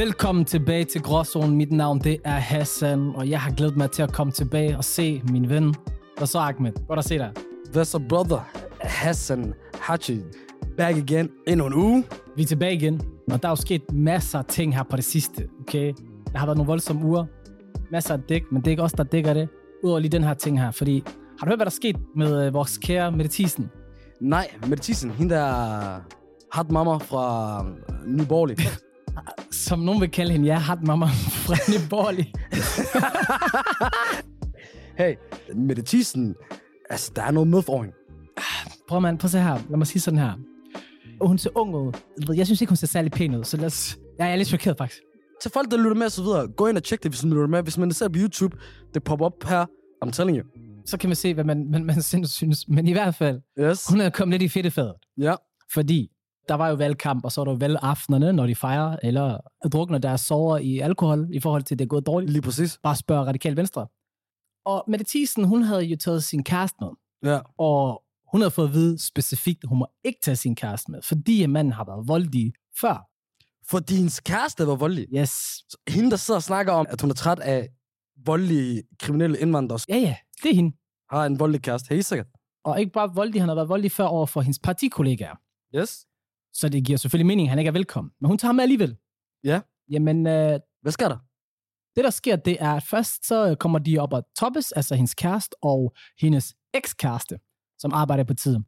Velkommen 0.00 0.44
tilbage 0.44 0.84
til 0.84 1.02
Gråzonen. 1.02 1.56
Mit 1.56 1.72
navn 1.72 1.98
det 1.98 2.18
er 2.24 2.30
Hassan, 2.30 3.12
og 3.14 3.30
jeg 3.30 3.40
har 3.40 3.50
glædet 3.50 3.76
mig 3.76 3.90
til 3.90 4.02
at 4.02 4.12
komme 4.12 4.32
tilbage 4.32 4.76
og 4.76 4.84
se 4.84 5.22
min 5.30 5.48
ven. 5.48 5.74
Hvad 6.16 6.26
så, 6.26 6.38
Ahmed? 6.38 6.72
Godt 6.88 6.98
at 6.98 7.04
se 7.04 7.18
dig. 7.18 7.32
Hvad 7.72 7.84
så, 7.84 8.00
brother? 8.08 8.50
Hassan 8.80 9.54
Hachi. 9.80 10.20
Back 10.76 10.96
again. 10.96 11.30
Endnu 11.48 11.66
en 11.66 11.74
uge. 11.74 12.04
Vi 12.36 12.42
er 12.42 12.46
tilbage 12.46 12.74
igen, 12.74 13.00
og 13.32 13.42
der 13.42 13.48
er 13.48 13.52
jo 13.52 13.56
sket 13.56 13.92
masser 13.92 14.38
af 14.38 14.44
ting 14.44 14.76
her 14.76 14.82
på 14.82 14.96
det 14.96 15.04
sidste, 15.04 15.48
okay? 15.60 15.92
Der 16.32 16.38
har 16.38 16.46
været 16.46 16.56
nogle 16.56 16.68
voldsomme 16.68 17.06
uger. 17.06 17.24
Masser 17.90 18.14
af 18.14 18.20
dæk, 18.28 18.42
men 18.52 18.62
det 18.62 18.66
er 18.66 18.70
ikke 18.70 18.82
os, 18.82 18.92
der 18.92 19.04
dækker 19.04 19.34
det. 19.34 19.48
Udover 19.84 20.00
lige 20.00 20.12
den 20.12 20.24
her 20.24 20.34
ting 20.34 20.60
her, 20.60 20.70
fordi... 20.70 21.02
Har 21.38 21.46
du 21.46 21.50
hørt, 21.50 21.58
hvad 21.58 21.66
der 21.66 21.70
er 21.70 21.70
sket 21.70 21.96
med 22.16 22.46
øh, 22.46 22.54
vores 22.54 22.78
kære 22.78 23.12
Mette 23.12 23.30
Thiesen? 23.32 23.70
Nej, 24.20 24.48
Mette 24.66 24.84
Thiesen, 24.84 25.10
hende 25.10 25.34
der 25.34 26.00
hot 26.52 26.70
mama 26.70 26.96
fra 26.96 27.66
Nyborgerlig. 28.06 28.56
Som 29.50 29.78
nogen 29.78 30.00
vil 30.00 30.10
kalde 30.10 30.32
hende, 30.32 30.46
ja, 30.46 30.58
hat 30.58 30.82
mamma 30.82 31.06
fra 31.06 31.54
Nyborgerlig. 31.72 32.32
hey, 34.98 35.14
Mette 35.54 35.82
Thiesen, 35.86 36.34
altså, 36.90 37.12
der 37.16 37.22
er 37.22 37.30
noget 37.30 37.48
med 37.48 37.62
for 37.62 37.82
hende. 37.82 37.96
Prøv, 38.88 39.00
man, 39.00 39.18
prøv 39.18 39.26
at 39.26 39.30
se 39.30 39.40
her. 39.40 39.58
Lad 39.70 39.76
mig 39.78 39.86
sige 39.86 40.02
sådan 40.02 40.18
her. 40.18 40.32
Hun 41.20 41.38
ser 41.38 41.50
ung 41.54 41.74
ud. 41.74 41.92
Jeg 42.34 42.46
synes 42.46 42.60
ikke, 42.60 42.70
hun 42.70 42.76
ser 42.76 42.86
særlig 42.86 43.12
pæn 43.12 43.34
ud, 43.34 43.44
så 43.44 43.56
lad 43.56 43.66
os... 43.66 43.98
Jeg 44.18 44.32
er 44.32 44.36
lidt 44.36 44.48
chokeret, 44.48 44.78
faktisk. 44.78 45.02
Til 45.42 45.50
folk, 45.50 45.70
der 45.70 45.76
lytter 45.76 45.94
med 45.94 46.06
og 46.06 46.12
så 46.12 46.22
videre, 46.22 46.48
gå 46.48 46.66
ind 46.66 46.76
og 46.76 46.84
tjek 46.84 47.02
det, 47.02 47.10
hvis 47.10 47.24
man 47.24 47.32
lytter 47.32 47.46
med. 47.46 47.62
Hvis 47.62 47.78
man 47.78 47.92
ser 47.92 48.08
på 48.08 48.14
YouTube, 48.18 48.56
det 48.94 49.04
popper 49.04 49.26
op 49.26 49.44
her. 49.48 49.66
I'm 50.04 50.10
telling 50.10 50.38
you. 50.38 50.46
Så 50.86 50.98
kan 50.98 51.08
man 51.08 51.16
se, 51.16 51.34
hvad 51.34 51.44
man, 51.44 51.70
man, 51.70 51.84
man 51.84 52.02
synes. 52.02 52.68
Men 52.68 52.88
i 52.88 52.92
hvert 52.92 53.14
fald, 53.14 53.40
Yes. 53.60 53.86
hun 53.88 54.00
er 54.00 54.10
kommet 54.10 54.32
lidt 54.40 54.42
i 54.42 54.48
fedtefadet. 54.48 54.92
Ja. 55.18 55.34
Fordi 55.72 56.08
der 56.50 56.56
var 56.56 56.68
jo 56.68 56.74
valgkamp, 56.74 57.24
og 57.24 57.32
så 57.32 57.40
var 57.44 57.52
der 57.52 57.58
valgaftenerne, 57.58 58.32
når 58.32 58.46
de 58.46 58.54
fejrer, 58.54 58.96
eller 59.02 59.38
drukner 59.72 59.98
deres 59.98 60.20
sover 60.20 60.58
i 60.58 60.78
alkohol, 60.78 61.28
i 61.32 61.40
forhold 61.40 61.62
til, 61.62 61.74
at 61.74 61.78
det 61.78 61.84
er 61.84 61.88
gået 61.88 62.06
dårligt. 62.06 62.32
Lige 62.32 62.42
præcis. 62.42 62.78
Bare 62.82 62.96
spørg 62.96 63.26
radikal 63.26 63.56
venstre. 63.56 63.86
Og 64.64 64.84
Mette 64.88 65.04
Thiesen, 65.08 65.44
hun 65.44 65.62
havde 65.62 65.82
jo 65.82 65.96
taget 65.96 66.24
sin 66.24 66.44
kæreste 66.44 66.76
med, 66.80 66.90
Ja. 67.32 67.40
og 67.58 68.02
hun 68.32 68.40
havde 68.40 68.50
fået 68.50 68.68
at 68.68 68.74
vide 68.74 68.98
specifikt, 69.06 69.64
at 69.64 69.68
hun 69.68 69.78
må 69.78 69.86
ikke 70.04 70.18
tage 70.22 70.36
sin 70.36 70.54
kæreste 70.56 70.90
med, 70.90 71.02
fordi 71.02 71.46
manden 71.46 71.72
har 71.72 71.84
været 71.84 72.08
voldelig 72.08 72.52
før. 72.80 73.06
Fordi 73.70 73.94
hendes 73.96 74.20
kæreste 74.20 74.66
var 74.66 74.74
voldelig. 74.74 75.06
Yes. 75.18 75.30
Så 75.68 75.76
Hende, 75.88 76.10
der 76.10 76.16
sidder 76.16 76.38
og 76.38 76.42
snakker 76.42 76.72
om, 76.72 76.86
at 76.88 77.00
hun 77.00 77.10
er 77.10 77.14
træt 77.14 77.38
af 77.38 77.68
voldelige 78.26 78.82
kriminelle 78.98 79.38
indvandrere, 79.38 79.78
Ja, 79.88 79.96
ja, 79.96 80.16
det 80.42 80.50
er 80.50 80.54
hende. 80.54 80.76
har 81.10 81.26
en 81.26 81.38
voldelig 81.38 81.62
kæreste. 81.62 81.94
Helt 81.94 82.06
sikkert. 82.06 82.26
Og 82.64 82.80
ikke 82.80 82.92
bare 82.92 83.14
voldelig, 83.14 83.42
han 83.42 83.48
har 83.48 83.54
været 83.54 83.68
voldelig 83.68 83.92
før 83.92 84.04
over 84.04 84.26
for 84.26 84.40
hendes 84.40 84.58
partikollegaer. 84.58 85.34
Yes. 85.76 86.06
Så 86.52 86.68
det 86.68 86.84
giver 86.84 86.98
selvfølgelig 86.98 87.26
mening, 87.26 87.46
at 87.46 87.50
han 87.50 87.58
ikke 87.58 87.68
er 87.68 87.72
velkommen. 87.72 88.10
Men 88.20 88.28
hun 88.28 88.38
tager 88.38 88.48
ham 88.48 88.54
med 88.54 88.62
alligevel. 88.62 88.96
Ja. 89.44 89.60
Jamen, 89.90 90.26
øh, 90.26 90.60
Hvad 90.82 90.92
sker 90.92 91.08
der? 91.08 91.18
det 91.96 92.04
der 92.04 92.10
sker, 92.10 92.36
det 92.36 92.56
er, 92.60 92.72
at 92.72 92.82
først 92.82 93.26
så 93.26 93.56
kommer 93.60 93.78
de 93.78 93.98
op 93.98 94.12
og 94.12 94.24
toppes, 94.38 94.72
altså 94.72 94.94
hendes 94.94 95.14
kæreste 95.14 95.54
og 95.62 95.94
hendes 96.20 96.54
ekskæreste, 96.74 97.38
som 97.78 97.92
arbejder 97.92 98.24
på 98.24 98.34
tiden. 98.34 98.64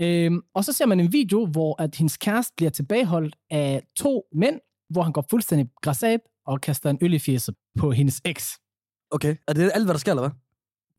Øhm, 0.00 0.42
og 0.54 0.64
så 0.64 0.72
ser 0.72 0.86
man 0.86 1.00
en 1.00 1.12
video, 1.12 1.46
hvor 1.46 1.82
at 1.82 1.94
hendes 1.94 2.16
kæreste 2.16 2.52
bliver 2.56 2.70
tilbageholdt 2.70 3.36
af 3.50 3.82
to 3.98 4.26
mænd, 4.34 4.60
hvor 4.90 5.02
han 5.02 5.12
går 5.12 5.24
fuldstændig 5.30 5.68
græsat 5.82 6.20
og 6.46 6.60
kaster 6.60 6.90
en 6.90 6.98
øl 7.02 7.14
i 7.14 7.18
fjeset 7.18 7.54
på 7.78 7.90
hendes 7.92 8.20
eks. 8.24 8.50
Okay. 9.10 9.36
Er 9.48 9.52
det 9.52 9.70
alt, 9.74 9.84
hvad 9.84 9.94
der 9.94 9.98
sker, 9.98 10.12
eller 10.12 10.22
hvad? 10.22 10.38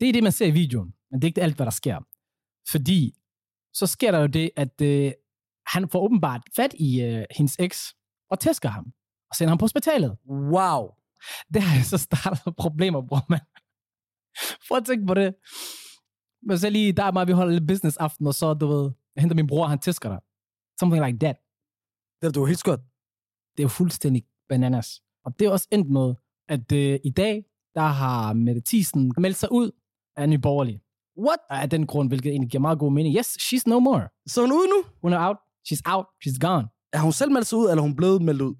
Det 0.00 0.08
er 0.08 0.12
det, 0.12 0.22
man 0.22 0.32
ser 0.32 0.46
i 0.46 0.50
videoen, 0.50 0.94
men 1.10 1.20
det 1.20 1.26
er 1.26 1.28
ikke 1.28 1.42
alt, 1.42 1.56
hvad 1.56 1.66
der 1.66 1.72
sker. 1.72 1.98
Fordi 2.70 3.14
så 3.74 3.86
sker 3.86 4.10
der 4.10 4.20
jo 4.20 4.26
det, 4.26 4.50
at 4.56 4.80
øh, 4.80 5.12
han 5.72 5.88
får 5.88 6.00
åbenbart 6.00 6.42
fat 6.56 6.74
i 6.74 7.02
øh, 7.02 7.24
hendes 7.36 7.56
eks 7.58 7.94
og 8.30 8.40
tæsker 8.40 8.68
ham 8.68 8.92
og 9.30 9.36
sender 9.36 9.50
ham 9.50 9.58
på 9.58 9.62
hospitalet. 9.62 10.16
Wow. 10.30 10.88
Det 11.54 11.62
har 11.62 11.84
så 11.84 11.98
startet 11.98 12.56
problemer, 12.56 13.02
bror, 13.08 13.26
man. 13.28 13.40
Prøv 14.68 14.78
at 14.78 14.84
tænke 14.86 15.06
på 15.06 15.14
det. 15.14 15.34
Men 16.42 16.58
så 16.58 16.70
lige, 16.70 16.92
der 16.92 17.04
er 17.04 17.12
mig, 17.12 17.26
vi 17.26 17.32
holder 17.32 17.52
lidt 17.52 17.68
business 17.68 17.96
aften, 17.96 18.26
og 18.26 18.34
så, 18.34 18.54
du 18.54 18.66
ved, 18.66 18.90
jeg 19.14 19.22
henter 19.22 19.36
min 19.36 19.46
bror, 19.46 19.66
han 19.66 19.78
tæsker 19.78 20.08
dig. 20.08 20.18
Something 20.80 21.06
like 21.06 21.18
that. 21.18 21.36
Det 22.20 22.28
er 22.28 22.32
du 22.32 22.44
helt 22.44 22.58
skørt. 22.58 22.80
Det 23.56 23.62
er 23.62 23.64
jo 23.64 23.68
fuldstændig 23.68 24.24
bananas. 24.48 25.02
Og 25.24 25.38
det 25.38 25.46
er 25.46 25.50
også 25.50 25.68
endt 25.72 25.90
med, 25.90 26.14
at 26.48 26.72
øh, 26.72 27.00
i 27.04 27.10
dag, 27.10 27.44
der 27.74 27.80
har 27.80 28.32
Mette 28.32 28.62
Thiesen 28.66 29.12
meldt 29.18 29.36
sig 29.36 29.52
ud 29.52 29.70
af 30.16 30.28
Nye 30.28 30.38
Borgerlige. 30.38 30.82
What? 31.18 31.38
Af 31.50 31.70
den 31.70 31.86
grund, 31.86 32.08
hvilket 32.08 32.30
egentlig 32.30 32.50
giver 32.50 32.60
meget 32.60 32.78
god 32.78 32.92
mening. 32.92 33.16
Yes, 33.16 33.26
she's 33.26 33.62
no 33.66 33.78
more. 33.78 34.08
Så 34.26 34.40
er 34.40 34.46
hun 34.46 34.52
ude 34.52 34.68
nu? 34.68 34.90
Hun 35.02 35.12
er 35.12 35.28
out. 35.28 35.36
She's 35.68 35.82
out. 35.84 36.06
She's 36.24 36.38
gone. 36.38 36.68
Er 36.92 36.98
hun 37.00 37.12
selv 37.12 37.32
meldt 37.32 37.46
sig 37.46 37.58
ud, 37.58 37.64
eller 37.70 37.82
er 37.82 37.86
hun 37.86 37.96
blevet 37.96 38.22
meldt 38.22 38.42
ud? 38.42 38.54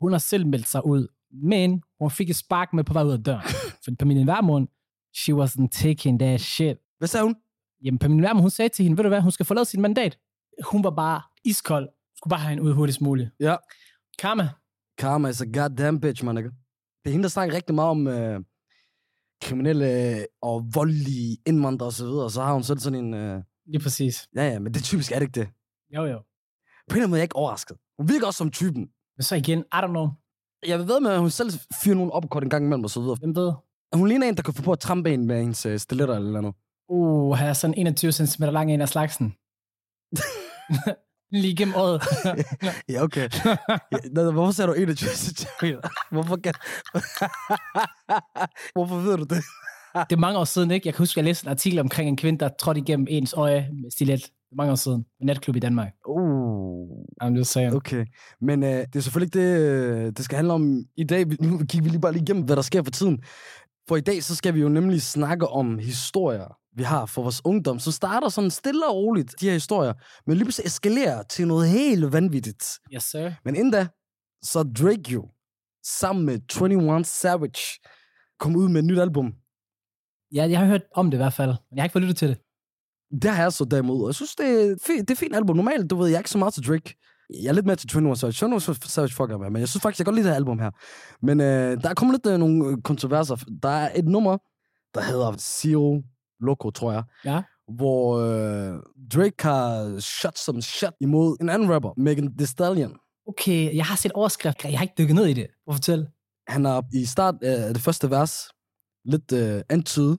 Hun 0.00 0.12
har 0.12 0.18
selv 0.18 0.46
meldt 0.46 0.68
sig 0.68 0.86
ud. 0.86 1.08
Men 1.42 1.82
hun 2.00 2.10
fik 2.10 2.30
et 2.30 2.36
spark 2.36 2.72
med 2.72 2.84
på 2.84 2.92
vej 2.92 3.02
ud 3.04 3.12
af 3.12 3.24
døren. 3.24 3.42
For 3.84 3.90
Pernille 3.98 4.26
Vermund, 4.26 4.68
she 5.16 5.34
wasn't 5.34 5.68
taking 5.72 6.18
that 6.18 6.40
shit. 6.40 6.76
Hvad 6.98 7.08
sagde 7.08 7.24
hun? 7.24 7.36
Jamen, 7.84 7.98
Pernille 7.98 8.22
Vermund, 8.22 8.40
hun 8.40 8.50
sagde 8.50 8.68
til 8.68 8.82
hende, 8.82 8.96
ved 8.98 9.02
du 9.04 9.08
hvad, 9.08 9.20
hun 9.20 9.30
skal 9.30 9.46
forlade 9.46 9.64
sit 9.64 9.80
mandat. 9.80 10.18
Hun 10.64 10.84
var 10.84 10.90
bare 10.90 11.22
iskold. 11.44 11.88
Skulle 12.16 12.30
bare 12.30 12.40
have 12.40 12.48
hende 12.48 12.62
ud 12.62 12.72
hurtigst 12.72 13.00
muligt. 13.00 13.30
Ja. 13.40 13.56
Karma. 14.18 14.48
Karma 14.98 15.28
is 15.28 15.42
a 15.42 15.44
goddamn 15.44 16.00
bitch, 16.00 16.24
man. 16.24 16.36
Det 16.36 16.52
er 17.04 17.10
hende, 17.10 17.22
der 17.22 17.28
snakker 17.28 17.56
rigtig 17.56 17.74
meget 17.74 17.90
om 17.90 18.06
øh, 18.06 18.40
kriminelle 19.42 20.26
og 20.42 20.64
voldelige 20.74 21.36
indvandrere 21.46 21.88
og 21.88 21.92
så 21.92 22.04
videre. 22.04 22.24
Og 22.24 22.30
så 22.30 22.42
har 22.42 22.52
hun 22.52 22.62
selv 22.62 22.78
sådan 22.78 23.04
en... 23.04 23.14
Øh, 23.14 23.42
Lige 23.66 23.82
præcis. 23.82 24.28
ja, 24.36 24.48
ja, 24.48 24.58
men 24.58 24.74
det 24.74 24.82
typisk, 24.84 25.12
er 25.12 25.18
det 25.18 25.26
ikke 25.26 25.40
det? 25.40 25.48
Jo, 25.94 26.04
jo. 26.04 26.18
På 26.18 26.94
en 26.94 26.96
eller 26.96 26.96
anden 26.96 27.10
måde 27.10 27.18
er 27.18 27.22
jeg 27.22 27.24
ikke 27.24 27.36
overrasket. 27.36 27.76
Hun 27.98 28.08
virker 28.08 28.26
også 28.26 28.38
som 28.38 28.50
typen. 28.50 28.88
Men 29.16 29.22
så 29.22 29.36
igen, 29.36 29.58
I 29.58 29.76
don't 29.76 29.86
know. 29.86 30.08
Jeg 30.66 30.78
ved 30.88 31.00
med, 31.00 31.10
at 31.10 31.20
hun 31.20 31.30
selv 31.30 31.50
fyrer 31.84 31.94
nogle 31.94 32.12
opkort 32.12 32.42
en 32.42 32.50
gang 32.50 32.64
imellem 32.64 32.84
og 32.84 32.90
så 32.90 33.00
videre. 33.00 33.16
Hvem 33.16 33.36
ved? 33.36 33.52
Hun 33.94 34.08
ligner 34.08 34.28
en, 34.28 34.36
der 34.36 34.42
kan 34.42 34.54
få 34.54 34.62
på 34.62 34.72
at 34.72 34.80
trampe 34.80 35.14
en 35.14 35.26
med 35.26 35.40
hendes 35.40 35.66
øh, 35.66 35.78
stiletter 35.78 36.16
eller 36.16 36.40
noget. 36.40 36.56
Uh, 36.88 37.34
her 37.34 37.46
er 37.46 37.52
sådan 37.52 37.74
21 37.78 38.12
cm 38.12 38.42
lang 38.42 38.72
en 38.72 38.80
af 38.80 38.88
slagsen. 38.88 39.34
Lige 41.42 41.56
gennem 41.56 41.74
øjet. 41.74 42.02
Ja, 42.88 43.02
okay. 43.02 43.28
Ja, 44.16 44.30
hvorfor 44.30 44.52
sagde 44.52 44.68
du 44.68 44.74
21 44.74 45.10
centimeter? 45.10 45.80
Hvorfor 46.14 46.36
kan... 46.36 46.54
hvorfor 48.72 48.96
ved 48.96 49.16
du 49.16 49.22
det? 49.22 49.44
det 49.94 50.16
er 50.16 50.20
mange 50.20 50.38
år 50.38 50.44
siden, 50.44 50.70
ikke? 50.70 50.86
Jeg 50.86 50.94
kan 50.94 51.02
huske, 51.02 51.12
at 51.12 51.16
jeg 51.16 51.24
læste 51.24 51.46
en 51.46 51.50
artikel 51.50 51.78
omkring 51.78 52.08
en 52.08 52.16
kvinde, 52.16 52.38
der 52.38 52.48
trådte 52.60 52.80
igennem 52.80 53.06
ens 53.10 53.32
øje 53.32 53.68
med 53.82 53.90
stilet. 53.90 54.30
Det 54.48 54.54
er 54.54 54.56
mange 54.56 54.72
år 54.72 54.76
siden. 54.76 55.06
Natklub 55.20 55.56
i 55.56 55.58
Danmark. 55.58 55.92
Uh, 56.08 57.04
I'm 57.22 57.36
just 57.36 57.50
saying. 57.50 57.74
okay. 57.74 58.06
Men 58.40 58.62
øh, 58.62 58.70
det 58.70 58.96
er 58.96 59.00
selvfølgelig 59.00 59.36
ikke 59.36 59.48
det, 59.48 59.60
øh, 59.60 60.12
det 60.16 60.24
skal 60.24 60.36
handle 60.36 60.52
om 60.52 60.84
i 60.96 61.04
dag. 61.04 61.26
Nu 61.40 61.58
kigger 61.58 61.82
vi 61.82 61.88
lige 61.88 62.00
bare 62.00 62.12
lige 62.12 62.22
igennem, 62.22 62.44
hvad 62.44 62.56
der 62.56 62.62
sker 62.62 62.82
for 62.82 62.90
tiden. 62.90 63.22
For 63.88 63.96
i 63.96 64.00
dag, 64.00 64.22
så 64.22 64.36
skal 64.36 64.54
vi 64.54 64.60
jo 64.60 64.68
nemlig 64.68 65.02
snakke 65.02 65.48
om 65.48 65.78
historier, 65.78 66.58
vi 66.76 66.82
har 66.82 67.06
for 67.06 67.22
vores 67.22 67.40
ungdom, 67.44 67.78
som 67.78 67.92
starter 67.92 68.28
sådan 68.28 68.50
stille 68.50 68.86
og 68.86 68.94
roligt, 68.96 69.34
de 69.40 69.46
her 69.46 69.52
historier, 69.52 69.92
men 70.26 70.36
lige 70.36 70.44
pludselig 70.44 70.66
eskalerer 70.66 71.22
til 71.22 71.48
noget 71.48 71.68
helt 71.68 72.12
vanvittigt. 72.12 72.64
Yes, 72.94 73.02
sir. 73.02 73.32
Men 73.44 73.54
inden 73.54 73.72
da, 73.72 73.86
så 74.42 74.62
Drake 74.62 75.12
jo, 75.12 75.28
sammen 75.84 76.26
med 76.26 76.38
21 76.62 77.04
Savage, 77.04 77.80
kom 78.38 78.56
ud 78.56 78.68
med 78.68 78.80
et 78.80 78.84
nyt 78.84 78.98
album. 78.98 79.34
Ja, 80.34 80.50
jeg 80.50 80.58
har 80.58 80.66
hørt 80.66 80.82
om 80.94 81.10
det 81.10 81.16
i 81.16 81.22
hvert 81.22 81.32
fald. 81.32 81.50
Men 81.50 81.76
jeg 81.76 81.82
har 81.82 81.84
ikke 81.84 81.92
fået 81.92 82.02
lyttet 82.02 82.16
til 82.16 82.28
det. 82.28 82.38
Det 83.12 83.30
har 83.30 83.42
jeg 83.42 83.52
så 83.52 83.64
derimod, 83.64 84.08
jeg 84.08 84.14
synes, 84.14 84.34
det 84.34 84.46
er, 84.46 84.76
fint, 84.86 85.08
det 85.08 85.14
er 85.14 85.18
fint 85.18 85.36
album. 85.36 85.56
Normalt, 85.56 85.90
du 85.90 85.96
ved, 85.96 86.06
jeg 86.08 86.14
er 86.14 86.20
ikke 86.20 86.30
så 86.30 86.38
meget 86.38 86.54
til 86.54 86.66
Drake. 86.66 86.94
Jeg 87.42 87.48
er 87.48 87.52
lidt 87.52 87.66
mere 87.66 87.76
til 87.76 87.96
21 87.96 88.16
Savage. 88.16 88.46
21 88.46 88.74
Savage 88.74 89.14
fucker 89.14 89.38
med, 89.38 89.50
men 89.50 89.60
jeg 89.60 89.68
synes 89.68 89.82
faktisk, 89.82 89.98
jeg 89.98 90.04
kan 90.06 90.12
godt 90.12 90.16
lide 90.16 90.24
det 90.26 90.32
her 90.32 90.36
album 90.36 90.58
her. 90.58 90.70
Men 91.22 91.40
øh, 91.40 91.82
der 91.82 91.88
er 91.88 91.94
kommet 91.94 92.14
lidt 92.14 92.32
øh, 92.32 92.38
nogle 92.38 92.66
øh, 92.66 92.76
kontroverser. 92.82 93.36
Der 93.62 93.68
er 93.68 93.90
et 93.94 94.04
nummer, 94.04 94.38
der 94.94 95.00
hedder 95.00 95.32
Zero 95.38 96.02
Loco, 96.40 96.70
tror 96.70 96.92
jeg. 96.92 97.02
Ja. 97.24 97.42
Hvor 97.76 98.18
øh, 98.18 98.78
Drake 99.14 99.42
har 99.42 99.98
shot 100.00 100.38
som 100.38 100.60
shot 100.62 100.94
imod 101.00 101.36
en 101.40 101.48
anden 101.48 101.72
rapper, 101.72 101.92
Megan 101.96 102.36
Thee 102.36 102.46
Stallion. 102.46 102.96
Okay, 103.28 103.76
jeg 103.76 103.84
har 103.84 103.96
set 103.96 104.12
overskrift. 104.12 104.64
Jeg 104.64 104.78
har 104.78 104.82
ikke 104.82 104.94
dykket 104.98 105.14
ned 105.16 105.26
i 105.26 105.32
det. 105.32 105.46
Hvor 105.64 105.72
fortæl. 105.72 106.06
han 106.48 106.64
har 106.64 106.84
i 106.94 107.04
start 107.04 107.34
af 107.42 107.74
det 107.74 107.82
første 107.82 108.10
vers 108.10 108.48
lidt 109.04 109.32
øh, 109.32 109.62
antydet, 109.68 110.18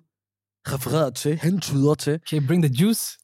refereret 0.67 1.15
til, 1.15 1.37
hentyder 1.39 1.93
til, 1.93 2.13
Okay, 2.13 2.47
bring 2.47 2.63
the 2.63 2.73
juice. 2.73 3.17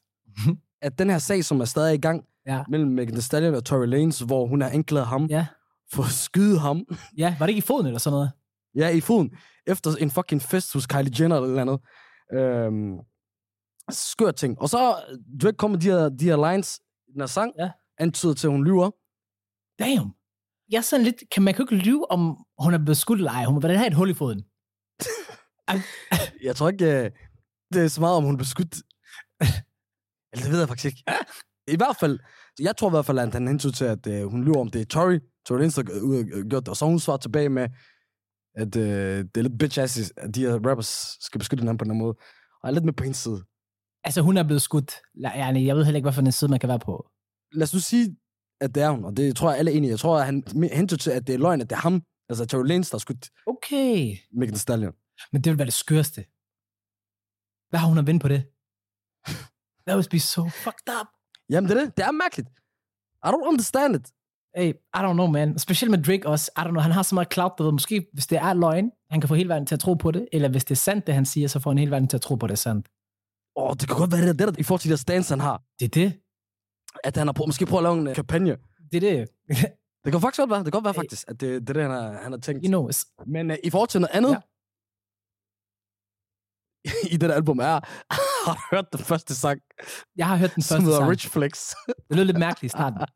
at 0.81 0.99
den 0.99 1.09
her 1.09 1.17
sag, 1.17 1.45
som 1.45 1.61
er 1.61 1.65
stadig 1.65 1.93
i 1.95 1.97
gang 2.01 2.23
Ja. 2.47 2.63
mellem 2.69 2.91
Megan 2.91 3.11
Thee 3.13 3.21
Stallion 3.21 3.55
og 3.55 3.65
Tory 3.65 3.85
Lanez, 3.85 4.19
hvor 4.19 4.47
hun 4.47 4.61
har 4.61 4.69
anklaget 4.69 5.07
ham 5.07 5.25
Ja. 5.25 5.45
for 5.93 6.03
at 6.03 6.09
skyde 6.11 6.59
ham, 6.59 6.85
Ja, 7.17 7.35
var 7.39 7.45
det 7.45 7.51
ikke 7.51 7.57
i 7.59 7.67
foden 7.67 7.85
eller 7.85 7.99
sådan 7.99 8.13
noget? 8.15 8.31
ja, 8.75 8.89
i 8.89 9.01
foden, 9.01 9.31
efter 9.67 9.91
en 9.99 10.11
fucking 10.11 10.41
fest 10.41 10.73
hos 10.73 10.87
Kylie 10.87 11.13
Jenner 11.19 11.39
eller 11.41 11.61
andet. 11.61 11.79
Øhm, 12.33 12.97
skør 13.91 14.31
ting. 14.31 14.61
Og 14.61 14.69
så 14.69 14.95
Drake 15.41 15.57
kommer 15.57 15.77
de 15.77 15.85
her, 15.88 16.09
de 16.09 16.25
her 16.25 16.51
lines 16.51 16.79
den 17.13 17.21
her 17.21 17.27
sang, 17.27 17.51
Ja. 17.59 17.69
antyder 17.99 18.33
til, 18.33 18.47
at 18.47 18.51
hun 18.51 18.63
lyver. 18.65 18.91
Damn. 19.79 20.11
Jeg 20.71 20.77
er 20.77 20.81
sådan 20.81 21.03
lidt, 21.05 21.23
kan 21.31 21.43
man 21.43 21.53
kan 21.53 21.63
ikke 21.71 21.75
lyve, 21.85 22.11
om 22.11 22.38
hun 22.59 22.73
er 22.73 22.77
blevet 22.77 22.97
skudt 22.97 23.19
eller 23.19 23.31
ej. 23.31 23.45
Hun 23.45 23.53
må 23.53 23.59
vel 23.61 23.77
have 23.77 23.88
et 23.88 23.93
hul 23.93 24.09
i 24.09 24.13
foden. 24.13 24.43
Jeg 26.43 26.55
tror 26.55 26.69
ikke, 26.69 27.03
øh, 27.05 27.11
det 27.73 27.83
er 27.83 27.88
så 27.88 28.01
meget, 28.01 28.17
om 28.17 28.23
hun 28.23 28.38
blev 28.38 28.45
skudt. 28.45 28.75
Eller 30.31 30.44
det 30.44 30.51
ved 30.51 30.59
jeg 30.59 30.67
faktisk 30.67 30.85
ikke. 30.85 31.03
I 31.67 31.77
hvert 31.77 31.97
fald, 32.00 32.19
jeg 32.59 32.77
tror 32.77 32.89
i 32.89 32.95
hvert 32.95 33.06
fald, 33.06 33.19
at 33.19 33.33
han 33.33 33.47
hentede 33.47 33.73
til, 33.73 33.85
at 33.85 34.07
øh, 34.07 34.23
hun 34.25 34.44
lyver 34.44 34.59
om, 34.59 34.69
det 34.69 34.81
er 34.81 34.85
Tory. 34.85 35.19
Tory 35.45 35.57
Lanez, 35.57 35.75
der 35.75 35.83
er 35.95 36.01
ude 36.01 36.19
og 36.19 36.50
gjort 36.50 36.63
det. 36.63 36.67
Og 36.69 36.77
så 36.77 36.85
hun 36.85 37.00
svaret 37.00 37.21
tilbage 37.21 37.50
med, 37.50 37.69
at 38.56 38.75
øh, 38.75 39.25
det 39.35 39.38
er 39.38 39.41
lidt 39.41 39.59
bitch 39.59 39.79
ass, 39.79 40.13
at 40.17 40.35
de 40.35 40.41
her 40.41 40.69
rappers 40.69 41.17
skal 41.19 41.39
beskytte 41.39 41.62
hinanden 41.62 41.77
på 41.77 41.85
den 41.85 41.91
her 41.91 41.97
måde. 41.97 42.15
Og 42.62 42.63
jeg 42.63 42.69
er 42.69 42.73
lidt 42.73 42.85
med 42.85 42.94
på 42.94 43.03
hendes 43.03 43.17
side. 43.17 43.44
Altså, 44.03 44.21
hun 44.21 44.38
er 44.38 44.44
blevet 44.44 44.62
skudt. 44.62 44.94
Jeg 45.21 45.75
ved 45.75 45.85
heller 45.85 45.95
ikke, 45.95 46.06
hvad 46.06 46.13
for 46.13 46.21
en 46.21 46.31
side 46.31 46.51
man 46.51 46.59
kan 46.59 46.69
være 46.69 46.79
på. 46.79 47.09
Lad 47.51 47.63
os 47.63 47.73
nu 47.73 47.79
sige, 47.79 48.15
at 48.62 48.75
det 48.75 48.83
er 48.83 48.89
hun, 48.89 49.06
og 49.06 49.17
det 49.17 49.35
tror 49.35 49.50
jeg 49.50 49.59
alle 49.59 49.71
er 49.71 49.75
enige. 49.75 49.91
Jeg 49.91 50.00
tror, 50.00 50.19
at 50.19 50.25
han 50.25 50.44
hentede 50.73 51.01
til, 51.01 51.12
at 51.12 51.27
det 51.27 51.35
er 51.35 51.39
løgn, 51.39 51.62
at 51.62 51.69
det 51.69 51.75
er 51.75 51.79
ham, 51.79 52.03
altså 52.29 52.45
Tory 52.45 52.65
Lanez, 52.65 52.89
der 52.89 52.95
har 52.97 53.00
skudt 53.00 53.29
Okay. 53.47 54.15
Megan 54.39 54.56
Stallion. 54.56 54.94
Men 55.31 55.41
det 55.41 55.50
vil 55.51 55.57
være 55.57 55.65
det 55.65 55.73
skørste. 55.73 56.25
Hvad 57.75 57.80
har 57.80 57.88
hun 57.88 57.98
at 57.98 58.07
vinde 58.07 58.19
på 58.19 58.27
det? 58.27 58.44
That 59.88 59.95
would 59.98 60.10
be 60.10 60.19
so 60.19 60.42
fucked 60.50 60.89
up. 61.01 61.07
Jamen, 61.50 61.69
det 61.69 61.77
er 61.77 61.81
det. 61.86 61.98
Det 61.98 62.06
er 62.06 62.12
mærkeligt. 62.12 62.50
I 63.25 63.27
don't 63.27 63.48
understand 63.51 63.95
it. 63.95 64.12
Hey, 64.57 64.74
I 64.74 64.98
don't 65.06 65.13
know, 65.13 65.27
man. 65.27 65.60
Specielt 65.60 65.92
med 65.92 66.04
Drake 66.04 66.27
også. 66.27 66.51
I 66.57 66.60
don't 66.60 66.69
know, 66.69 66.81
han 66.81 66.92
har 66.92 67.04
så 67.04 67.16
meget 67.16 67.33
clout, 67.33 67.51
ved. 67.60 67.72
Måske, 67.72 68.06
hvis 68.13 68.27
det 68.27 68.38
er 68.38 68.54
løgn, 68.54 68.92
han 69.10 69.22
kan 69.22 69.27
få 69.27 69.36
hele 69.36 69.50
verden 69.50 69.66
til 69.68 69.75
at 69.75 69.80
tro 69.80 69.94
på 69.94 70.12
det. 70.12 70.27
Eller 70.31 70.50
hvis 70.50 70.66
det 70.66 70.72
er 70.72 70.75
sandt, 70.75 71.07
det 71.07 71.16
han 71.16 71.25
siger, 71.25 71.48
så 71.48 71.60
får 71.60 71.69
han 71.69 71.77
hele 71.77 71.92
verden 71.92 72.07
til 72.07 72.18
at 72.18 72.22
tro 72.22 72.36
på, 72.36 72.48
det 72.48 72.51
er 72.51 72.56
sandt. 72.57 72.88
Åh, 73.56 73.69
oh, 73.69 73.74
det 73.80 73.88
kan 73.88 73.98
godt 73.98 74.12
være, 74.12 74.22
det 74.22 74.30
er 74.30 74.33
det, 74.33 74.48
der, 74.48 74.54
i 74.60 74.63
forhold 74.63 74.80
til 74.81 74.89
de 74.89 74.92
der 74.92 74.98
stance, 74.98 75.31
han 75.31 75.39
har. 75.39 75.62
Det 75.80 75.86
er 75.86 75.89
det. 75.89 76.19
At 77.04 77.18
han 77.18 77.27
har 77.27 77.33
prøvet, 77.33 77.48
måske 77.48 77.66
prøvet 77.66 77.80
at 77.80 77.83
lave 77.83 77.98
en 78.01 78.07
uh, 78.07 78.13
kampagne. 78.16 78.57
Det 78.92 79.04
er 79.04 79.10
det. 79.18 79.30
Det 80.04 80.12
kan 80.12 80.22
faktisk 80.22 80.39
godt 80.39 80.50
være. 80.50 80.60
Det 80.60 80.66
kan 80.66 80.72
godt 80.72 80.83
være 80.83 80.94
Hey. 80.94 81.00
faktisk, 81.01 81.25
at 81.27 81.42
det, 81.42 81.62
det 81.62 81.69
er 81.69 81.74
det, 81.74 81.81
han 81.81 81.92
har, 81.92 82.12
han 82.24 82.31
har 82.31 82.39
tænkt. 82.39 82.62
you 82.66 82.68
know, 82.68 82.89
it's- 82.89 83.24
Men 83.25 83.51
uh, 83.51 83.57
i 83.63 83.69
forhold 83.69 83.89
til 83.89 84.01
noget 84.01 84.16
andet, 84.16 84.30
Ja. 84.31 84.36
i 87.13 87.17
det 87.17 87.29
der 87.29 87.35
album 87.35 87.59
er, 87.59 87.79
har 88.47 88.67
hørt 88.75 88.85
den 88.91 88.99
første 88.99 89.35
sang, 89.35 89.61
jeg 90.15 90.27
har 90.27 90.37
hørt 90.37 90.55
den 90.55 90.63
første 90.63 90.91
sang. 90.95 91.09
Rich 91.09 91.29
Flex. 91.29 91.73
Det 91.87 92.15
lød 92.17 92.25
lidt 92.25 92.39
mærkeligt 92.39 92.73
i 92.73 92.75
starten. 92.77 92.97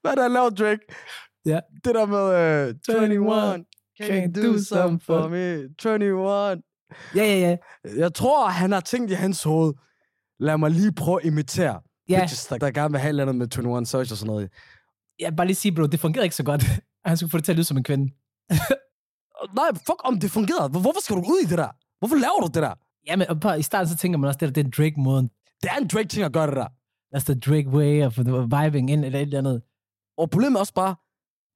Hvad 0.00 0.10
er 0.10 0.14
det, 0.14 0.22
han 0.22 0.32
laver, 0.32 0.50
Drake? 0.50 0.80
Ja. 1.46 1.60
Det 1.84 1.94
der 1.94 2.06
med 2.06 2.68
uh, 2.68 3.02
21, 3.02 3.64
can 4.02 4.32
do 4.32 4.58
something 4.58 5.02
for 5.02 5.28
me? 5.28 5.54
21. 5.84 6.62
Ja, 7.14 7.24
ja, 7.24 7.38
ja. 7.38 7.56
Jeg 7.96 8.14
tror, 8.14 8.48
han 8.48 8.72
har 8.72 8.80
tænkt 8.80 9.10
i 9.10 9.14
hans 9.14 9.42
hoved, 9.42 9.74
lad 10.40 10.58
mig 10.58 10.70
lige 10.70 10.92
prøve 10.92 11.20
at 11.20 11.26
imitere 11.26 11.80
Ja, 12.08 12.20
bitches, 12.20 12.46
der, 12.46 12.58
der 12.58 12.70
gerne 12.70 12.90
vil 12.92 13.00
have 13.00 13.08
et 13.08 13.10
eller 13.10 13.22
andet 13.22 13.36
med 13.36 13.58
21 13.58 13.86
Savage 13.86 14.12
og 14.12 14.16
sådan 14.16 14.26
noget. 14.26 14.50
jeg 15.18 15.36
bare 15.36 15.46
lige 15.46 15.56
sige, 15.56 15.74
bro, 15.74 15.86
det 15.86 16.00
fungerede 16.00 16.26
ikke 16.26 16.36
så 16.36 16.44
godt. 16.44 16.64
Han 17.04 17.16
skulle 17.16 17.30
få 17.30 17.36
det 17.36 17.44
til 17.44 17.52
at 17.52 17.56
lyde 17.56 17.64
som 17.64 17.76
en 17.76 17.84
kvinde. 17.84 18.12
Nej, 19.54 19.68
fuck 19.74 20.00
om 20.04 20.20
det 20.20 20.30
fungerede. 20.30 20.68
Hvor- 20.68 20.80
Hvorfor 20.80 21.00
skal 21.00 21.16
du 21.16 21.20
ud 21.20 21.40
i 21.44 21.46
det 21.46 21.58
der? 21.58 21.68
Hvorfor 21.98 22.16
laver 22.16 22.40
du 22.40 22.46
det 22.46 22.62
der? 22.62 22.74
Ja, 23.06 23.16
men 23.16 23.28
og 23.28 23.40
bare, 23.40 23.58
i 23.58 23.62
starten 23.62 23.88
så 23.88 23.96
tænker 23.96 24.18
man 24.18 24.28
også, 24.28 24.38
det, 24.38 24.48
der, 24.56 24.62
det 24.62 24.66
er 24.66 24.82
Drake-måden. 24.82 25.30
Det 25.62 25.70
er 25.70 25.76
en 25.76 25.88
Drake-ting 25.88 26.24
at 26.24 26.32
gøre 26.32 26.46
det 26.46 26.56
der. 26.56 26.66
That's 27.16 27.24
the 27.24 27.34
Drake 27.40 27.68
way 27.68 28.04
of 28.06 28.18
vibing 28.64 28.90
ind 28.90 29.04
eller 29.04 29.18
et 29.18 29.22
eller 29.22 29.38
andet. 29.38 29.62
Og 30.18 30.30
problemet 30.30 30.56
er 30.56 30.60
også 30.60 30.74
bare, 30.74 30.94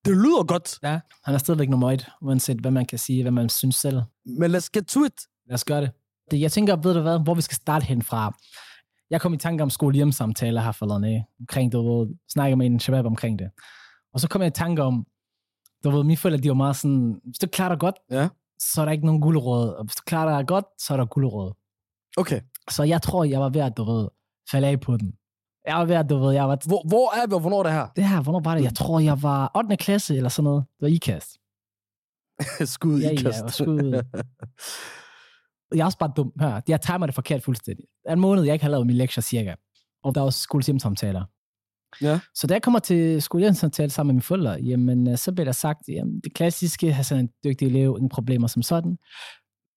det 0.04 0.12
lyder 0.16 0.44
godt, 0.44 0.78
Ja, 0.82 1.00
han 1.24 1.34
er 1.34 1.38
stadigvæk 1.38 1.68
nummer 1.68 1.92
et, 1.92 2.08
uanset 2.22 2.56
hvad 2.60 2.70
man 2.70 2.86
kan 2.86 2.98
sige, 2.98 3.22
hvad 3.22 3.32
man 3.32 3.48
synes 3.48 3.76
selv. 3.76 4.02
men 4.38 4.54
let's 4.54 4.68
get 4.72 4.86
to 4.86 5.04
it. 5.04 5.20
Lad 5.46 5.54
os 5.54 5.64
gøre 5.64 5.80
det. 5.80 5.90
det 6.30 6.40
jeg 6.40 6.52
tænker, 6.52 6.76
ved 6.76 6.94
du 6.94 7.00
hvad, 7.00 7.18
hvor 7.20 7.34
vi 7.34 7.40
skal 7.42 7.54
starte 7.56 7.84
hen 7.86 8.02
fra. 8.02 8.34
Jeg 9.10 9.20
kom 9.20 9.34
i 9.34 9.36
tanke 9.36 9.62
om 9.62 9.70
skole 9.70 10.12
samtaler 10.12 10.60
her 10.60 10.72
forleden 10.72 11.04
af, 11.04 11.24
omkring, 11.40 11.72
du 11.72 11.98
ved, 11.98 12.14
snakke 12.32 12.56
med 12.56 12.66
en 12.66 12.80
shabab 12.80 13.06
omkring 13.06 13.38
det. 13.38 13.50
Og 14.14 14.20
så 14.20 14.28
kom 14.28 14.40
jeg 14.40 14.48
i 14.48 14.50
tanke 14.50 14.82
om, 14.82 15.06
du 15.84 15.90
ved, 15.90 16.04
mine 16.04 16.16
forældre, 16.16 16.42
de 16.42 16.48
var 16.48 16.54
meget 16.54 16.76
sådan, 16.76 17.20
hvis 17.24 17.38
du 17.38 17.46
klarer 17.46 17.68
dig 17.68 17.78
godt, 17.80 17.94
Ja. 18.10 18.28
så 18.58 18.80
er 18.80 18.84
der 18.84 18.92
ikke 18.92 19.06
nogen 19.06 19.20
gulerod. 19.20 19.68
Og 19.68 19.84
hvis 19.84 19.94
du 19.96 20.02
klarer 20.06 20.38
dig 20.38 20.46
godt, 20.48 20.64
så 20.78 20.92
er 20.92 20.96
der 20.96 21.04
gulerod. 21.06 21.52
Okay. 22.16 22.40
Så 22.70 22.82
jeg 22.82 23.02
tror, 23.02 23.24
jeg 23.24 23.40
var 23.40 23.48
ved 23.48 23.60
at, 23.60 23.76
du 23.76 23.84
ved, 23.84 24.08
falde 24.50 24.68
af 24.68 24.80
på 24.80 24.96
den. 24.96 25.14
Jeg 25.66 25.76
var 25.76 25.84
ved 25.84 25.94
at, 25.96 26.10
du 26.10 26.18
ved, 26.18 26.32
jeg 26.32 26.48
var... 26.48 26.58
Hvor, 26.66 26.88
hvor 26.88 27.16
er 27.22 27.26
vi, 27.26 27.32
og 27.34 27.40
hvornår 27.40 27.58
er 27.58 27.62
det 27.62 27.72
her? 27.72 27.86
Det 27.96 28.04
her, 28.08 28.22
hvornår 28.22 28.40
var 28.40 28.54
det? 28.54 28.64
Jeg 28.64 28.74
tror, 28.74 29.00
jeg 29.00 29.22
var 29.22 29.50
8. 29.56 29.76
klasse 29.76 30.16
eller 30.16 30.28
sådan 30.28 30.44
noget. 30.44 30.64
Det 30.80 30.82
var 30.82 30.88
IKAST. 30.88 31.30
Skud 32.74 33.00
Ja, 33.00 33.10
i 33.10 33.16
ja, 33.24 33.48
skud. 33.48 34.02
Jeg 35.74 35.80
er 35.80 35.84
også 35.84 35.98
bare 35.98 36.12
dum. 36.16 36.32
Hør, 36.40 36.60
jeg 36.68 36.80
timer 36.80 37.06
det 37.06 37.14
forkert 37.14 37.42
fuldstændig. 37.42 37.84
En 38.10 38.20
måned, 38.20 38.42
jeg 38.44 38.52
ikke 38.52 38.62
har 38.64 38.70
lavet 38.70 38.86
min 38.86 38.96
lektier 38.96 39.22
cirka. 39.22 39.54
Og 40.04 40.14
der 40.14 40.20
er 40.20 40.24
også 40.24 40.40
skolehjemsamtaler. 40.40 41.24
Ja. 42.02 42.20
Så 42.34 42.46
da 42.46 42.54
jeg 42.54 42.62
kommer 42.62 42.78
til 42.78 43.22
skolehjemsamtale 43.22 43.90
sammen 43.90 44.08
med 44.08 44.14
mine 44.14 44.22
forældre, 44.22 44.50
jamen, 44.50 45.08
øh, 45.08 45.18
så 45.18 45.32
bliver 45.32 45.44
der 45.44 45.52
sagt, 45.52 45.78
jamen, 45.88 46.20
det 46.24 46.34
klassiske, 46.34 46.92
have 46.92 47.04
sådan 47.04 47.24
en 47.24 47.30
dygtig 47.44 47.68
elev, 47.68 47.94
ingen 47.98 48.08
problemer 48.08 48.46
som 48.46 48.62
sådan. 48.62 48.96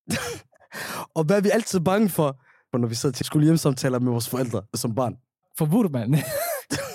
og 1.15 1.23
hvad 1.23 1.37
er 1.37 1.41
vi 1.41 1.49
altid 1.49 1.79
bange 1.79 2.09
for, 2.09 2.41
når 2.77 2.87
vi 2.87 2.95
sidder 2.95 3.13
til 3.13 3.25
skolehjemsamtaler 3.25 3.99
med 3.99 4.11
vores 4.11 4.29
forældre 4.29 4.61
som 4.75 4.95
barn? 4.95 5.15
For 5.57 5.89
man. 5.89 6.15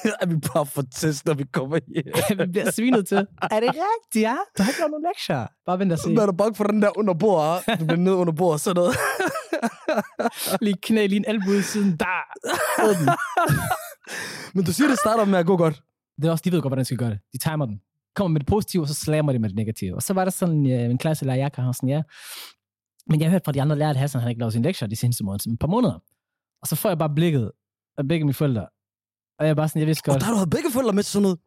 er 0.20 0.26
vi 0.26 0.36
bare 0.36 0.66
for 0.66 0.82
test, 0.94 1.26
når 1.26 1.34
vi 1.34 1.44
kommer 1.52 1.78
hjem? 1.94 2.38
vi 2.38 2.46
bliver 2.52 2.70
svinet 2.70 3.08
til. 3.08 3.26
Er 3.50 3.60
det 3.60 3.68
rigtigt, 3.68 4.22
ja? 4.22 4.36
Du 4.58 4.62
har 4.62 4.70
ikke 4.70 4.80
lavet 4.80 4.90
nogen 4.90 5.06
lektier. 5.10 5.46
Bare 5.66 5.78
vent 5.78 5.92
og 5.92 5.98
se. 5.98 6.14
Så 6.16 6.22
er 6.22 6.26
du 6.26 6.32
bange 6.32 6.54
for 6.54 6.64
den 6.64 6.82
der 6.82 6.98
under? 6.98 7.14
Du 7.78 7.84
bliver 7.84 7.96
ned 7.96 8.12
under 8.12 8.32
bordet 8.32 8.52
og 8.52 8.60
sådan 8.60 8.74
noget. 8.74 8.96
Lige 10.60 10.76
knæ, 10.82 11.06
lige 11.06 11.16
en 11.16 11.24
albu 11.28 11.60
siden. 11.60 11.96
Der. 11.96 13.78
Men 14.54 14.64
du 14.64 14.72
siger, 14.72 14.88
det 14.88 14.98
starter 14.98 15.24
med 15.24 15.38
at 15.38 15.46
gå 15.46 15.56
godt. 15.56 15.82
Det 16.20 16.28
er 16.28 16.30
også, 16.30 16.42
de 16.44 16.52
ved 16.52 16.60
godt, 16.62 16.70
hvordan 16.70 16.80
de 16.80 16.84
skal 16.84 16.98
gøre 16.98 17.10
det. 17.10 17.18
De 17.32 17.38
timer 17.38 17.66
den. 17.66 17.80
Kommer 18.14 18.32
med 18.32 18.40
det 18.40 18.46
positive, 18.48 18.82
og 18.82 18.88
så 18.88 18.94
slammer 18.94 19.32
de 19.32 19.38
med 19.38 19.48
det 19.48 19.56
negative. 19.56 19.94
Og 19.94 20.02
så 20.02 20.12
var 20.14 20.24
der 20.24 20.30
sådan 20.30 20.66
øh, 20.66 20.90
en 20.90 20.98
klasselærer, 20.98 21.36
jeg 21.36 21.52
kan 21.52 21.74
sådan, 21.74 21.88
ja. 21.88 22.02
Men 23.06 23.20
jeg 23.20 23.26
har 23.28 23.30
hørt 23.30 23.42
fra 23.44 23.52
de 23.52 23.62
andre 23.62 23.76
lærere, 23.78 23.90
at 23.90 23.96
Hassan 23.96 24.20
han 24.20 24.30
ikke 24.30 24.38
lavet 24.38 24.52
sin 24.52 24.62
lektier 24.62 24.88
de 24.88 24.96
seneste 24.96 25.24
måneder, 25.24 25.52
et 25.52 25.58
par 25.58 25.66
måneder. 25.68 25.98
Og 26.62 26.68
så 26.68 26.76
får 26.76 26.88
jeg 26.88 26.98
bare 26.98 27.14
blikket 27.14 27.50
af 27.98 28.08
begge 28.08 28.24
mine 28.24 28.34
forældre. 28.34 28.62
Og 29.38 29.44
jeg 29.46 29.50
er 29.50 29.54
bare 29.54 29.68
sådan, 29.68 29.80
jeg 29.80 29.86
vidste 29.86 30.08
Og 30.08 30.12
godt. 30.12 30.20
der 30.20 30.24
har 30.26 30.32
du 30.32 30.36
havet 30.36 30.50
begge 30.50 30.70
forældre 30.72 30.92
med 30.92 31.02
til 31.02 31.12
sådan 31.12 31.22
noget. 31.22 31.38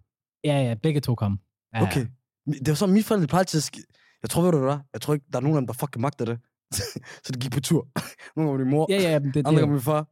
Ja, 0.44 0.62
ja, 0.62 0.74
begge 0.84 1.02
to 1.02 1.16
kom. 1.16 1.40
Ja, 1.74 1.80
ja. 1.80 1.86
Okay. 1.88 2.06
Det 2.48 2.68
var 2.68 2.74
sådan, 2.76 2.94
mine 2.94 3.04
forældre 3.04 3.28
plejer 3.28 3.44
til 3.44 3.58
at 3.58 3.64
sk- 3.76 4.18
Jeg 4.24 4.30
tror, 4.30 4.42
ved 4.42 4.52
du 4.52 4.60
hvad? 4.60 4.78
Jeg 4.94 5.02
tror 5.02 5.14
ikke, 5.14 5.26
der 5.34 5.38
er 5.38 5.42
nogen 5.42 5.58
af 5.58 5.62
dem, 5.62 5.68
der 5.68 5.74
fucking 5.74 6.02
magter 6.02 6.26
det. 6.26 6.40
så 7.26 7.32
de 7.34 7.40
gik 7.40 7.52
på 7.52 7.60
tur. 7.62 7.88
Nogle 8.36 8.52
gange 8.52 8.64
min 8.66 8.72
mor, 8.74 8.86
Ja, 8.90 8.96
ja, 9.02 9.20
det, 9.20 9.26
andre 9.38 9.52
det, 9.52 9.60
gange 9.60 9.72
min 9.74 9.82
far. 9.82 10.08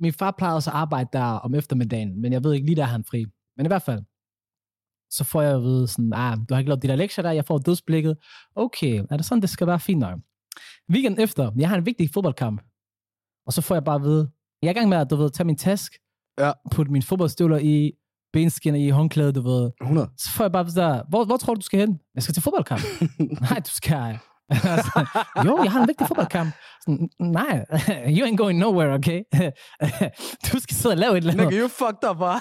Min 0.00 0.12
far 0.12 0.34
plejede 0.38 0.56
også 0.56 0.70
at 0.70 0.76
arbejde 0.76 1.08
der 1.12 1.24
om 1.24 1.54
eftermiddagen, 1.54 2.20
men 2.22 2.32
jeg 2.32 2.44
ved 2.44 2.52
ikke 2.52 2.66
lige, 2.66 2.76
der 2.76 2.82
er 2.82 2.86
han 2.86 3.04
fri. 3.04 3.24
Men 3.56 3.66
i 3.66 3.68
hvert 3.68 3.82
fald, 3.82 4.02
så 5.10 5.24
får 5.24 5.42
jeg 5.42 5.54
at 5.54 5.62
vide 5.62 5.88
sådan, 5.88 6.12
ah, 6.12 6.36
du 6.48 6.54
har 6.54 6.58
ikke 6.58 6.68
lavet 6.68 6.82
de 6.82 6.88
der 6.88 6.96
lektier 6.96 7.22
der, 7.22 7.30
jeg 7.30 7.44
får 7.44 7.58
dødsblikket. 7.58 8.16
Okay, 8.56 9.02
er 9.10 9.16
det 9.16 9.26
sådan, 9.26 9.42
det 9.42 9.50
skal 9.50 9.66
være 9.66 9.80
fint 9.80 10.00
nok? 10.00 10.18
Weekend 10.90 11.18
efter, 11.18 11.50
jeg 11.56 11.68
har 11.68 11.76
en 11.76 11.86
vigtig 11.86 12.10
fodboldkamp, 12.14 12.62
og 13.46 13.52
så 13.52 13.62
får 13.62 13.74
jeg 13.74 13.84
bare 13.84 13.94
at 13.96 14.02
vide, 14.02 14.30
jeg 14.62 14.68
er 14.68 14.72
i 14.72 14.74
gang 14.74 14.88
med 14.88 14.98
at, 14.98 15.10
du 15.10 15.16
ved, 15.16 15.30
tage 15.30 15.46
min 15.46 15.56
task, 15.56 15.92
Ja. 16.38 16.52
putte 16.70 16.92
mine 16.92 17.02
fodboldstøvler 17.02 17.58
i, 17.58 17.92
benskinner 18.32 18.80
i 18.80 18.88
håndklædet, 18.88 19.34
du 19.34 19.40
ved. 19.40 19.70
100. 19.80 20.10
Så 20.18 20.30
får 20.30 20.44
jeg 20.44 20.52
bare 20.52 20.70
så, 20.70 21.02
hvor, 21.08 21.24
hvor 21.24 21.36
tror 21.36 21.54
du, 21.54 21.58
du 21.58 21.64
skal 21.64 21.80
hen? 21.80 22.00
Jeg 22.14 22.22
skal 22.22 22.34
til 22.34 22.42
fodboldkamp. 22.42 22.82
Nej, 23.50 23.58
du 23.58 23.70
skal... 23.70 24.18
Altså, 24.74 25.06
jo, 25.46 25.62
jeg 25.64 25.72
har 25.72 25.80
en 25.80 25.88
vigtig 25.88 26.06
fodboldkamp. 26.06 26.54
Sådan, 26.84 27.08
Nej, 27.20 27.64
you 28.16 28.26
ain't 28.26 28.36
going 28.36 28.58
nowhere, 28.58 28.94
okay? 28.94 29.22
du 30.52 30.58
skal 30.60 30.76
sidde 30.76 30.92
og 30.92 30.98
lave 30.98 31.12
et 31.12 31.16
eller 31.16 31.32
andet. 31.32 31.46
Nigga, 31.46 31.62
you 31.62 31.68
fucked 31.68 32.04
up, 32.10 32.20
ah. 32.20 32.40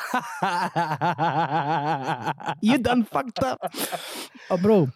You 2.68 2.84
done 2.90 3.06
fucked 3.14 3.40
up. 3.52 3.60
Og 4.50 4.60
bro, 4.64 4.88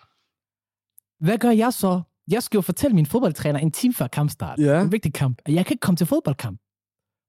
hvad 1.26 1.38
gør 1.38 1.50
jeg 1.50 1.74
så? 1.74 2.02
Jeg 2.32 2.44
skal 2.44 2.58
jo 2.58 2.62
fortælle 2.62 2.96
min 2.96 3.06
fodboldtræner 3.06 3.60
en 3.60 3.72
time 3.72 3.94
før 3.94 4.08
kampstart. 4.08 4.60
Ja. 4.60 4.82
En 4.82 4.92
vigtig 4.92 5.14
kamp. 5.14 5.42
at 5.46 5.54
Jeg 5.54 5.66
kan 5.66 5.74
ikke 5.74 5.82
komme 5.82 5.98
til 5.98 6.08
fodboldkamp. 6.08 6.60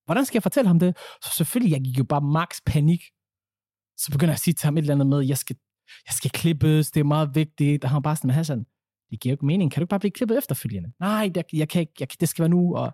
Hvordan 0.04 0.24
skal 0.24 0.36
jeg 0.36 0.42
fortælle 0.42 0.68
ham 0.68 0.78
det? 0.78 0.96
Så 1.24 1.30
selvfølgelig, 1.36 1.72
jeg 1.72 1.80
gik 1.84 1.98
jo 1.98 2.04
bare 2.04 2.20
max 2.20 2.58
panik. 2.66 3.00
Så 3.96 4.08
begynder 4.12 4.32
jeg 4.32 4.36
at 4.36 4.40
sige 4.40 4.54
til 4.54 4.64
ham 4.66 4.76
et 4.76 4.80
eller 4.80 4.94
andet 4.94 5.06
med, 5.06 5.20
jeg 5.20 5.38
skal, 5.38 5.56
jeg 6.08 6.14
skal 6.14 6.30
klippes, 6.30 6.90
det 6.90 7.00
er 7.00 7.04
meget 7.04 7.34
vigtigt. 7.34 7.84
Og 7.84 7.90
han 7.90 7.94
var 7.94 8.00
bare 8.00 8.16
sådan 8.16 8.28
med 8.28 8.34
Hassan, 8.34 8.64
det 9.14 9.20
giver 9.20 9.30
jo 9.30 9.34
ikke 9.34 9.46
mening. 9.46 9.72
Kan 9.72 9.80
du 9.80 9.84
ikke 9.84 9.90
bare 9.90 10.00
blive 10.00 10.10
klippet 10.10 10.38
efterfølgende? 10.38 10.92
Nej, 11.00 11.30
jeg, 11.34 11.44
jeg 11.52 11.68
kan 11.68 11.80
ikke, 11.80 11.92
jeg, 12.00 12.08
det 12.20 12.28
skal 12.28 12.42
være 12.42 12.48
nu. 12.48 12.76
Og 12.76 12.92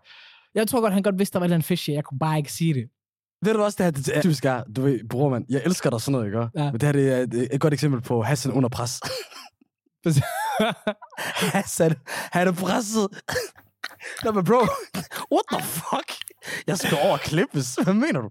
jeg 0.54 0.68
tror 0.68 0.80
godt, 0.80 0.92
han 0.92 1.02
godt 1.02 1.18
vidste, 1.18 1.32
der 1.32 1.38
var 1.38 1.44
et 1.44 1.46
eller 1.46 1.56
andet 1.56 1.66
fish. 1.66 1.90
Jeg 1.90 2.04
kunne 2.04 2.18
bare 2.18 2.38
ikke 2.38 2.52
sige 2.52 2.74
det. 2.74 2.88
Ved 3.44 3.54
du 3.54 3.62
også, 3.62 3.76
det 3.78 3.84
her 3.84 3.90
det 3.90 4.16
er 4.16 4.20
typisk 4.22 4.44
er, 4.44 4.64
du 4.76 4.82
ved, 4.82 5.08
bror 5.08 5.28
mand, 5.28 5.44
jeg 5.48 5.62
elsker 5.64 5.90
dig 5.90 6.00
sådan 6.00 6.12
noget, 6.12 6.26
ikke? 6.26 6.38
Ja. 6.38 6.70
Men 6.72 6.80
det 6.80 6.82
her 6.82 6.92
det 6.92 7.12
er 7.12 7.18
et, 7.18 7.54
et 7.54 7.60
godt 7.60 7.74
eksempel 7.74 8.00
på 8.00 8.22
Hassan 8.22 8.52
under 8.52 8.68
pres. 8.68 9.00
Hassan, 11.54 11.94
han 12.06 12.48
er 12.48 12.52
presset. 12.52 13.08
Nå, 14.24 14.32
men 14.32 14.44
bro, 14.44 14.60
what 15.34 15.44
the 15.52 15.62
fuck? 15.62 16.10
Jeg 16.66 16.78
skal 16.78 16.98
over 17.02 17.12
og 17.12 17.20
klippes. 17.20 17.74
Hvad 17.74 17.94
mener 17.94 18.20
du? 18.20 18.30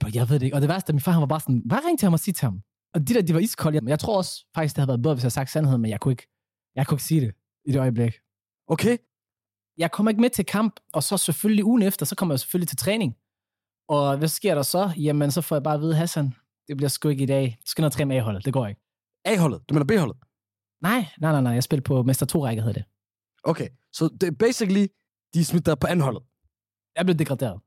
Bro, 0.00 0.08
Jeg 0.14 0.28
ved 0.28 0.38
det 0.38 0.46
ikke. 0.46 0.56
Og 0.56 0.60
det 0.60 0.68
værste, 0.68 0.90
at 0.90 0.94
min 0.94 1.00
far 1.00 1.12
han 1.12 1.20
var 1.20 1.26
bare 1.26 1.40
sådan, 1.40 1.62
bare 1.68 1.80
ring 1.86 1.98
til 1.98 2.06
ham 2.06 2.12
og 2.12 2.20
sig 2.20 2.34
til 2.34 2.44
ham. 2.44 2.60
Og 2.94 3.08
de 3.08 3.14
der, 3.14 3.22
de 3.22 3.34
var 3.34 3.40
iskolde. 3.40 3.80
Jeg 3.86 3.98
tror 3.98 4.16
også 4.16 4.46
faktisk, 4.54 4.76
det 4.76 4.80
havde 4.80 4.88
været 4.88 5.02
bedre, 5.02 5.14
hvis 5.14 5.22
jeg 5.22 5.26
havde 5.26 5.34
sagt 5.34 5.50
sandheden, 5.50 5.82
men 5.82 5.90
jeg 5.90 6.00
kunne 6.00 6.12
ikke, 6.12 6.26
jeg 6.74 6.86
kunne 6.86 6.96
ikke 6.96 7.04
sige 7.04 7.20
det 7.20 7.34
i 7.64 7.72
det 7.72 7.80
øjeblik. 7.80 8.12
Okay, 8.66 8.96
Jeg 9.78 9.90
kommer 9.90 10.10
ikke 10.10 10.20
med 10.20 10.30
til 10.30 10.46
kamp, 10.46 10.80
og 10.92 11.02
så 11.02 11.16
selvfølgelig 11.16 11.64
ugen 11.64 11.82
efter, 11.82 12.06
så 12.06 12.14
kommer 12.16 12.34
jeg 12.34 12.40
selvfølgelig 12.40 12.68
til 12.68 12.78
træning. 12.78 13.16
Og 13.88 14.18
hvad 14.18 14.28
sker 14.28 14.54
der 14.54 14.62
så? 14.62 14.92
Jamen, 14.96 15.30
så 15.30 15.40
får 15.40 15.56
jeg 15.56 15.62
bare 15.62 15.74
at 15.74 15.80
vide, 15.80 15.94
Hassan, 15.94 16.34
det 16.68 16.76
bliver 16.76 16.88
sgu 16.88 17.08
ikke 17.08 17.22
i 17.22 17.26
dag. 17.26 17.58
Du 17.60 17.70
skal 17.70 17.82
ned 17.82 17.86
og 17.86 17.92
træne 17.92 18.14
A-holdet. 18.14 18.44
Det 18.44 18.52
går 18.52 18.66
ikke. 18.66 18.80
A-holdet. 19.24 19.68
Du 19.68 19.74
mener 19.74 19.84
B-holdet? 19.84 20.16
Nej, 20.82 21.06
nej, 21.20 21.32
nej, 21.32 21.40
nej. 21.40 21.52
Jeg 21.52 21.62
spiller 21.62 21.82
på 21.82 22.02
Mester 22.02 22.26
2-række, 22.36 22.62
hedder 22.62 22.80
det. 22.80 22.84
Okay, 23.44 23.68
så 23.92 24.08
det 24.20 24.26
er 24.26 24.32
basically, 24.38 24.86
de 25.34 25.44
smitter 25.44 25.74
på 25.74 25.86
anholdet. 25.86 26.22
Jeg 26.96 27.04
blev 27.04 27.16
degraderet. 27.16 27.60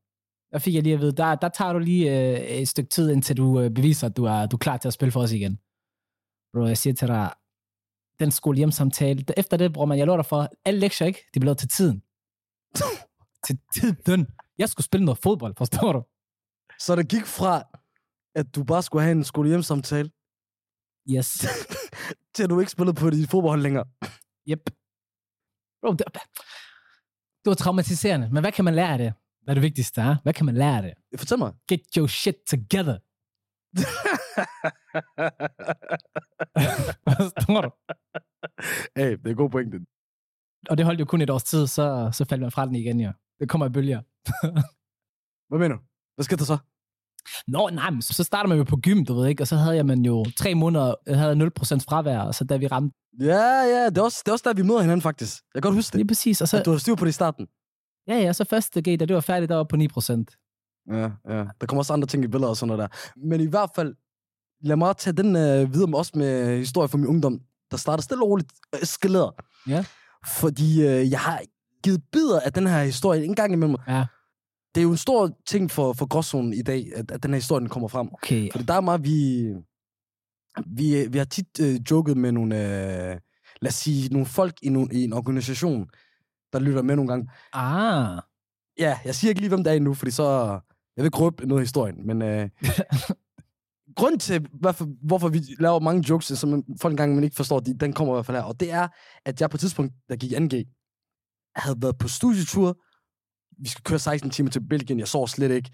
Der 0.52 0.60
fik 0.60 0.76
jeg 0.76 0.84
lige 0.84 0.94
at 0.94 1.02
vide, 1.02 1.12
der, 1.12 1.36
der 1.36 1.50
tager 1.50 1.74
du 1.74 1.80
lige 1.80 2.32
øh, 2.32 2.40
et 2.40 2.68
stykke 2.68 2.90
tid, 2.90 3.12
indtil 3.12 3.38
du 3.38 3.60
øh, 3.60 3.70
beviser, 3.72 4.08
at 4.08 4.18
du 4.18 4.24
er, 4.26 4.46
du 4.46 4.56
er 4.56 4.60
klar 4.60 4.78
til 4.78 4.88
at 4.88 4.94
spille 4.94 5.12
for 5.12 5.22
os 5.22 5.32
igen. 5.32 5.60
Bro, 6.54 6.66
jeg 6.66 6.78
siger 6.78 6.94
til 6.94 7.08
dig, 7.08 7.34
den 8.20 8.32
skole 8.32 8.58
hjemsamtale, 8.58 9.26
efter 9.38 9.58
det, 9.58 9.74
bror 9.74 9.86
man, 9.86 9.98
jeg 9.98 10.08
dig 10.08 10.26
for, 10.26 10.50
alle 10.66 10.80
lektier, 10.80 11.08
ikke? 11.08 11.20
De 11.34 11.40
blev 11.40 11.56
til 11.56 11.70
tiden. 11.70 12.04
til 13.46 13.60
tiden. 13.76 14.28
Jeg 14.58 14.70
skulle 14.70 14.86
spille 14.86 15.06
noget 15.06 15.18
fodbold, 15.18 15.54
forstår 15.58 15.94
du? 15.94 16.04
Så 16.80 16.96
det 16.96 17.10
gik 17.10 17.26
fra, 17.26 17.64
at 18.36 18.56
du 18.56 18.64
bare 18.64 18.84
skulle 18.84 19.04
have 19.04 19.12
en 19.12 19.24
skole 19.24 19.64
samtale 19.64 20.10
Yes. 21.10 21.46
til 22.36 22.44
at 22.44 22.50
du 22.50 22.60
ikke 22.60 22.72
spillede 22.72 22.96
på 22.96 23.10
dit 23.10 23.30
fodboldhold 23.30 23.62
længere. 23.62 23.86
Yep. 24.50 24.70
Bro, 25.82 25.92
det, 25.92 26.06
det 27.44 27.50
var 27.50 27.54
traumatiserende, 27.54 28.30
men 28.30 28.44
hvad 28.44 28.52
kan 28.52 28.66
man 28.66 28.76
lære 28.76 28.92
af 28.92 28.98
det? 28.98 29.14
Hvad 29.44 29.52
er 29.52 29.54
det 29.54 29.64
vigtigste, 29.64 30.02
er? 30.02 30.16
Hvad 30.24 30.34
kan 30.34 30.46
man 30.46 30.56
lære 30.56 30.78
af 30.78 30.84
det? 30.84 31.20
Fortæl 31.20 31.38
mig. 31.38 31.54
Get 31.68 31.82
your 31.98 32.08
shit 32.08 32.36
together. 32.50 32.98
Forstår 37.10 37.62
du? 37.62 37.72
hey, 38.98 39.12
det 39.12 39.26
er 39.26 39.30
en 39.30 39.36
god 39.36 39.50
pointe. 39.50 39.80
Og 40.70 40.78
det 40.78 40.86
holdt 40.86 41.00
jo 41.00 41.06
kun 41.06 41.22
et 41.22 41.30
års 41.30 41.44
tid, 41.44 41.68
så, 41.68 42.10
så 42.14 42.26
faldt 42.26 42.42
man 42.42 42.52
fra 42.52 42.66
den 42.66 42.76
igen, 42.76 43.00
ja. 43.00 43.12
Det 43.40 43.50
kommer 43.50 43.66
i 43.66 43.70
bølger. 43.70 44.02
Hvad 45.50 45.60
mener 45.60 45.76
du? 45.76 45.82
Hvad 46.16 46.24
skal 46.24 46.38
der 46.38 46.46
så? 46.46 46.58
Nå, 47.48 47.70
nej, 47.70 47.90
men 47.90 48.02
så 48.02 48.24
starter 48.24 48.48
man 48.48 48.58
jo 48.58 48.64
på 48.64 48.78
gym, 48.78 49.06
du 49.06 49.14
ved 49.14 49.28
ikke, 49.28 49.44
og 49.44 49.48
så 49.48 49.56
havde 49.56 49.76
jeg 49.76 49.86
man 49.86 50.06
jo 50.06 50.26
tre 50.38 50.56
måneder, 50.56 50.96
jeg 51.08 51.20
havde 51.20 51.36
0% 51.36 51.46
fravær, 51.90 52.20
og 52.20 52.36
så 52.36 52.44
da 52.44 52.58
vi 52.58 52.68
ramte, 52.68 52.98
Ja, 53.20 53.62
ja, 53.74 53.86
det 53.90 53.98
er, 53.98 54.02
også, 54.02 54.22
det 54.26 54.30
er 54.32 54.34
også 54.34 54.44
der, 54.50 54.54
vi 54.54 54.62
møder 54.62 54.82
hinanden 54.82 55.02
faktisk. 55.02 55.44
Jeg 55.54 55.62
kan 55.62 55.70
godt 55.70 55.78
huske 55.78 55.92
det. 55.94 56.00
lige 56.00 56.08
præcis, 56.08 56.42
og 56.42 56.48
så, 56.48 56.58
At 56.58 56.66
du 56.66 56.72
har 56.72 56.78
styr 56.78 56.96
på 56.96 57.06
det 57.06 57.10
i 57.10 57.14
starten. 57.14 57.48
ja, 58.08 58.16
ja, 58.16 58.34
så 58.34 58.44
første 58.44 58.82
G, 58.82 59.00
da 59.00 59.06
det 59.06 59.14
var 59.14 59.22
færdigt, 59.22 59.50
der 59.50 59.56
var 59.56 59.64
på 59.64 59.76
9%. 59.76 60.26
Ja, 60.92 61.12
ja. 61.36 61.46
Der 61.62 61.68
kommer 61.68 61.80
også 61.82 61.94
andre 61.94 62.08
ting 62.08 62.24
i 62.24 62.28
billeder 62.28 62.50
og 62.50 62.58
sådan 62.58 62.78
noget 62.78 62.92
der. 62.92 63.20
Men 63.28 63.42
i 63.42 63.46
hvert 63.46 63.70
fald, 63.76 63.96
lad 64.62 64.76
mig 64.76 64.98
tage 64.98 65.14
den 65.14 65.36
øh, 65.36 65.74
videre 65.74 65.88
med 65.90 66.00
os 66.00 66.16
med 66.16 66.58
historie 66.58 66.88
fra 66.88 66.98
min 66.98 67.08
ungdom, 67.08 67.42
der 67.74 67.78
starter 67.78 68.04
stille 68.04 68.24
og 68.24 68.30
roligt 68.30 68.52
og 68.74 68.80
eskalerer. 68.82 69.32
Ja. 69.68 69.86
Fordi 70.28 70.82
øh, 70.82 71.12
jeg 71.12 71.20
har 71.20 71.42
givet 71.84 72.02
bidder 72.12 72.40
af 72.40 72.54
den 72.54 72.68
her 72.68 72.84
historie 72.84 73.26
en 73.26 73.36
gang 73.36 73.54
imellem. 73.54 73.78
Ja. 73.88 74.06
Det 74.76 74.82
er 74.82 74.84
jo 74.84 74.92
en 74.92 74.98
stor 74.98 75.32
ting 75.46 75.72
for, 75.72 75.94
for 75.94 76.06
gråzonen 76.06 76.54
i 76.54 76.62
dag, 76.62 76.92
at, 76.96 77.12
at 77.12 77.24
den 77.24 77.32
her 77.32 77.38
historie 77.38 77.60
den 77.60 77.70
kommer 77.70 77.88
frem. 77.88 78.10
Okay, 78.14 78.52
Fordi 78.52 78.66
der 78.66 78.74
er 78.74 78.82
meget, 78.82 79.04
vi... 79.04 79.48
Vi, 80.66 81.08
vi 81.10 81.18
har 81.18 81.26
tit 81.26 81.60
øh, 81.62 81.80
joket 81.92 82.18
med 82.18 82.32
nogle, 82.32 82.56
øh, 82.56 83.18
lad 83.62 83.70
os 83.70 83.74
sige, 83.74 84.10
nogle 84.10 84.26
folk 84.26 84.54
i, 84.62 84.70
nogle, 84.70 84.88
i 84.94 85.04
en 85.04 85.14
organisation, 85.14 85.88
der 86.54 86.60
lytter 86.60 86.82
med 86.82 86.96
nogle 86.96 87.10
gange. 87.10 87.30
ah, 87.54 88.22
Ja, 88.80 89.00
jeg 89.06 89.16
siger 89.16 89.30
ikke 89.30 89.42
lige, 89.42 89.50
hvem 89.50 89.64
det 89.64 89.72
er 89.72 89.76
endnu, 89.76 89.94
fordi 89.94 90.12
så... 90.12 90.60
Jeg 90.98 91.04
vil 91.04 91.06
ikke 91.06 91.18
røbe 91.18 91.48
noget 91.48 91.62
af 91.62 91.66
historien, 91.66 92.08
men... 92.08 92.22
Øh, 92.22 92.50
grund 93.96 94.20
til, 94.20 94.48
hvorfor, 94.60 94.88
hvorfor 95.08 95.30
vi 95.30 95.40
laver 95.60 95.80
mange 95.80 96.10
jokes, 96.10 96.26
som 96.26 96.64
folk 96.82 96.92
engang 96.92 97.16
man 97.16 97.24
ikke 97.24 97.36
forstår, 97.36 97.60
de, 97.60 97.78
den 97.78 97.94
kommer 97.94 98.14
i 98.14 98.16
hvert 98.16 98.26
fald 98.26 98.38
her. 98.38 98.44
Og 98.44 98.60
det 98.60 98.72
er, 98.72 98.88
at 99.26 99.42
jeg 99.42 99.50
på 99.50 99.58
et 99.58 99.60
tidspunkt, 99.60 99.94
der 100.10 100.16
gik 100.16 100.32
i 100.32 100.36
2G, 100.36 100.80
havde 101.56 101.78
været 101.82 101.98
på 101.98 102.08
studietur. 102.08 102.78
Vi 103.64 103.70
skal 103.70 103.84
køre 103.84 104.00
16 104.00 104.30
timer 104.30 104.50
til 104.50 104.68
Belgien. 104.68 105.00
Jeg 105.00 105.08
sov 105.08 105.28
slet 105.28 105.52
ikke. 105.52 105.70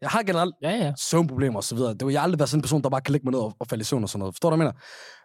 Jeg 0.00 0.10
har 0.10 0.22
generelt 0.22 0.54
ja, 0.62 0.70
ja, 0.70 0.92
søvnproblemer 0.98 1.56
og 1.56 1.64
så 1.64 1.74
videre. 1.74 1.94
Det 1.94 2.06
vil 2.06 2.12
jeg 2.12 2.22
aldrig 2.22 2.38
være 2.38 2.46
sådan 2.46 2.58
en 2.58 2.62
person, 2.62 2.82
der 2.82 2.90
bare 2.90 3.00
kan 3.00 3.12
lægge 3.12 3.24
mig 3.24 3.32
ned 3.32 3.40
og, 3.40 3.56
og 3.58 3.66
falde 3.66 3.82
i 3.82 3.84
søvn 3.84 4.02
og 4.02 4.08
sådan 4.08 4.18
noget. 4.18 4.34
Forstår 4.34 4.50
du, 4.50 4.56
hvad 4.56 4.66
jeg 4.66 4.74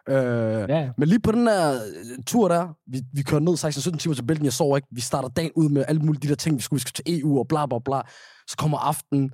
mener? 0.08 0.62
Øh, 0.62 0.70
ja, 0.70 0.90
men 0.98 1.08
lige 1.08 1.20
på 1.20 1.32
den 1.32 1.46
her 1.46 1.72
øh, 1.72 2.24
tur 2.26 2.48
der, 2.48 2.68
vi, 2.86 3.02
vi 3.12 3.22
kører 3.22 3.40
ned 3.40 3.94
16-17 3.94 3.98
timer 3.98 4.14
til 4.14 4.22
Belgien, 4.22 4.44
jeg 4.44 4.52
sover 4.52 4.76
ikke. 4.76 4.88
Vi 4.90 5.00
starter 5.00 5.28
dagen 5.28 5.50
ud 5.56 5.68
med 5.68 5.84
alle 5.88 6.00
mulige 6.00 6.20
de 6.22 6.28
der 6.28 6.34
ting, 6.34 6.56
vi 6.56 6.62
skulle, 6.62 6.78
vi 6.78 6.80
skal 6.80 6.92
til 6.92 7.20
EU 7.20 7.38
og 7.38 7.48
bla 7.48 7.66
bla 7.66 7.78
bla. 7.84 8.00
Så 8.48 8.56
kommer 8.56 8.78
aftenen, 8.78 9.30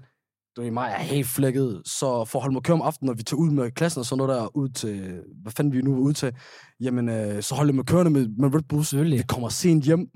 du 0.57 0.63
ved, 0.63 0.71
mig 0.71 0.91
er 0.99 1.03
helt 1.03 1.27
flækket, 1.27 1.83
så 1.85 2.25
for 2.25 2.39
at 2.39 2.43
holde 2.43 2.53
mig 2.53 2.63
køre 2.63 2.75
om 2.75 2.83
aftenen, 2.83 3.07
når 3.07 3.15
vi 3.15 3.23
tager 3.23 3.39
ud 3.41 3.51
med 3.51 3.71
klassen 3.71 3.99
og 4.01 4.07
sådan 4.07 4.27
noget 4.27 4.41
der, 4.41 4.57
ud 4.57 4.69
til, 4.69 5.21
hvad 5.43 5.53
fanden 5.53 5.73
vi 5.73 5.83
nu 5.83 5.93
var 5.95 6.01
ude 6.01 6.15
til, 6.15 6.33
jamen, 6.81 7.09
øh, 7.09 7.43
så 7.43 7.55
holder 7.55 7.71
jeg 7.73 7.77
mig 7.77 7.87
kørende 7.87 8.11
med, 8.11 8.29
med 8.29 8.55
Red 8.55 8.63
Bull. 8.69 8.85
selvfølgelig. 8.85 9.19
Vi 9.19 9.25
kommer 9.29 9.49
sent 9.49 9.85
hjem 9.85 10.09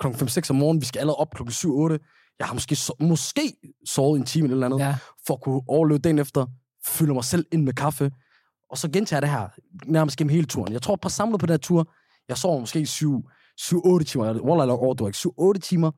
kl. 0.00 0.06
5-6 0.06 0.50
om 0.50 0.56
morgenen, 0.56 0.80
vi 0.80 0.86
skal 0.86 1.00
allerede 1.00 1.16
op 1.16 1.30
kl. 1.34 1.42
7-8. 1.42 2.36
Jeg 2.38 2.46
har 2.46 2.54
måske, 2.54 2.72
so- 2.74 3.06
måske 3.06 3.52
sovet 3.86 4.18
en 4.18 4.26
time 4.26 4.44
eller 4.44 4.56
et 4.56 4.64
eller 4.64 4.66
andet 4.76 4.86
Ja, 4.86 4.96
for 5.26 5.34
at 5.34 5.40
kunne 5.40 5.60
overleve 5.68 5.98
dagen 5.98 6.18
efter, 6.18 6.46
fylder 6.86 7.14
mig 7.14 7.24
selv 7.24 7.46
ind 7.52 7.62
med 7.62 7.72
kaffe, 7.72 8.10
og 8.70 8.78
så 8.78 8.90
gentager 8.90 9.16
jeg 9.16 9.22
det 9.22 9.30
her 9.30 9.48
nærmest 9.92 10.16
gennem 10.16 10.30
hele 10.30 10.46
turen. 10.46 10.72
Jeg 10.72 10.82
tror, 10.82 10.96
på 10.96 11.08
samlet 11.08 11.40
på 11.40 11.46
den 11.46 11.52
her 11.52 11.58
tur, 11.58 11.92
jeg 12.28 12.38
sover 12.38 12.60
måske 12.60 12.78
7-8 12.80 14.04
timer, 14.04 14.40
Wallah, 14.40 14.64
eller 14.64 14.74
overdriver 14.74 15.08
ikke, 15.08 15.58
7-8 15.58 15.68
timer 15.68 15.90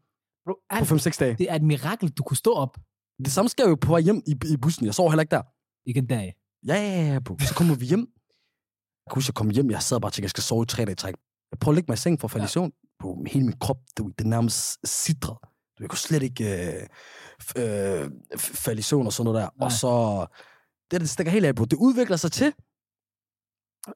Bro, 0.47 0.53
på 0.53 0.59
alt, 0.71 1.07
5-6 1.07 1.19
dage. 1.19 1.35
det 1.39 1.51
er 1.51 1.55
et 1.55 1.63
mirakel, 1.63 2.09
du 2.11 2.23
kunne 2.23 2.37
stå 2.37 2.53
op. 2.53 2.77
Det 3.25 3.33
samme 3.33 3.49
sker 3.49 3.69
jo 3.69 3.75
på 3.75 3.89
vej 3.89 4.01
hjem 4.01 4.23
i, 4.27 4.31
i 4.55 4.57
bussen. 4.57 4.87
Jeg 4.87 4.95
sover 4.95 5.11
heller 5.11 5.23
ikke 5.23 5.37
der. 5.37 5.43
Ikke 5.89 5.99
en 5.99 6.07
dag. 6.07 6.35
Ja, 6.67 6.75
ja, 6.75 7.13
ja, 7.13 7.19
bro. 7.19 7.39
Så 7.39 7.55
kommer 7.55 7.75
vi 7.75 7.87
hjem. 7.87 8.01
Jeg 8.01 9.11
kan 9.11 9.15
huske, 9.15 9.31
jeg 9.31 9.35
kom 9.35 9.51
hjem, 9.51 9.71
jeg 9.71 9.83
sad 9.83 10.01
bare 10.01 10.09
og 10.09 10.13
tænkte, 10.13 10.25
jeg 10.25 10.31
skal 10.31 10.43
sove 10.43 10.63
i 10.63 10.67
tre 10.67 10.85
dage 10.85 10.93
i 10.93 10.95
træk. 10.95 11.15
Jeg 11.51 11.59
prøver 11.59 11.73
at 11.73 11.77
lægge 11.77 11.91
mig 11.91 11.95
i 11.95 11.99
seng 11.99 12.21
for 12.21 12.27
at 12.29 12.33
falde 12.33 12.45
i 12.45 12.49
søvn. 12.49 12.73
Bro, 12.99 13.25
hele 13.27 13.45
min 13.45 13.59
krop, 13.59 13.81
du, 13.99 14.09
det 14.19 14.25
er 14.25 14.29
nærmest 14.29 14.79
sidret. 14.85 15.39
Du, 15.75 15.83
jeg 15.83 15.91
kunne 15.91 15.99
slet 15.99 16.23
ikke 16.23 16.45
øh, 16.45 16.83
øh, 17.57 18.11
falde 18.39 18.79
i 18.79 18.83
søvn 18.83 19.07
og 19.07 19.13
sådan 19.13 19.25
noget 19.25 19.43
der. 19.43 19.51
Nej. 19.57 19.67
Og 19.67 19.73
så, 19.73 19.93
det, 20.91 21.01
det 21.01 21.11
stikker 21.11 21.33
helt 21.33 21.47
af 21.47 21.55
på. 21.55 21.65
Det 21.65 21.77
udvikler 21.77 22.17
sig 22.17 22.33
til, 22.33 22.53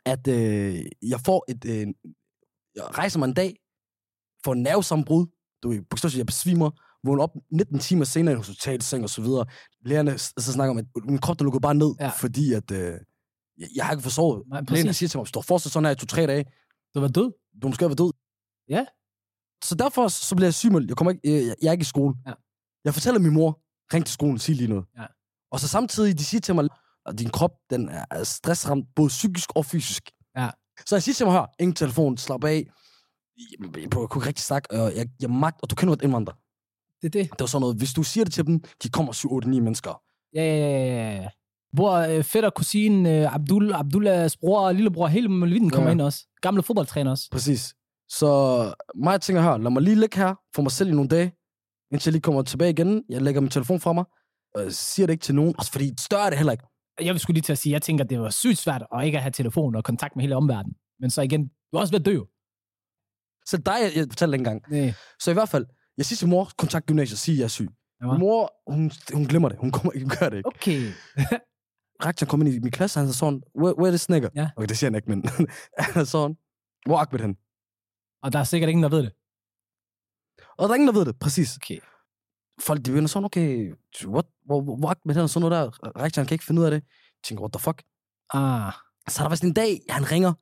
at 0.04 0.28
øh, 0.28 0.84
jeg 1.02 1.20
får 1.20 1.44
et, 1.48 1.64
øh, 1.64 1.86
jeg 2.74 2.98
rejser 2.98 3.18
mig 3.18 3.26
en 3.26 3.34
dag, 3.34 3.56
får 4.44 4.52
en 4.52 4.62
nervesambrud, 4.62 5.26
du 5.62 5.68
ved, 5.68 5.82
bogstaveligt, 5.90 6.18
jeg 6.18 6.26
besvimer, 6.26 6.70
vågner 7.04 7.22
op 7.22 7.30
19 7.52 7.78
timer 7.78 8.04
senere 8.04 8.32
i 8.32 8.34
en 8.34 8.38
hospitalseng 8.38 9.04
og 9.04 9.10
så 9.10 9.22
videre. 9.22 9.46
Lægerne 9.84 10.18
s- 10.18 10.32
så 10.38 10.52
snakker 10.52 10.70
om, 10.70 10.78
at 10.78 10.84
min 11.04 11.18
krop 11.18 11.38
der 11.38 11.44
lukkede 11.44 11.60
bare 11.60 11.74
ned, 11.74 11.94
Ja. 12.00 12.08
fordi 12.08 12.52
at, 12.52 12.70
øh, 12.70 12.94
jeg, 13.58 13.68
jeg 13.76 13.84
har 13.86 13.92
ikke 13.92 14.02
forsovet. 14.02 14.42
Nej, 14.48 14.62
Lægen 14.68 14.94
siger 14.94 15.08
til 15.08 15.18
mig, 15.18 15.24
hvis 15.24 15.32
du 15.32 15.38
har 15.38 15.42
fortsat 15.42 15.72
sådan 15.72 15.84
her 15.84 15.92
i 15.92 15.96
to-tre 15.96 16.26
dage, 16.26 16.44
Du 16.94 17.00
var 17.00 17.08
død. 17.08 17.32
du 17.62 17.68
måske 17.68 17.84
være 17.86 17.94
død. 17.94 18.12
Ja. 18.68 18.86
Så 19.64 19.74
derfor 19.74 20.08
så 20.08 20.34
bliver 20.36 20.46
jeg 20.46 20.54
sygemeldt. 20.54 20.88
Jeg, 20.88 20.96
kommer 20.96 21.12
ikke, 21.12 21.46
jeg, 21.46 21.54
jeg 21.62 21.68
er 21.68 21.72
ikke 21.72 21.82
i 21.82 21.84
skole. 21.84 22.14
Ja. 22.26 22.32
Jeg 22.84 22.94
fortæller 22.94 23.20
min 23.20 23.32
mor, 23.34 23.60
ring 23.94 24.06
til 24.06 24.12
skolen, 24.14 24.38
sig 24.38 24.54
lige 24.54 24.68
noget. 24.68 24.84
Ja. 24.98 25.06
Og 25.52 25.60
så 25.60 25.68
samtidig, 25.68 26.18
de 26.18 26.24
siger 26.24 26.40
til 26.40 26.54
mig, 26.54 26.68
at 27.06 27.18
din 27.18 27.30
krop 27.30 27.50
den 27.70 27.88
er 27.88 28.24
stressramt, 28.24 28.84
både 28.96 29.08
psykisk 29.08 29.50
og 29.54 29.66
fysisk. 29.66 30.10
Ja. 30.36 30.50
Så 30.86 30.94
jeg 30.94 31.02
siger 31.02 31.14
til 31.14 31.26
mig, 31.26 31.32
hør, 31.34 31.46
ingen 31.60 31.74
telefon, 31.74 32.16
slap 32.18 32.44
af. 32.44 32.50
Jeg, 33.36 33.44
jeg, 33.60 33.82
jeg 33.82 33.90
kunne 33.90 34.02
ikke 34.16 34.26
rigtig 34.28 34.44
snakke, 34.44 34.70
og 34.70 34.96
jeg, 34.96 35.06
jeg 35.20 35.30
magt, 35.30 35.56
og 35.62 35.70
du 35.70 35.74
kender 35.74 35.94
et 35.94 36.02
indvandrer. 36.02 36.34
Det 37.02 37.06
er 37.16 37.22
det. 37.22 37.30
Det 37.32 37.40
var 37.40 37.46
sådan 37.46 37.60
noget, 37.60 37.76
hvis 37.76 37.92
du 37.92 38.02
siger 38.02 38.24
det 38.24 38.32
til 38.34 38.46
dem, 38.46 38.60
de 38.82 38.88
kommer 38.88 39.12
7-8-9 39.12 39.48
mennesker. 39.48 40.02
Ja, 40.34 40.42
ja, 40.42 40.56
ja, 40.56 40.86
ja, 40.86 41.14
ja. 41.22 41.28
Bror, 41.76 41.92
øh, 41.98 42.22
fætter, 42.24 42.50
kusine, 42.50 43.18
øh, 43.20 43.34
Abdul, 43.34 43.72
Abdullahs 43.72 44.36
bror 44.36 44.72
lillebror, 44.72 45.06
hele 45.06 45.28
Molvitten 45.28 45.70
kommer 45.70 45.88
Ja. 45.88 45.92
ind 45.92 46.00
også. 46.00 46.26
Gamle 46.40 46.62
fodboldtræner 46.62 47.10
også. 47.10 47.28
Præcis. 47.32 47.74
Så 48.08 48.28
mig 48.94 49.20
tænker 49.20 49.42
her, 49.42 49.56
lad 49.58 49.70
mig 49.70 49.82
lige 49.82 50.00
ligge 50.00 50.16
her 50.18 50.34
for 50.54 50.62
mig 50.62 50.72
selv 50.72 50.88
i 50.90 50.92
nogle 50.92 51.08
dage, 51.08 51.32
indtil 51.92 52.10
jeg 52.10 52.12
lige 52.12 52.22
kommer 52.22 52.42
tilbage 52.42 52.70
igen. 52.70 53.02
Jeg 53.08 53.22
lægger 53.22 53.40
min 53.40 53.50
telefon 53.50 53.80
fra 53.80 53.92
mig, 53.92 54.04
og 54.54 54.62
jeg 54.62 54.72
siger 54.72 55.06
det 55.06 55.12
ikke 55.12 55.22
til 55.22 55.34
nogen. 55.34 55.54
Også 55.58 55.72
fordi 55.72 55.90
større 56.00 56.26
er 56.26 56.30
det 56.30 56.38
heller 56.38 56.52
ikke. 56.52 56.64
Jeg 57.00 57.12
vil 57.14 57.20
skulle 57.20 57.34
lige 57.34 57.42
til 57.42 57.52
at 57.52 57.58
sige, 57.58 57.72
jeg 57.72 57.82
tænker, 57.82 58.04
det 58.04 58.20
var 58.20 58.30
sygt 58.30 58.58
svært 58.58 58.82
at 58.94 59.04
ikke 59.06 59.18
at 59.18 59.22
have 59.22 59.30
telefon 59.32 59.74
og 59.74 59.84
kontakt 59.84 60.16
med 60.16 60.22
hele 60.22 60.36
omverdenen. 60.36 60.74
Men 61.00 61.10
så 61.10 61.22
igen, 61.22 61.48
du 61.72 61.76
er 61.76 61.80
også 61.80 61.92
ved 61.92 62.00
at 62.00 62.06
dø. 62.06 62.18
Så 63.46 63.56
dig, 63.66 63.76
jeg, 63.96 64.06
fortalte 64.10 64.38
engang. 64.38 64.62
Nej. 64.70 64.92
Så 65.20 65.30
i 65.30 65.34
hvert 65.34 65.48
fald, 65.48 65.66
jeg 66.02 66.06
siger 66.06 66.16
til 66.16 66.28
mor, 66.28 66.50
kontakt 66.58 66.86
gymnasiet, 66.86 67.18
sig, 67.18 67.36
jeg 67.36 67.44
er 67.44 67.48
syg. 67.48 67.68
Ja. 68.02 68.06
Mor, 68.06 68.52
hun, 68.72 68.90
hun 69.14 69.24
glemmer 69.24 69.48
det. 69.48 69.58
Hun, 69.58 69.70
kommer, 69.70 69.92
hun 70.00 70.10
gør 70.18 70.28
det 70.28 70.36
ikke. 70.36 70.48
Okay. 70.48 70.80
Rektor 72.06 72.26
kom 72.26 72.40
ind 72.42 72.54
i 72.54 72.58
min 72.58 72.70
klasse, 72.70 72.98
han 72.98 73.06
sagde 73.06 73.18
sådan, 73.18 73.42
where, 73.60 73.78
where 73.78 73.94
is 73.94 74.00
Snigger? 74.00 74.30
Ja. 74.34 74.50
Okay, 74.56 74.68
det 74.68 74.78
siger 74.78 74.90
han 74.90 74.94
ikke, 74.94 75.08
men 75.08 75.24
han 75.94 76.06
sådan, 76.06 76.36
hvor 76.86 76.96
er 76.96 77.00
Ahmed 77.00 77.20
hen? 77.20 77.36
Og 78.22 78.32
der 78.32 78.38
er 78.38 78.44
sikkert 78.44 78.70
ingen, 78.70 78.82
der 78.82 78.88
ved 78.88 79.02
det. 79.02 79.12
Og 80.58 80.62
der 80.68 80.70
er 80.70 80.74
ingen, 80.74 80.88
der 80.88 80.98
ved 80.98 81.04
det, 81.04 81.18
præcis. 81.18 81.56
Okay. 81.56 81.78
Folk, 82.60 82.78
de 82.84 82.90
begynder 82.90 83.08
sådan, 83.08 83.24
okay, 83.24 83.74
what, 84.04 84.26
hvor, 84.44 84.60
hvor, 84.62 84.76
hvor 84.76 84.88
Ahmed 84.88 85.14
hen? 85.14 85.22
Og 85.22 85.30
sådan 85.30 85.48
noget 85.48 85.56
der. 85.56 86.00
Rektor, 86.02 86.20
han 86.22 86.26
kan 86.26 86.34
ikke 86.34 86.44
finde 86.44 86.60
ud 86.60 86.66
af 86.66 86.70
det. 86.70 86.80
Jeg 86.82 87.22
tænker, 87.24 87.42
what 87.42 87.52
the 87.52 87.62
fuck? 87.66 87.78
Ah, 88.34 88.72
Så 89.08 89.16
er 89.20 89.24
der 89.24 89.30
vist 89.30 89.44
en 89.44 89.52
dag, 89.52 89.80
han 89.88 90.10
ringer. 90.12 90.32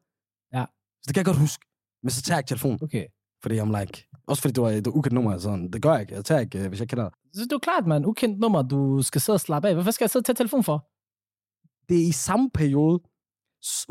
Ja. 0.57 0.65
Så 1.03 1.05
det 1.07 1.15
kan 1.15 1.21
jeg 1.21 1.31
godt 1.33 1.39
huske. 1.47 1.63
Men 2.03 2.11
så 2.11 2.23
tager 2.23 2.37
jeg 2.37 2.41
ikke 2.41 2.49
telefonen, 2.49 2.79
okay. 2.83 3.07
fordi 3.43 3.61
I'm 3.61 3.73
like... 3.81 4.10
Også 4.31 4.43
fordi 4.43 4.53
det 4.53 4.63
var 4.63 4.71
et 4.71 4.87
ukendt 4.87 5.13
nummer, 5.15 5.39
sådan. 5.39 5.71
Det 5.71 5.83
gør 5.83 5.93
jeg 5.93 6.01
ikke. 6.01 6.15
Jeg 6.15 6.25
tager 6.25 6.41
ikke, 6.41 6.59
øh, 6.63 6.69
hvis 6.69 6.81
jeg 6.81 6.89
kender. 6.89 7.11
Så 7.35 7.41
det 7.41 7.53
er 7.53 7.57
jo 7.57 7.59
klart, 7.59 7.87
man. 7.87 8.05
Ukendt 8.07 8.39
nummer, 8.41 8.63
du 8.63 9.03
skal 9.03 9.21
sidde 9.21 9.37
og 9.37 9.41
slappe 9.41 9.69
af. 9.69 9.75
Hvorfor 9.75 9.91
skal 9.91 10.05
jeg 10.05 10.11
sidde 10.11 10.23
og 10.23 10.27
tage 10.27 10.35
telefon 10.37 10.65
for? 10.65 10.89
Det 11.89 12.03
er 12.03 12.09
i 12.09 12.13
samme 12.13 12.51
periode, 12.55 13.01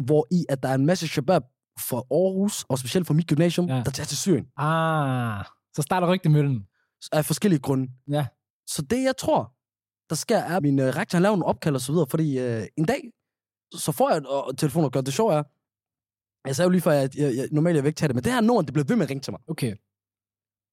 hvor 0.05 0.27
i, 0.31 0.46
at 0.50 0.63
der 0.63 0.69
er 0.69 0.75
en 0.75 0.86
masse 0.86 1.08
shabab 1.08 1.41
fra 1.79 1.98
Aarhus, 1.98 2.65
og 2.69 2.79
specielt 2.79 3.08
fra 3.08 3.13
mit 3.13 3.27
gymnasium, 3.27 3.67
Ja. 3.67 3.75
der 3.86 3.91
tager 3.91 4.05
til 4.08 4.17
Syrien. 4.17 4.46
Ah, 4.58 5.46
så 5.75 5.81
starter 5.81 6.08
rygtemøllen. 6.13 6.65
Af 7.12 7.25
forskellige 7.25 7.60
grunde. 7.60 7.91
Ja. 8.10 8.27
Så 8.67 8.81
det, 8.81 9.03
jeg 9.03 9.17
tror, 9.17 9.53
der 10.10 10.15
sker, 10.15 10.38
er, 10.38 10.55
at 10.58 10.63
min 10.63 10.79
uh, 10.79 10.86
rektor 10.86 11.15
han 11.15 11.24
laver 11.24 11.36
nogle 11.36 11.46
opkald 11.46 11.75
og 11.75 11.81
så 11.81 11.91
videre, 11.91 12.08
fordi 12.10 12.39
uh, 12.39 12.63
en 12.77 12.86
dag, 12.86 13.01
så 13.75 13.91
får 13.91 14.10
jeg 14.10 14.17
et 14.17 14.25
uh, 14.27 14.55
telefon 14.58 14.84
og 14.84 14.91
gør 14.91 15.01
det 15.01 15.13
sjovt 15.13 15.34
er, 15.34 15.43
jeg 16.48 16.55
sagde 16.55 16.65
jo 16.65 16.69
lige 16.72 16.81
før, 16.81 16.91
at 16.91 17.15
jeg, 17.15 17.36
jeg, 17.36 17.48
normalt 17.51 17.75
jeg 17.75 17.84
vil 17.84 17.88
ikke 17.89 17.98
tage 17.98 18.08
det, 18.08 18.15
men 18.15 18.24
det 18.24 18.34
her 18.34 18.41
nummer, 18.41 18.62
det 18.62 18.74
blev 18.74 18.89
ved 18.89 18.96
med 18.96 19.05
at 19.05 19.10
ringe 19.10 19.22
til 19.22 19.34
mig. 19.34 19.41
Okay. 19.48 19.75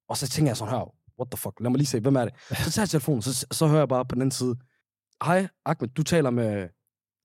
Og 0.09 0.17
så 0.17 0.29
tænker 0.29 0.51
jeg 0.51 0.57
sådan 0.57 0.75
her, 0.75 0.93
what 1.21 1.31
the 1.31 1.37
fuck, 1.37 1.61
lad 1.61 1.71
mig 1.71 1.79
lige 1.79 1.87
se, 1.87 2.01
hvem 2.01 2.17
er 2.17 2.25
det? 2.25 2.35
Så 2.59 2.71
tager 2.71 2.83
jeg 2.83 2.89
telefonen, 2.89 3.23
så, 3.23 3.47
så 3.51 3.67
hører 3.67 3.81
jeg 3.81 3.89
bare 3.89 4.05
på 4.05 4.15
den 4.15 4.23
anden 4.23 4.31
side, 4.31 4.57
hej 5.25 5.49
Ahmed, 5.67 5.89
du 5.89 6.03
taler 6.03 6.31
med, 6.31 6.69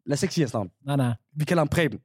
lad 0.05 0.13
os 0.13 0.23
ikke 0.23 0.33
sige 0.33 0.43
hans 0.43 0.53
navn, 0.53 0.69
Nej, 0.85 0.95
nej. 0.95 1.13
vi 1.35 1.45
kalder 1.45 1.61
ham 1.61 1.67
Preben. 1.67 2.00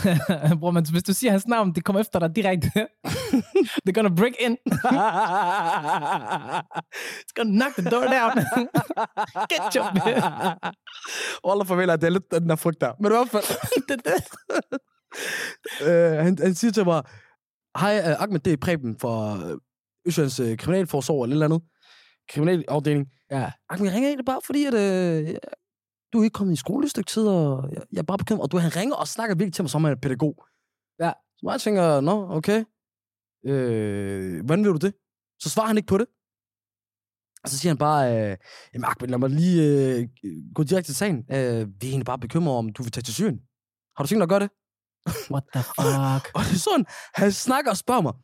Bror, 0.60 0.70
men 0.70 0.86
hvis 0.90 1.02
du 1.02 1.12
siger 1.12 1.30
hans 1.30 1.46
navn, 1.46 1.74
det 1.74 1.84
kommer 1.84 2.00
efter 2.00 2.18
dig 2.18 2.36
direkte. 2.36 2.70
They're 3.84 3.92
gonna 3.92 4.14
break 4.14 4.32
in. 4.40 4.56
It's 7.22 7.32
gonna 7.36 7.52
knock 7.58 7.74
the 7.76 7.90
door 7.90 8.04
down. 8.16 8.34
Get 9.52 9.74
your 9.76 9.86
Wallah 11.46 11.66
farvel, 11.66 11.88
det 11.88 12.04
er 12.04 12.08
lidt 12.10 12.30
den 12.30 12.48
der 12.48 12.56
frygt 12.56 12.80
der. 12.80 12.92
Men 13.00 13.06
i 13.06 13.14
hvert 13.14 13.28
fald, 13.28 13.44
øh, 15.88 16.24
han, 16.24 16.38
han 16.42 16.54
siger 16.54 16.72
til 16.72 16.84
mig, 16.84 17.02
hej 17.78 17.98
uh, 17.98 18.22
Ahmed, 18.22 18.40
det 18.40 18.52
er 18.52 18.56
Preben 18.56 18.98
fra 19.00 19.38
Østjyllands 20.06 20.40
uh, 20.40 20.56
Kriminalforsorg 20.56 21.22
eller 21.22 21.36
et 21.36 21.42
eller 21.42 21.46
andet. 21.46 21.68
Kriminalafdeling. 22.28 23.06
Ja. 23.30 23.52
Ahmed, 23.70 23.86
jeg 23.86 23.94
ringer 23.94 24.08
egentlig 24.08 24.26
bare, 24.26 24.40
fordi 24.46 24.64
at, 24.64 24.74
øh, 24.74 25.34
du 26.12 26.20
er 26.20 26.24
ikke 26.24 26.34
kommet 26.34 26.52
i 26.52 26.56
skole 26.56 26.84
et 26.84 26.90
stykke 26.90 27.10
tid, 27.10 27.26
og 27.26 27.68
jeg, 27.72 27.82
jeg 27.92 27.98
er 27.98 28.02
bare 28.02 28.18
bekymret. 28.18 28.42
Og 28.42 28.52
du, 28.52 28.58
han 28.58 28.76
ringer 28.76 28.94
og 28.94 29.08
snakker 29.08 29.34
virkelig 29.34 29.54
til 29.54 29.62
mig, 29.62 29.70
som 29.70 29.84
er 29.84 29.94
pædagog. 29.94 30.34
Ja. 31.00 31.12
Så 31.36 31.50
jeg 31.50 31.60
tænker, 31.60 32.00
nå, 32.00 32.30
okay. 32.30 32.64
Øh, 33.46 34.44
hvordan 34.44 34.64
vil 34.64 34.72
du 34.72 34.86
det? 34.86 34.94
Så 35.38 35.50
svarer 35.50 35.66
han 35.66 35.76
ikke 35.76 35.86
på 35.86 35.98
det. 35.98 36.06
Og 37.44 37.50
så 37.50 37.58
siger 37.58 37.70
han 37.70 37.78
bare, 37.78 38.02
øh, 38.12 38.36
jamen 38.74 38.84
Ahmed, 38.84 39.08
lad 39.08 39.18
mig 39.18 39.30
lige 39.30 39.62
øh, 39.62 40.08
gå 40.54 40.62
direkte 40.62 40.88
til 40.88 40.96
sagen. 40.96 41.16
Øh, 41.30 41.68
vi 41.80 41.86
er 41.86 41.90
egentlig 41.90 42.06
bare 42.06 42.18
bekymret 42.18 42.56
om, 42.56 42.72
du 42.72 42.82
vil 42.82 42.92
tage 42.92 43.02
til 43.02 43.14
Syrien. 43.14 43.40
Har 43.96 44.04
du 44.04 44.08
tænkt 44.08 44.20
dig 44.20 44.22
at 44.22 44.28
gøre 44.28 44.40
det? 44.40 44.50
What 45.32 45.44
the 45.54 45.62
fuck? 45.78 46.24
Og 46.36 46.40
det 46.48 46.54
er 46.58 46.64
sådan, 46.68 46.86
han 47.14 47.32
snakker 47.32 47.70
og 47.70 47.76
spørger 47.76 48.02
mig. 48.02 48.14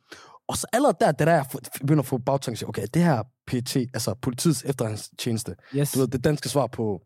Og 0.52 0.58
så 0.58 0.66
allerede 0.72 0.96
der, 1.00 1.12
det 1.12 1.26
der, 1.26 1.32
jeg 1.32 1.46
begynder 1.80 2.02
at 2.02 2.06
få 2.06 2.18
bagtanke, 2.18 2.58
siger, 2.58 2.68
okay, 2.68 2.86
det 2.94 3.02
her 3.02 3.22
PT, 3.46 3.76
altså 3.76 4.14
politiets 4.22 4.64
efterretningstjeneste, 4.64 5.56
Yes, 5.76 5.92
du 5.92 5.98
ved, 5.98 6.08
det 6.08 6.24
danske 6.24 6.48
svar 6.48 6.66
på 6.66 7.02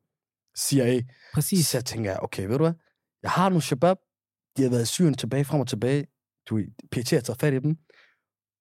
CIA, 0.58 1.02
præcis. 1.34 1.66
så 1.66 1.80
tænker 1.82 2.10
jeg, 2.10 2.20
okay, 2.22 2.46
ved 2.46 2.58
du 2.58 2.64
hvad? 2.64 2.72
Jeg 3.22 3.30
har 3.30 3.48
nogle 3.48 3.62
shabab, 3.62 3.96
de 4.56 4.62
har 4.62 4.70
været 4.70 4.82
i 4.82 4.86
Syrien 4.86 5.14
tilbage, 5.14 5.44
frem 5.44 5.60
og 5.60 5.68
tilbage. 5.68 6.06
Du, 6.48 6.60
PT 6.92 7.10
har 7.10 7.20
taget 7.20 7.40
fat 7.40 7.54
i 7.54 7.58
dem. 7.58 7.76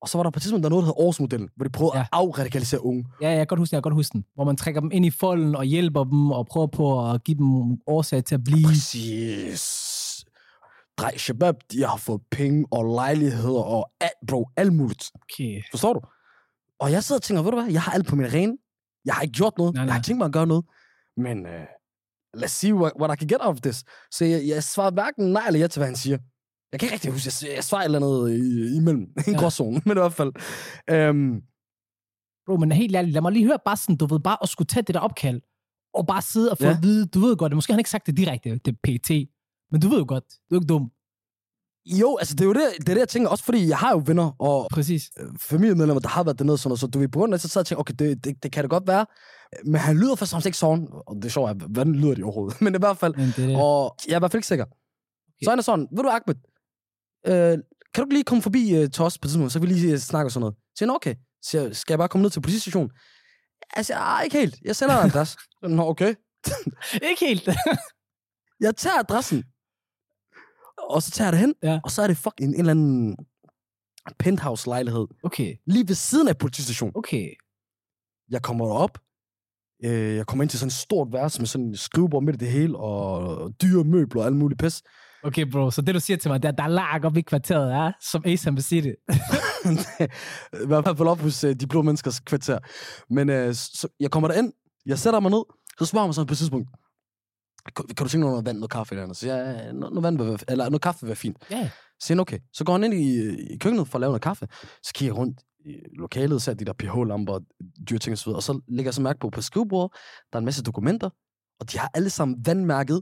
Og 0.01 0.09
så 0.09 0.17
var 0.17 0.23
der 0.23 0.29
på 0.29 0.37
et 0.37 0.41
tidspunkt, 0.41 0.63
der 0.63 0.69
noget, 0.69 0.83
der 0.83 0.87
hed 0.87 1.05
Årsmodellen, 1.05 1.49
hvor 1.55 1.63
de 1.63 1.69
prøvede 1.69 1.97
ja. 1.97 2.01
At 2.01 2.07
afradikalisere 2.11 2.85
unge. 2.85 3.05
Ja, 3.21 3.29
jeg 3.29 3.37
kan 3.37 3.47
godt 3.47 3.59
huske 3.59 3.71
den, 3.71 3.75
jeg 3.75 3.83
kan 3.83 3.89
godt 3.89 3.99
huske 3.99 4.13
den. 4.13 4.25
Hvor 4.35 4.43
man 4.43 4.57
trækker 4.57 4.81
dem 4.81 4.91
ind 4.93 5.05
i 5.05 5.09
folden 5.09 5.55
og 5.55 5.63
hjælper 5.65 6.03
dem 6.03 6.31
og 6.31 6.47
prøver 6.47 6.67
på 6.67 7.11
at 7.11 7.23
give 7.23 7.37
dem 7.37 7.77
årsag 7.87 8.23
til 8.25 8.35
at 8.35 8.43
blive. 8.43 8.67
Præcis. 8.67 9.94
Drej, 10.97 11.17
shabab, 11.17 11.55
de 11.71 11.83
har 11.85 11.97
fået 11.97 12.21
penge 12.31 12.65
og 12.71 12.83
lejligheder 12.95 13.61
og 13.63 13.91
alt, 14.01 14.11
bro, 14.27 14.49
alt 14.57 14.73
muligt. 14.73 15.11
Okay. 15.21 15.61
Forstår 15.71 15.93
du? 15.93 16.01
Og 16.79 16.91
jeg 16.91 17.03
sidder 17.03 17.19
og 17.19 17.23
tænker, 17.23 17.43
ved 17.43 17.51
du 17.51 17.59
hvad, 17.61 17.71
jeg 17.71 17.81
har 17.81 17.91
alt 17.91 18.07
på 18.07 18.15
min 18.15 18.33
rene. 18.33 18.57
Jeg 19.05 19.13
har 19.13 19.21
ikke 19.21 19.33
gjort 19.33 19.53
noget. 19.57 19.73
Nej, 19.73 19.81
Jeg 19.81 19.83
har 19.83 19.93
nej. 19.93 19.97
ikke 19.97 20.05
tænkt 20.05 20.17
mig 20.17 20.25
at 20.25 20.31
gøre 20.33 20.47
noget. 20.47 20.65
Men 21.17 21.45
uh, 21.45 21.63
let's 22.37 22.47
see 22.47 22.73
what, 22.73 22.93
what 22.99 23.13
I 23.13 23.15
can 23.19 23.27
get 23.27 23.37
out 23.41 23.55
of 23.55 23.61
this. 23.61 23.83
Så 24.11 24.25
jeg, 24.25 24.47
jeg 24.47 24.63
svarer 24.63 24.91
hverken 24.91 25.31
nej 25.31 25.43
eller 25.47 25.59
ja 25.59 25.67
til, 25.67 25.79
hvad 25.79 25.87
han 25.87 25.95
siger. 25.95 26.17
Jeg 26.71 26.79
kan 26.79 26.87
ikke 26.87 26.93
rigtig 26.93 27.11
huske, 27.11 27.31
jeg, 27.47 27.55
jeg 27.55 27.63
svarer 27.63 27.81
et 27.81 27.85
eller 27.85 27.99
andet 27.99 28.31
i, 28.39 28.75
imellem. 28.77 29.01
En 29.27 29.33
Ja. 29.33 29.39
gråzone, 29.39 29.81
men 29.85 29.97
i 29.97 29.99
hvert 29.99 30.13
fald. 30.13 30.31
Um, 31.09 31.41
Bro, 32.45 32.57
men 32.57 32.71
helt 32.71 32.95
ærligt, 32.95 33.13
lad 33.13 33.21
mig 33.21 33.31
lige 33.31 33.45
høre 33.45 33.59
bare 33.65 33.77
sådan, 33.77 33.95
du 33.97 34.05
ved, 34.05 34.19
bare 34.19 34.37
at 34.43 34.49
skulle 34.49 34.67
tage 34.67 34.83
det 34.83 34.95
der 34.95 35.01
opkald, 35.01 35.41
og 35.93 36.07
bare 36.07 36.21
sidde 36.21 36.51
og 36.51 36.57
få 36.57 36.63
Ja. 36.63 36.71
at 36.71 36.83
vide, 36.83 37.05
du 37.07 37.19
ved 37.19 37.37
godt, 37.37 37.49
det 37.49 37.57
måske 37.57 37.73
han 37.73 37.79
ikke 37.79 37.89
sagt 37.89 38.07
det 38.07 38.17
direkte, 38.17 38.57
det 38.65 38.75
PT, 38.83 39.11
men 39.71 39.81
du 39.81 39.87
ved 39.89 39.97
jo 39.97 40.05
godt, 40.07 40.23
du 40.49 40.55
er 40.55 40.59
ikke 40.59 40.67
dum. 40.67 40.91
jo, 41.85 42.17
altså 42.17 42.35
det 42.35 42.41
er 42.41 42.45
jo 42.45 42.53
det, 42.53 42.61
det, 42.77 42.89
er 42.89 42.93
det, 42.93 42.99
jeg 42.99 43.09
tænker. 43.09 43.29
Også 43.29 43.43
fordi 43.43 43.67
jeg 43.67 43.77
har 43.77 43.91
jo 43.91 44.01
venner 44.05 44.31
og 44.41 44.67
Præcis. 44.71 45.11
øh, 45.19 45.27
familiemedlemmer, 45.39 45.99
der 46.01 46.09
har 46.09 46.23
været 46.23 46.39
dernede. 46.39 46.57
Sådan 46.57 46.69
noget, 46.69 46.79
så 46.79 46.87
du 46.87 46.99
ved, 46.99 47.07
på 47.07 47.19
grund 47.19 47.33
af 47.33 47.39
det, 47.39 47.51
så 47.51 47.59
jeg 47.59 47.61
og 47.61 47.65
tænkte, 47.67 47.79
okay, 47.79 47.93
det, 47.99 48.23
det, 48.23 48.43
det, 48.43 48.51
kan 48.51 48.63
det 48.63 48.69
godt 48.69 48.87
være. 48.87 49.05
Men 49.65 49.75
han 49.75 49.97
lyder 49.97 50.15
først 50.15 50.21
og 50.21 50.27
fremmest 50.29 50.45
ikke 50.45 50.57
sådan. 50.57 50.87
Og 51.07 51.15
det 51.15 51.25
er 51.25 51.29
sjovt, 51.29 51.61
hvordan 51.61 51.95
lyder 51.95 52.15
det 52.15 52.23
overhovedet? 52.23 52.61
Men 52.63 52.75
i 52.75 52.77
hvert 52.77 52.97
fald, 52.97 53.15
Men 53.15 53.25
det 53.25 53.35
det. 53.37 53.55
Og 53.55 53.95
jeg 54.07 54.13
er 54.13 54.17
i 54.17 54.19
hvert 54.19 54.31
fald 54.31 54.39
ikke 54.39 54.47
sikker. 54.47 54.65
Okay. 54.65 55.43
Så 55.43 55.49
han 55.49 55.59
er 55.59 55.63
sådan, 55.63 55.87
ved 55.91 56.03
du 56.03 56.09
Ahmed, 56.09 56.35
øh, 57.27 57.57
kan 57.93 58.01
du 58.03 58.07
ikke 58.07 58.13
lige 58.13 58.23
komme 58.23 58.41
forbi 58.41 58.75
øh, 58.75 58.89
til 58.91 59.03
os 59.03 59.17
på 59.17 59.27
tidspunkt, 59.27 59.51
så 59.51 59.59
kan 59.59 59.67
vi 59.69 59.73
lige 59.73 59.93
øh, 59.93 59.97
snakke 59.97 60.27
og 60.27 60.31
sådan 60.31 60.41
noget. 60.41 60.55
Så 60.55 60.77
siger 60.77 60.89
han, 60.89 60.95
okay. 60.95 61.15
Så 61.41 61.59
jeg, 61.59 61.75
skal 61.75 61.93
jeg 61.93 61.99
bare 61.99 62.07
komme 62.07 62.21
ned 62.21 62.31
til 62.31 62.41
politistationen? 62.41 62.89
Altså, 63.73 63.93
ah, 63.93 64.23
ikke 64.23 64.37
helt. 64.37 64.55
Jeg 64.65 64.75
sender 64.75 65.01
en 65.01 65.09
adresse. 65.09 65.37
Nå, 65.63 65.83
okay. 65.89 66.15
Ikke 67.09 67.25
helt. 67.25 67.49
Jeg 68.59 68.75
tager 68.75 68.99
adressen. 68.99 69.43
Og 70.89 71.03
så 71.03 71.11
tager 71.11 71.25
jeg 71.27 71.33
det 71.33 71.39
hen. 71.39 71.53
Ja. 71.63 71.79
Og 71.83 71.91
så 71.91 72.01
er 72.01 72.07
det 72.07 72.17
fuck 72.17 72.35
en, 72.41 72.55
eller 72.55 72.71
anden 72.71 73.15
penthouse-lejlighed. 74.19 75.07
okay, 75.23 75.55
Lige 75.67 75.87
ved 75.87 75.95
siden 75.95 76.27
af 76.27 76.37
politistationen. 76.37 76.93
okay. 76.95 77.29
Jeg 78.29 78.41
kommer 78.41 78.65
op. 78.67 78.97
Øh, 79.85 80.15
jeg 80.15 80.25
kommer 80.27 80.43
ind 80.43 80.49
til 80.49 80.59
sådan 80.59 80.67
et 80.67 80.73
stort 80.73 81.07
værelse 81.13 81.39
med 81.41 81.47
sådan 81.47 81.65
en 81.67 81.75
skrivebord 81.75 82.23
midt 82.23 82.35
i 82.35 82.45
det 82.45 82.51
hele, 82.51 82.77
og 82.77 83.51
dyre 83.61 83.83
møbler 83.83 84.21
og 84.21 84.27
alt 84.27 84.35
muligt 84.35 84.59
pis. 84.59 84.83
Okay, 85.23 85.51
bro, 85.51 85.71
så 85.71 85.81
det 85.81 85.95
du 85.95 85.99
siger 85.99 86.17
til 86.17 86.31
mig, 86.31 86.43
det 86.43 86.47
er, 86.47 86.51
der 86.51 86.63
er 86.63 86.67
lag 86.67 87.05
op 87.05 87.17
i 87.17 87.21
kvarteret, 87.21 87.71
ja? 87.71 87.91
som 88.11 88.23
Ace 88.25 88.45
han 88.45 88.55
vil 88.55 88.63
sige 88.63 88.81
det. 88.81 88.95
I 90.63 90.67
hvert 90.67 90.85
fald 90.85 91.07
op 91.07 91.19
hos 91.19 91.43
uh, 91.43 91.51
de 91.51 91.67
blå 91.67 91.81
menneskers 91.81 92.19
kvarter. 92.19 92.59
Men 93.09 93.29
uh, 93.29 93.53
så, 93.53 93.87
jeg 93.99 94.11
kommer 94.11 94.27
derind, 94.27 94.53
jeg 94.85 94.99
sætter 94.99 95.19
mig 95.19 95.31
ned, 95.31 95.43
så 95.79 95.85
spørger 95.85 96.07
man 96.07 96.13
sådan 96.13 96.27
på 96.27 96.33
et 96.33 96.37
tidspunkt, 96.37 96.69
kan, 97.75 97.85
kan 97.87 98.05
du 98.05 98.07
tænke 98.07 98.27
noget 98.27 98.45
vand, 98.45 98.57
noget 98.57 98.71
kaffe 98.71 98.93
eller 98.93 99.03
andet? 99.03 99.17
Så 99.17 99.19
siger 99.19 99.35
jeg, 99.35 99.45
"Ja, 99.45 99.71
noget, 99.71 99.93
noget, 99.93 100.03
vand 100.03 100.17
vil 100.17 100.43
eller 100.47 100.69
noget 100.69 100.81
kaffe 100.81 101.01
vil 101.01 101.07
være 101.07 101.15
fint. 101.15 101.37
Ja. 101.51 101.69
Så 101.99 102.07
siger 102.07 102.15
han, 102.15 102.19
okay. 102.19 102.39
Så 102.53 102.63
går 102.63 102.73
han 102.73 102.83
ind 102.83 102.93
i, 102.93 103.29
i 103.53 103.57
køkkenet 103.57 103.87
for 103.87 103.97
at 103.97 104.01
lave 104.01 104.09
noget 104.09 104.21
kaffe. 104.21 104.47
Så 104.83 104.91
kigger 104.93 105.13
jeg 105.13 105.17
rundt 105.17 105.41
i 105.65 105.73
lokalet, 105.97 106.41
ser 106.41 106.53
de 106.53 106.65
der 106.65 106.73
pH-lamper 106.73 107.39
dyre 107.89 107.99
ting 107.99 108.11
og 108.11 108.17
så 108.17 108.25
videre. 108.25 108.37
Og 108.37 108.43
så 108.43 108.61
lægger 108.67 108.87
jeg 108.87 108.93
så 108.93 109.01
mærke 109.01 109.19
på, 109.19 109.29
på 109.29 109.41
skrivebordet, 109.41 109.97
der 110.31 110.37
er 110.37 110.39
en 110.39 110.45
masse 110.45 110.63
dokumenter, 110.63 111.09
og 111.59 111.71
de 111.71 111.77
har 111.77 111.91
alle 111.93 112.09
sammen 112.09 112.45
vandmærket 112.45 113.01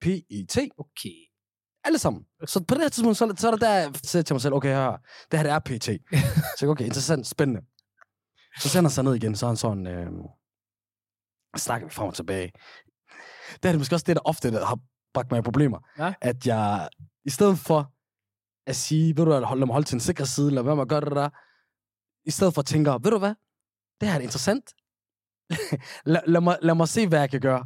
PET. 0.00 0.56
Okay. 0.78 1.16
Alle 1.84 1.98
sammen. 1.98 2.22
Så 2.46 2.64
på 2.64 2.74
det 2.74 2.82
her 2.82 2.88
tidspunkt, 2.88 3.18
så, 3.18 3.34
så 3.36 3.46
er 3.46 3.50
der 3.50 3.58
der, 3.58 3.74
jeg 3.74 3.90
siger 4.04 4.22
til 4.22 4.34
mig 4.34 4.40
selv, 4.40 4.54
okay, 4.54 4.68
her, 4.68 4.96
det 5.30 5.38
her 5.38 5.42
det 5.42 5.52
er 5.52 5.58
PT. 5.58 5.86
så 6.58 6.60
jeg, 6.60 6.68
okay, 6.68 6.84
interessant, 6.84 7.26
spændende. 7.26 7.60
Så 8.60 8.68
sender 8.68 8.88
han 8.88 8.90
sig 8.90 9.04
ned 9.04 9.14
igen, 9.14 9.34
så 9.36 9.46
er 9.46 9.50
han 9.50 9.56
sådan, 9.56 9.86
øh, 9.86 10.10
snakker 11.56 11.86
vi 11.88 11.92
frem 11.94 12.08
og 12.08 12.14
tilbage. 12.14 12.52
Det 13.54 13.64
er 13.68 13.72
det 13.72 13.78
måske 13.78 13.94
også 13.94 14.04
det, 14.06 14.16
der 14.16 14.22
ofte 14.24 14.52
der 14.52 14.66
har 14.66 14.78
bragt 15.14 15.30
mig 15.30 15.38
i 15.38 15.42
problemer. 15.42 15.78
Ja. 15.98 16.14
At 16.20 16.46
jeg, 16.46 16.88
i 17.24 17.30
stedet 17.30 17.58
for 17.58 17.92
at 18.66 18.76
sige, 18.76 19.16
ved 19.16 19.24
du 19.24 19.30
hvad, 19.30 19.40
lad 19.40 19.66
mig 19.66 19.72
holde 19.72 19.86
til 19.86 19.94
en 19.94 20.00
sikker 20.00 20.24
side, 20.24 20.50
lad 20.50 20.62
være 20.62 20.76
med 20.76 20.82
at 20.82 20.88
gøre 20.88 21.00
det 21.00 21.10
der, 21.10 21.28
i 22.28 22.30
stedet 22.30 22.54
for 22.54 22.60
at 22.60 22.66
tænke, 22.66 22.90
ved 22.90 23.10
du 23.10 23.18
hvad, 23.18 23.34
det 24.00 24.08
her 24.08 24.16
er 24.16 24.20
interessant. 24.20 24.64
lad, 26.12 26.20
lad, 26.26 26.40
mig, 26.40 26.58
lad 26.62 26.74
mig 26.74 26.88
se, 26.88 27.08
hvad 27.08 27.18
jeg 27.18 27.30
kan 27.30 27.40
gøre. 27.40 27.64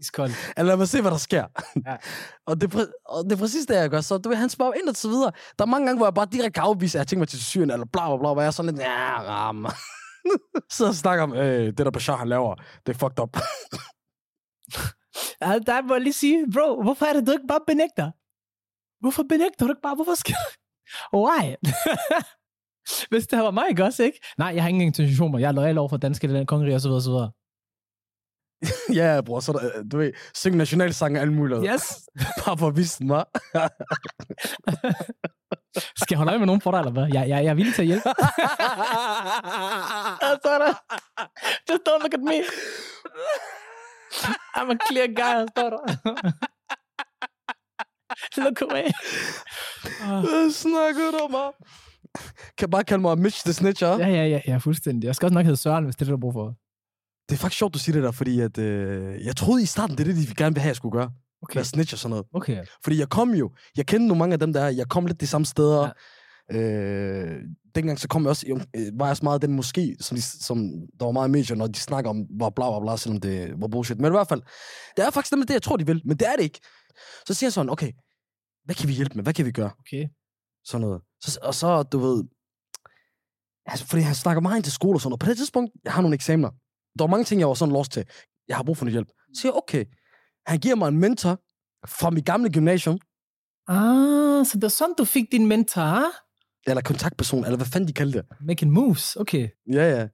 Iskold. 0.00 0.32
Eller 0.56 0.68
lad 0.68 0.76
mig 0.76 0.88
se, 0.88 1.00
hvad 1.00 1.10
der 1.10 1.16
sker. 1.16 1.46
Ja. 1.86 1.96
og, 2.48 2.60
det, 2.60 2.74
er 2.74 2.86
og 3.04 3.24
det 3.24 3.32
er 3.32 3.36
præcis 3.36 3.66
det, 3.66 3.74
jeg 3.74 3.90
gør. 3.90 4.00
Så 4.00 4.18
du 4.18 4.28
ved, 4.28 4.36
han 4.36 4.48
spørger 4.48 4.72
ind 4.72 4.88
og 4.88 4.96
så 4.96 5.08
videre. 5.08 5.32
Der 5.58 5.64
er 5.64 5.66
mange 5.66 5.86
gange, 5.86 5.98
hvor 5.98 6.06
jeg 6.06 6.14
bare 6.14 6.26
direkte 6.32 6.50
kan 6.50 6.62
afvise, 6.62 6.98
at 6.98 7.00
jeg 7.00 7.06
tænker 7.06 7.20
mig 7.20 7.28
til 7.28 7.44
Syrien, 7.44 7.70
eller 7.70 7.86
bla 7.92 8.08
bla 8.08 8.16
bla, 8.16 8.32
hvor 8.32 8.40
jeg 8.40 8.46
er 8.46 8.50
sådan 8.50 8.74
lidt, 8.74 8.82
ja, 8.82 9.22
ram. 9.22 9.66
så 10.76 10.86
og 10.86 10.94
snakker 10.94 11.22
om, 11.22 11.32
øh, 11.32 11.66
det 11.66 11.78
der 11.78 11.90
Bashar, 11.90 12.16
han 12.16 12.28
laver, 12.28 12.54
det 12.86 12.94
er 12.94 12.98
fucked 12.98 13.20
up. 13.20 13.36
Ja, 15.42 15.58
der 15.58 15.82
må 15.82 15.94
jeg 15.94 16.02
lige 16.02 16.12
sige, 16.12 16.46
bro, 16.54 16.82
hvorfor 16.82 17.06
er 17.06 17.12
det, 17.12 17.26
du 17.26 17.32
ikke 17.32 17.46
bare 17.48 17.60
benægter? 17.66 18.10
Hvorfor 19.00 19.22
benægter 19.22 19.66
du 19.66 19.72
ikke 19.72 19.82
bare? 19.82 19.94
Hvorfor 19.94 20.14
skal 20.14 20.34
Why? 21.22 21.44
Hvis 23.10 23.26
det 23.26 23.38
her 23.38 23.44
var 23.44 23.50
mig, 23.50 23.64
ikke 23.70 23.84
også, 23.84 24.02
ikke? 24.02 24.20
Nej, 24.38 24.52
jeg 24.54 24.62
har 24.62 24.68
ingen 24.68 24.82
intentioner. 24.82 25.38
Jeg 25.38 25.48
er 25.48 25.52
lojal 25.52 25.78
over 25.78 25.88
for 25.88 25.96
danske 25.96 26.44
kongerige 26.46 26.74
og 26.74 26.80
så 26.80 26.88
videre, 26.88 26.98
og 26.98 27.02
så 27.02 27.10
videre. 27.10 27.30
ja, 29.00 29.20
bror, 29.20 29.40
så 29.40 29.52
er 29.52 29.56
der, 29.58 29.78
øh, 29.78 29.84
du 29.92 29.98
ved, 29.98 30.12
synge 30.34 30.58
nationalsange 30.58 31.18
og 31.18 31.22
alt 31.22 31.32
muligt. 31.32 31.60
Yes. 31.74 32.08
Bare 32.44 32.58
for 32.58 32.68
at 32.68 32.76
vise 32.76 32.98
den, 32.98 33.10
hva'? 33.10 33.24
Skal 35.96 36.06
jeg 36.10 36.18
holde 36.18 36.30
øje 36.30 36.38
med 36.38 36.46
nogen 36.46 36.60
for 36.60 36.70
dig, 36.70 36.78
eller 36.78 36.92
hvad? 36.92 37.02
Jeg, 37.02 37.28
jeg, 37.28 37.44
jeg 37.44 37.50
er 37.50 37.54
villig 37.54 37.74
til 37.74 37.82
at 37.82 37.86
hjælpe. 37.86 38.08
Og 40.26 40.34
så 40.42 40.58
der... 40.62 40.72
Just 41.70 41.82
don't 41.88 42.02
look 42.02 42.14
at 42.14 42.20
me. 42.20 42.38
I'm 44.56 44.70
a 44.70 44.76
clear 44.88 45.06
guy, 45.06 45.46
står 45.50 45.70
der. 45.70 45.80
look 48.44 48.60
away. 48.60 48.86
Hvad 50.20 50.52
snakker 50.52 51.10
du 51.10 51.34
om? 51.34 51.52
Kan 52.58 52.70
bare 52.70 52.84
kalde 52.84 53.02
mig 53.02 53.18
Mitch 53.18 53.44
the 53.44 53.52
Snitcher. 53.52 53.88
Ja, 53.88 54.08
ja, 54.08 54.26
ja, 54.26 54.40
ja, 54.46 54.56
fuldstændig. 54.56 55.06
Jeg 55.06 55.14
skal 55.16 55.26
også 55.26 55.34
nok 55.34 55.44
hedde 55.44 55.56
Søren, 55.56 55.84
hvis 55.84 55.96
det 55.96 56.02
er 56.02 56.04
det, 56.04 56.10
du 56.10 56.16
har 56.16 56.20
brug 56.20 56.32
for. 56.32 56.54
Det 57.28 57.36
er 57.36 57.40
faktisk 57.40 57.58
sjovt, 57.58 57.74
du 57.74 57.78
siger 57.78 57.94
det 57.96 58.02
der, 58.02 58.10
fordi 58.10 58.40
at, 58.40 58.58
øh, 58.58 59.24
jeg 59.24 59.36
troede 59.36 59.62
i 59.62 59.66
starten, 59.66 59.98
det 59.98 60.08
er 60.08 60.12
det, 60.14 60.28
de 60.28 60.34
gerne 60.34 60.54
vil 60.54 60.62
have, 60.62 60.68
jeg 60.68 60.76
skulle 60.76 60.92
gøre. 60.92 61.10
Okay. 61.42 61.56
Være 61.56 61.64
snitch 61.64 61.94
og 61.94 61.98
sådan 61.98 62.10
noget. 62.10 62.26
Okay. 62.34 62.64
Fordi 62.84 62.98
jeg 62.98 63.08
kom 63.08 63.34
jo, 63.34 63.50
jeg 63.76 63.86
kendte 63.86 64.06
nogle 64.06 64.18
mange 64.18 64.32
af 64.32 64.38
dem 64.38 64.52
der, 64.52 64.66
jeg 64.66 64.88
kom 64.88 65.06
lidt 65.06 65.20
de 65.20 65.26
samme 65.26 65.44
steder. 65.44 65.90
Ja. 66.52 66.58
Øh, 66.58 67.40
dengang 67.74 68.00
så 68.00 68.08
kom 68.08 68.22
jeg 68.22 68.30
også, 68.30 68.46
øh, 68.76 68.98
var 68.98 69.06
jeg 69.06 69.10
også 69.10 69.24
meget 69.24 69.42
den 69.42 69.52
måske, 69.52 69.96
som, 70.00 70.16
de, 70.16 70.22
som 70.22 70.58
der 71.00 71.04
var 71.04 71.12
meget 71.12 71.28
i 71.28 71.32
medier, 71.32 71.56
når 71.56 71.66
de 71.66 71.78
snakker 71.78 72.10
om, 72.10 72.26
var 72.30 72.50
bla 72.50 72.70
bla 72.70 72.80
bla, 72.80 72.96
selvom 72.96 73.20
det 73.20 73.60
var 73.60 73.68
bullshit. 73.68 73.98
Men 73.98 74.06
i 74.06 74.10
hvert 74.10 74.28
fald, 74.28 74.42
det 74.96 75.04
er 75.04 75.10
faktisk 75.10 75.32
nemlig 75.32 75.48
det, 75.48 75.54
jeg 75.54 75.62
tror, 75.62 75.76
de 75.76 75.86
vil, 75.86 76.02
men 76.04 76.16
det 76.16 76.28
er 76.28 76.36
det 76.36 76.42
ikke. 76.42 76.60
Så 77.26 77.34
siger 77.34 77.48
jeg 77.48 77.52
sådan, 77.52 77.70
okay, 77.70 77.92
hvad 78.64 78.74
kan 78.74 78.88
vi 78.88 78.92
hjælpe 78.92 79.14
med? 79.14 79.22
Hvad 79.22 79.34
kan 79.34 79.46
vi 79.46 79.52
gøre? 79.52 79.70
Okay. 79.78 80.08
Sådan 80.64 80.80
noget. 80.86 81.02
Så, 81.22 81.38
og 81.42 81.54
så, 81.54 81.82
du 81.82 81.98
ved, 81.98 82.24
Altså, 83.66 83.86
fordi 83.86 84.02
han 84.02 84.14
snakker 84.14 84.40
meget 84.40 84.56
ind 84.56 84.64
til 84.64 84.72
skole 84.72 84.96
og 84.96 85.00
sådan 85.00 85.10
noget. 85.10 85.20
På 85.20 85.26
det 85.26 85.36
tidspunkt, 85.36 85.72
jeg 85.84 85.92
har 85.92 86.02
nogle 86.02 86.14
eksamener. 86.14 86.50
Der 86.98 87.04
var 87.04 87.06
mange 87.06 87.24
ting, 87.24 87.40
jeg 87.40 87.48
var 87.48 87.54
sådan 87.54 87.74
lost 87.74 87.92
til. 87.92 88.04
Jeg 88.48 88.56
har 88.56 88.62
brug 88.62 88.76
for 88.76 88.84
noget 88.84 88.92
hjælp. 88.92 89.08
Så 89.08 89.40
siger 89.40 89.52
jeg, 89.52 89.56
okay. 89.56 89.84
Han 90.46 90.58
giver 90.58 90.74
mig 90.74 90.88
en 90.88 90.98
mentor 90.98 91.40
fra 91.86 92.10
mit 92.10 92.26
gamle 92.26 92.52
gymnasium, 92.52 92.98
Ah, 93.68 94.46
så 94.46 94.52
det 94.54 94.64
er 94.64 94.68
sådan, 94.68 94.94
du 94.98 95.04
fik 95.04 95.32
din 95.32 95.46
mentor, 95.46 95.82
ah? 95.82 96.12
Eller 96.66 96.82
kontaktperson, 96.82 97.44
eller 97.44 97.56
hvad 97.56 97.66
fanden 97.66 97.88
de 97.88 97.92
kalder 97.92 98.22
det. 98.22 98.30
Making 98.40 98.72
moves, 98.72 99.16
okay. 99.16 99.48
Ja, 99.72 99.98
ja. 99.98 100.06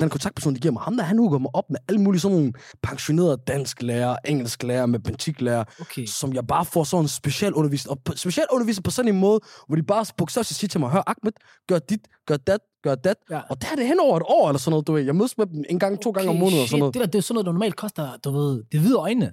Den 0.00 0.10
kontaktperson, 0.10 0.54
de 0.54 0.60
giver 0.60 0.72
mig, 0.72 0.82
ham 0.82 0.96
der, 0.96 1.04
han 1.04 1.18
hugger 1.18 1.38
mig 1.38 1.50
op 1.54 1.64
med 1.70 1.78
alle 1.88 2.00
mulige 2.00 2.20
sådan 2.20 2.36
nogle 2.36 2.52
pensionerede 2.82 3.36
dansk 3.46 3.82
lærer, 3.82 4.16
engelsk 4.24 4.62
lærer, 4.62 4.86
matematiklærer, 4.86 5.64
Okay. 5.80 6.06
som 6.06 6.32
jeg 6.32 6.46
bare 6.46 6.64
får 6.64 6.84
sådan 6.84 7.04
en 7.04 7.08
speciel 7.08 7.54
undervisning. 7.54 7.98
Og 8.06 8.16
speciel 8.16 8.46
undervisning 8.52 8.84
på 8.84 8.90
sådan 8.90 9.14
en 9.14 9.20
måde, 9.20 9.40
hvor 9.66 9.76
de 9.76 9.82
bare 9.82 10.04
bogstaveligt 10.16 10.48
siger 10.54 10.68
til 10.68 10.80
mig, 10.80 10.90
hør 10.90 11.02
Ahmed, 11.06 11.32
gør 11.68 11.78
dit, 11.78 12.00
gør 12.26 12.36
dat, 12.36 12.60
gør 12.82 12.94
dat. 12.94 13.16
Ja. 13.30 13.40
Og 13.50 13.62
der 13.62 13.68
er 13.72 13.76
det 13.76 13.86
hen 13.86 14.00
over 14.00 14.16
et 14.16 14.22
år 14.26 14.48
eller 14.48 14.58
sådan 14.58 14.70
noget, 14.70 14.86
du 14.86 14.92
ved. 14.92 15.02
Jeg 15.02 15.16
mødes 15.16 15.38
med 15.38 15.46
dem 15.46 15.64
en 15.68 15.78
gang, 15.78 16.02
to 16.02 16.10
gange 16.10 16.30
om 16.30 16.36
måneden 16.36 16.62
og 16.62 16.68
sådan 16.68 16.78
noget. 16.78 16.94
Det 16.94 17.00
der, 17.00 17.06
det 17.06 17.18
er 17.18 17.22
sådan 17.22 17.34
noget, 17.34 17.46
der 17.46 17.52
normalt 17.52 17.76
koster, 17.76 18.16
du 18.24 18.30
ved, 18.30 18.62
det 18.72 18.80
hvide 18.80 18.96
øjne. 18.96 19.32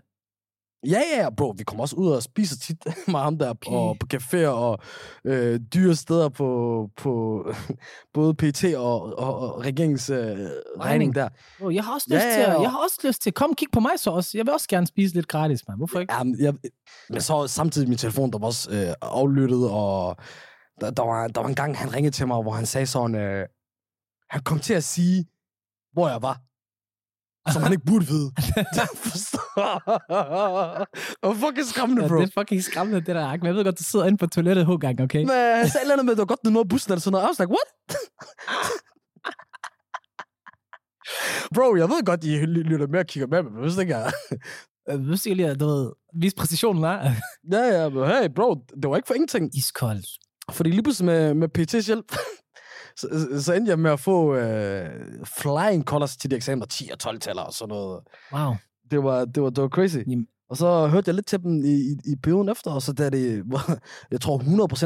Ja, 0.85 1.01
ja, 1.15 1.23
ja, 1.23 1.29
bro. 1.29 1.53
Vi 1.57 1.63
kommer 1.63 1.81
også 1.81 1.95
ud 1.95 2.11
og 2.11 2.23
spiser 2.23 2.57
tit 2.57 2.85
med 3.07 3.19
ham 3.19 3.37
der, 3.37 3.49
Okay. 3.49 3.71
og 3.71 3.97
på 3.99 4.07
caféer 4.13 4.47
og 4.47 4.79
øh, 5.25 5.59
dyre 5.73 5.95
steder 5.95 6.29
på, 6.29 6.89
på 6.97 7.43
både 8.13 8.33
PT 8.33 8.63
og, 8.63 9.19
og, 9.19 9.39
og 9.39 9.65
regeringens 9.65 10.09
øh, 10.09 10.17
regning 10.79 11.15
der. 11.15 11.29
Oh, 11.61 11.75
jeg 11.75 11.83
har 11.83 11.93
også 11.93 12.07
Ja, 12.09 12.15
lyst 12.15 12.25
til, 12.33 12.41
ja, 12.41 12.53
og- 12.55 12.61
jeg 12.61 12.71
har 12.71 12.77
også 12.83 12.99
lyst 13.07 13.21
til, 13.21 13.31
kom 13.33 13.53
kig 13.53 13.67
på 13.71 13.79
mig 13.79 13.91
så 13.97 14.09
også. 14.11 14.31
Jeg 14.37 14.45
vil 14.45 14.53
også 14.53 14.67
gerne 14.69 14.87
spise 14.87 15.13
lidt 15.15 15.27
gratis, 15.27 15.67
man. 15.67 15.77
Hvorfor 15.77 15.99
ikke? 15.99 16.13
Ja, 16.13 16.23
men, 16.23 16.39
jeg, 16.39 16.53
men 17.09 17.21
så 17.21 17.47
samtidig 17.47 17.89
min 17.89 17.97
telefon, 17.97 18.31
der 18.31 18.37
var 18.39 18.47
også 18.47 18.71
øh, 18.71 18.93
aflyttet, 19.01 19.69
og 19.71 20.17
der, 20.81 20.89
der, 20.91 21.03
var, 21.03 21.27
der 21.27 21.41
var 21.41 21.47
en 21.49 21.55
gang, 21.55 21.77
han 21.77 21.93
ringede 21.93 22.15
til 22.15 22.27
mig, 22.27 22.41
hvor 22.41 22.51
han 22.51 22.65
sagde 22.65 22.87
sådan, 22.87 23.15
øh, 23.15 23.45
han 24.29 24.41
kom 24.41 24.59
til 24.59 24.73
at 24.73 24.83
sige, 24.83 25.25
hvor 25.93 26.09
jeg 26.09 26.21
var. 26.21 26.41
Som 27.53 27.63
han 27.63 27.71
ikke 27.71 27.85
burde 27.85 28.05
vide. 28.07 28.31
Det 31.21 31.23
var 31.23 31.33
fucking 31.33 31.65
skræmmende, 31.65 32.01
Ja, 32.03 32.07
bro. 32.07 32.15
det 32.15 32.23
er 32.35 32.41
fucking 32.41 32.63
skræmmende, 32.63 32.99
det 32.99 33.15
der. 33.15 33.37
Men 33.37 33.45
jeg 33.45 33.55
ved 33.55 33.63
godt, 33.63 33.79
du 33.79 33.83
sidder 33.83 34.05
inde 34.05 34.17
på 34.17 34.27
toilettet 34.27 34.65
hver 34.65 34.77
gang, 34.77 35.01
okay? 35.01 35.19
Men 35.19 35.29
han 35.29 35.69
sagde 35.69 35.93
et 35.99 36.05
med, 36.05 36.13
det 36.13 36.19
var 36.19 36.25
godt, 36.25 36.39
du 36.45 36.49
nåede 36.49 36.67
bussen 36.67 36.91
eller 36.91 37.01
sådan 37.01 37.11
noget. 37.11 37.25
I 37.25 37.29
was 37.29 37.39
like, 37.39 37.49
what? 37.55 37.69
Bro, 41.55 41.75
jeg 41.75 41.89
ved 41.89 42.05
godt, 42.05 42.23
I 42.23 42.45
lytter 42.45 42.87
med 42.87 42.99
og 42.99 43.05
kigger 43.05 43.27
med, 43.27 43.43
men 43.43 43.53
jeg 43.55 43.63
vidste 43.63 43.81
ikke, 43.81 43.97
jeg... 43.97 44.11
Jeg 44.87 44.99
vil 44.99 45.19
sige 45.19 45.35
lige, 45.35 45.49
at 45.49 45.59
du 45.59 45.65
ved, 45.65 45.91
vise 46.21 46.35
præcisionen, 46.35 46.81
var 46.81 47.11
Ja, 47.51 47.63
ja, 47.81 47.89
men 47.89 48.05
hey, 48.07 48.29
bro, 48.35 48.55
det 48.81 48.89
var 48.89 48.95
ikke 48.95 49.07
for 49.07 49.13
ingenting. 49.13 49.57
iskoldt. 49.57 50.05
Fordi 50.51 50.69
lige 50.69 50.83
pludselig 50.83 51.05
med, 51.05 51.33
med 51.33 51.47
PT's 51.57 51.85
hjælp, 51.85 52.15
så, 52.97 53.27
så- 53.41 53.53
endte 53.53 53.69
jeg 53.69 53.79
med 53.79 53.91
at 53.91 53.99
få 53.99 54.35
øh, 54.35 54.89
flying 55.25 55.83
colors 55.83 56.17
til 56.17 56.31
de 56.31 56.35
eksamener, 56.35 56.65
10 56.65 56.89
og 56.93 56.99
12 56.99 57.19
taler 57.19 57.41
og 57.41 57.53
sådan 57.53 57.69
noget. 57.69 57.99
Wow. 58.33 58.53
Det 58.91 59.03
var, 59.03 59.25
det 59.25 59.43
var, 59.43 59.49
det 59.49 59.61
var 59.61 59.69
crazy. 59.69 59.97
Jamen. 59.97 60.27
Og 60.49 60.57
så 60.57 60.87
hørte 60.87 61.09
jeg 61.09 61.15
lidt 61.15 61.25
til 61.27 61.39
dem 61.43 61.63
i, 61.63 61.73
i, 61.73 61.91
i 62.05 62.15
perioden 62.23 62.49
efter, 62.49 62.71
og 62.71 62.81
så 62.81 62.93
der 62.93 63.05
er 63.05 63.09
det, 63.09 63.43
jeg 64.11 64.21
tror 64.21 64.37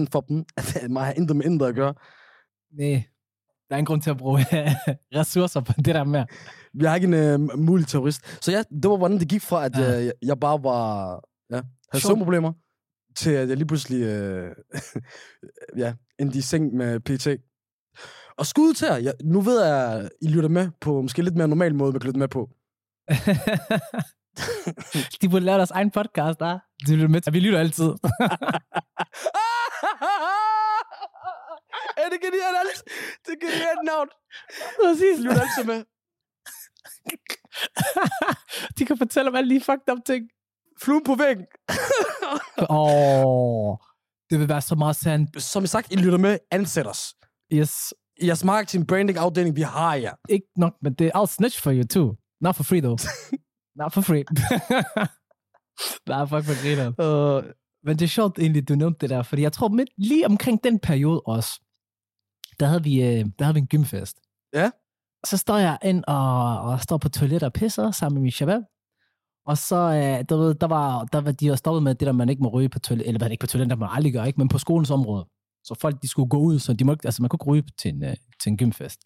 100% 0.04 0.06
for 0.12 0.22
dem, 0.22 0.46
at 0.58 0.86
mig 0.90 1.06
har 1.06 1.14
intet 1.14 1.36
med 1.36 1.46
intet 1.46 1.66
at 1.68 1.76
gøre. 1.76 1.94
Nej, 2.78 3.04
der 3.70 3.76
er 3.76 3.80
en 3.80 3.86
grund 3.86 4.02
til 4.02 4.10
at 4.10 4.18
bruge 4.18 4.40
ressourcer 5.16 5.62
på 5.62 5.74
det 5.78 5.86
der 5.86 6.04
med. 6.04 6.24
Jeg 6.80 6.92
er 6.92 6.96
ikke 6.96 7.08
en 7.08 7.14
øh, 7.14 7.60
mulig 7.60 7.88
terrorist. 7.88 8.44
Så 8.46 8.52
ja, 8.52 8.64
det 8.82 8.90
var, 8.90 8.98
hvordan 8.98 9.20
det 9.20 9.30
gik 9.30 9.42
fra, 9.42 9.66
at 9.66 9.78
Ja. 9.78 9.92
jeg, 9.92 10.14
jeg 10.22 10.40
bare 10.40 10.64
var, 10.64 11.10
ja, 11.52 11.62
havde 11.92 12.06
søvnproblemer, 12.06 12.54
til 13.16 13.32
at 13.32 13.50
jeg 13.50 13.58
lige 13.58 13.68
pludselig, 13.68 14.02
øh, 14.02 14.56
ja, 15.78 15.94
endte 16.20 16.38
i 16.38 16.42
seng 16.42 16.74
med 16.74 17.00
PT. 17.00 17.28
Og 18.38 18.46
skud 18.46 18.74
til 18.74 18.86
jer. 18.86 18.98
Jeg, 18.98 19.14
nu 19.24 19.42
ved 19.42 19.66
jeg, 19.66 19.94
at 19.94 20.10
I 20.22 20.28
lytter 20.28 20.50
med 20.50 20.70
på 20.82 21.02
måske 21.02 21.22
lidt 21.22 21.36
mere 21.36 21.48
normal 21.48 21.76
måde, 21.76 21.94
vi 21.94 22.00
kan 22.00 22.08
lytte 22.08 22.20
med 22.20 22.28
på. 22.28 22.50
De 25.22 25.30
burde 25.30 25.46
lave 25.46 25.58
deres 25.58 25.72
egen 25.72 25.92
podcast, 25.92 26.40
der. 26.40 26.60
De 26.88 26.92
lytter 26.96 27.08
med 27.08 27.22
til. 27.22 27.34
Vi 27.34 27.40
lytter 27.40 27.60
altid. 27.60 27.86
er 32.02 32.08
det 32.12 32.20
genialt, 32.26 32.58
Alex? 32.62 32.78
Det 33.26 33.32
er 33.34 33.40
genialt 33.48 33.84
navn. 33.86 34.08
Præcis. 34.84 35.20
Lytter 35.20 35.42
altid 35.42 35.64
med. 35.64 35.84
de 38.78 38.86
kan 38.86 38.98
fortælle 38.98 39.30
om 39.30 39.36
alle 39.36 39.56
de 39.56 39.62
fucked 39.62 39.92
up 39.92 39.98
ting. 40.06 40.30
Fluen 40.82 41.04
på 41.04 41.16
væggen. 41.16 41.46
Åh, 42.58 42.68
oh, 42.70 43.78
det 44.30 44.40
vil 44.40 44.50
være 44.50 44.62
så 44.62 44.76
meget 44.76 44.96
sandt. 44.96 45.44
Som 45.44 45.66
sagt, 45.66 45.94
I 45.94 45.96
lytter 45.96 46.18
med, 46.18 46.38
ansæt 46.52 46.88
os. 46.88 47.14
Yes. 47.54 47.94
Jeres 48.22 48.44
marketing, 48.44 48.88
branding, 48.88 49.18
afdeling, 49.18 49.56
vi 49.56 49.62
har 49.62 49.96
jer. 49.96 50.14
Ikke 50.30 50.48
nok, 50.56 50.74
men 50.82 50.94
det 50.94 51.12
I'll 51.16 51.26
snitch 51.26 51.62
for 51.62 51.72
you 51.72 51.84
too. 51.84 52.16
Not 52.42 52.56
for 52.56 52.64
free, 52.64 52.82
though. 52.82 53.00
Not 53.80 53.94
for 53.94 54.02
free. 54.02 54.24
Nej, 56.10 56.26
fuck 56.26 56.46
for 56.46 56.62
griner. 56.64 56.88
Uh, 56.88 57.44
Men 57.84 58.00
det 58.00 58.06
er 58.06 58.10
sjovt 58.10 58.40
egentlig, 58.40 58.70
du 58.70 58.76
nævnte 58.76 58.98
det 59.02 59.10
der, 59.10 59.24
fordi 59.24 59.42
jeg 59.42 59.54
tror 59.54 59.68
midt 59.68 59.90
lige 59.98 60.26
omkring 60.26 60.64
den 60.64 60.80
periode 60.80 61.22
også, 61.26 61.62
der 62.60 62.66
havde 62.66 62.84
vi, 62.84 63.04
øh, 63.04 63.26
der 63.40 63.44
havde 63.46 63.54
vi 63.54 63.60
en 63.60 63.68
gymfest. 63.68 64.18
Ja. 64.54 64.72
Så 65.26 65.38
står 65.38 65.58
jeg 65.58 65.78
ind 65.84 66.04
og, 66.08 66.62
og 66.62 66.82
står 66.82 66.98
på 66.98 67.10
toilet 67.10 67.44
og 67.44 67.54
pisser 67.54 67.92
sammen 67.92 68.16
med 68.16 68.22
min 68.22 68.32
shabab. 68.32 68.62
Og 69.46 69.58
så, 69.58 69.76
øh, 69.76 70.26
du 70.30 70.38
ved, 70.38 70.56
der 70.56 70.68
var, 70.68 71.06
der 71.06 71.22
var 71.22 71.32
de 71.32 71.48
jo 71.48 71.56
stoppet 71.56 71.84
med 71.84 71.96
det 71.96 72.06
der, 72.06 72.12
man 72.12 72.30
ikke 72.30 72.44
må 72.44 72.50
ryge 72.50 72.70
på 72.70 72.80
toilet, 72.80 73.08
eller 73.08 73.20
hvad 73.20 73.30
ikke 73.30 73.42
på 73.42 73.48
toilet, 73.48 73.70
der 73.70 73.76
man 73.76 73.90
aldrig 73.92 74.14
gør, 74.14 74.24
ikke, 74.24 74.38
men 74.38 74.48
på 74.48 74.58
skolens 74.58 74.92
område. 74.92 75.26
Så 75.64 75.76
folk, 75.82 76.02
de 76.02 76.08
skulle 76.08 76.30
gå 76.30 76.38
ud, 76.38 76.60
så 76.60 76.74
de 76.74 76.84
må, 76.84 76.96
altså 77.04 77.22
man 77.22 77.30
kunne 77.30 77.38
ikke 77.38 77.46
ryge 77.52 77.64
til 77.82 77.94
en, 77.94 78.04
øh, 78.04 78.16
til 78.42 78.50
en 78.50 78.58
gymfest. 78.58 79.02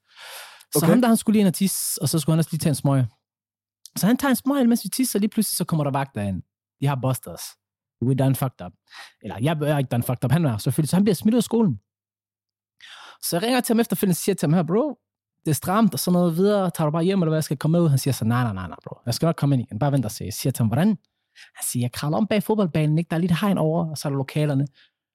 Så 0.73 0.79
Okay. 0.79 0.87
ham 0.87 1.01
der, 1.01 1.07
han 1.07 1.17
skulle 1.17 1.33
lige 1.33 1.41
ind 1.41 1.47
og 1.47 1.53
tisse, 1.53 2.01
og 2.01 2.09
så 2.09 2.19
skulle 2.19 2.33
han 2.33 2.39
også 2.39 2.49
lige 2.51 2.59
tage 2.59 2.71
en 2.71 2.75
smøg. 2.75 3.03
Så 3.97 4.07
han 4.07 4.17
tager 4.17 4.29
en 4.29 4.35
smøg, 4.35 4.69
mens 4.69 4.83
vi 4.83 4.89
tisser, 4.89 5.19
og 5.19 5.21
lige 5.21 5.29
pludselig 5.29 5.55
så 5.57 5.65
kommer 5.65 5.83
der 5.83 5.91
vagter 5.91 6.21
ind. 6.21 6.43
De 6.81 6.87
har 6.87 6.95
busters. 7.01 7.41
We 8.05 8.15
done 8.15 8.35
fucked 8.35 8.65
up. 8.65 8.73
Eller 9.23 9.37
jeg 9.41 9.57
er 9.61 9.77
ikke 9.77 9.89
done 9.89 10.03
fucked 10.03 10.25
up, 10.25 10.31
han 10.31 10.45
er 10.45 10.57
selvfølgelig. 10.57 10.89
Så 10.89 10.95
han 10.95 11.03
bliver 11.03 11.15
smidt 11.15 11.33
ud 11.35 11.37
af 11.37 11.43
skolen. 11.43 11.79
Så 13.21 13.29
jeg 13.35 13.43
ringer 13.43 13.61
til 13.61 13.73
ham 13.73 13.79
efterfølgende 13.79 14.13
og 14.13 14.15
siger 14.15 14.35
til 14.35 14.47
ham 14.47 14.53
her, 14.53 14.63
bro, 14.63 14.97
det 15.45 15.49
er 15.51 15.55
stramt 15.55 15.93
og 15.93 15.99
sådan 15.99 16.13
noget 16.13 16.37
videre. 16.37 16.71
Tager 16.71 16.85
du 16.87 16.91
bare 16.91 17.03
hjem, 17.03 17.21
eller 17.21 17.29
hvad? 17.29 17.37
Jeg 17.37 17.43
skal 17.43 17.57
komme 17.57 17.77
med 17.77 17.81
ud. 17.85 17.89
Han 17.89 17.97
siger 17.97 18.13
så, 18.13 18.25
nej, 18.25 18.43
nej, 18.43 18.53
nej, 18.53 18.67
nej, 18.67 18.77
bro. 18.83 18.97
Jeg 19.05 19.13
skal 19.13 19.25
nok 19.25 19.35
komme 19.35 19.55
ind 19.55 19.63
igen. 19.63 19.79
Bare 19.79 19.91
vent 19.91 20.05
og 20.05 20.11
se. 20.11 20.23
Jeg 20.23 20.33
siger 20.33 20.51
til 20.51 20.63
ham, 20.63 20.67
hvordan? 20.67 20.87
Han 21.55 21.63
siger, 21.71 21.83
jeg 21.83 21.91
kravler 21.91 22.17
om 22.17 22.27
bag 22.27 22.43
fodboldbanen, 22.43 22.97
ikke? 22.97 23.09
Der 23.09 23.15
er 23.15 23.19
lidt 23.19 23.39
hegn 23.39 23.57
over, 23.57 23.89
og 23.89 23.97
så 23.97 24.07
er 24.07 24.09
der 24.09 24.17
lokalerne. 24.17 24.67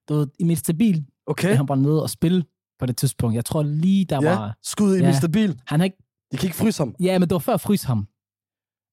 Du 0.09 0.13
ved, 0.13 0.27
i 0.39 0.43
mit 0.43 0.57
stabil, 0.57 1.05
okay. 1.29 1.51
er 1.51 1.55
han 1.55 1.65
bare 1.65 1.77
nede 1.77 2.03
og 2.03 2.09
spille 2.09 2.43
på 2.79 2.85
det 2.85 2.97
tidspunkt. 2.97 3.35
Jeg 3.35 3.45
tror 3.45 3.63
lige, 3.63 4.05
der 4.05 4.19
Ja, 4.21 4.29
var... 4.35 4.57
skud 4.63 4.95
i 4.95 4.99
Ja. 4.99 5.05
min 5.05 5.15
stabil. 5.15 5.61
Han 5.67 5.79
har 5.79 5.85
ikke... 5.85 5.97
I 6.31 6.35
kan 6.35 6.47
ikke 6.47 6.57
fryse 6.57 6.81
ham. 6.83 6.95
Ja, 6.99 7.19
men 7.19 7.29
det 7.29 7.33
var 7.33 7.39
før 7.39 7.57
frys 7.57 7.83
ham. 7.83 8.07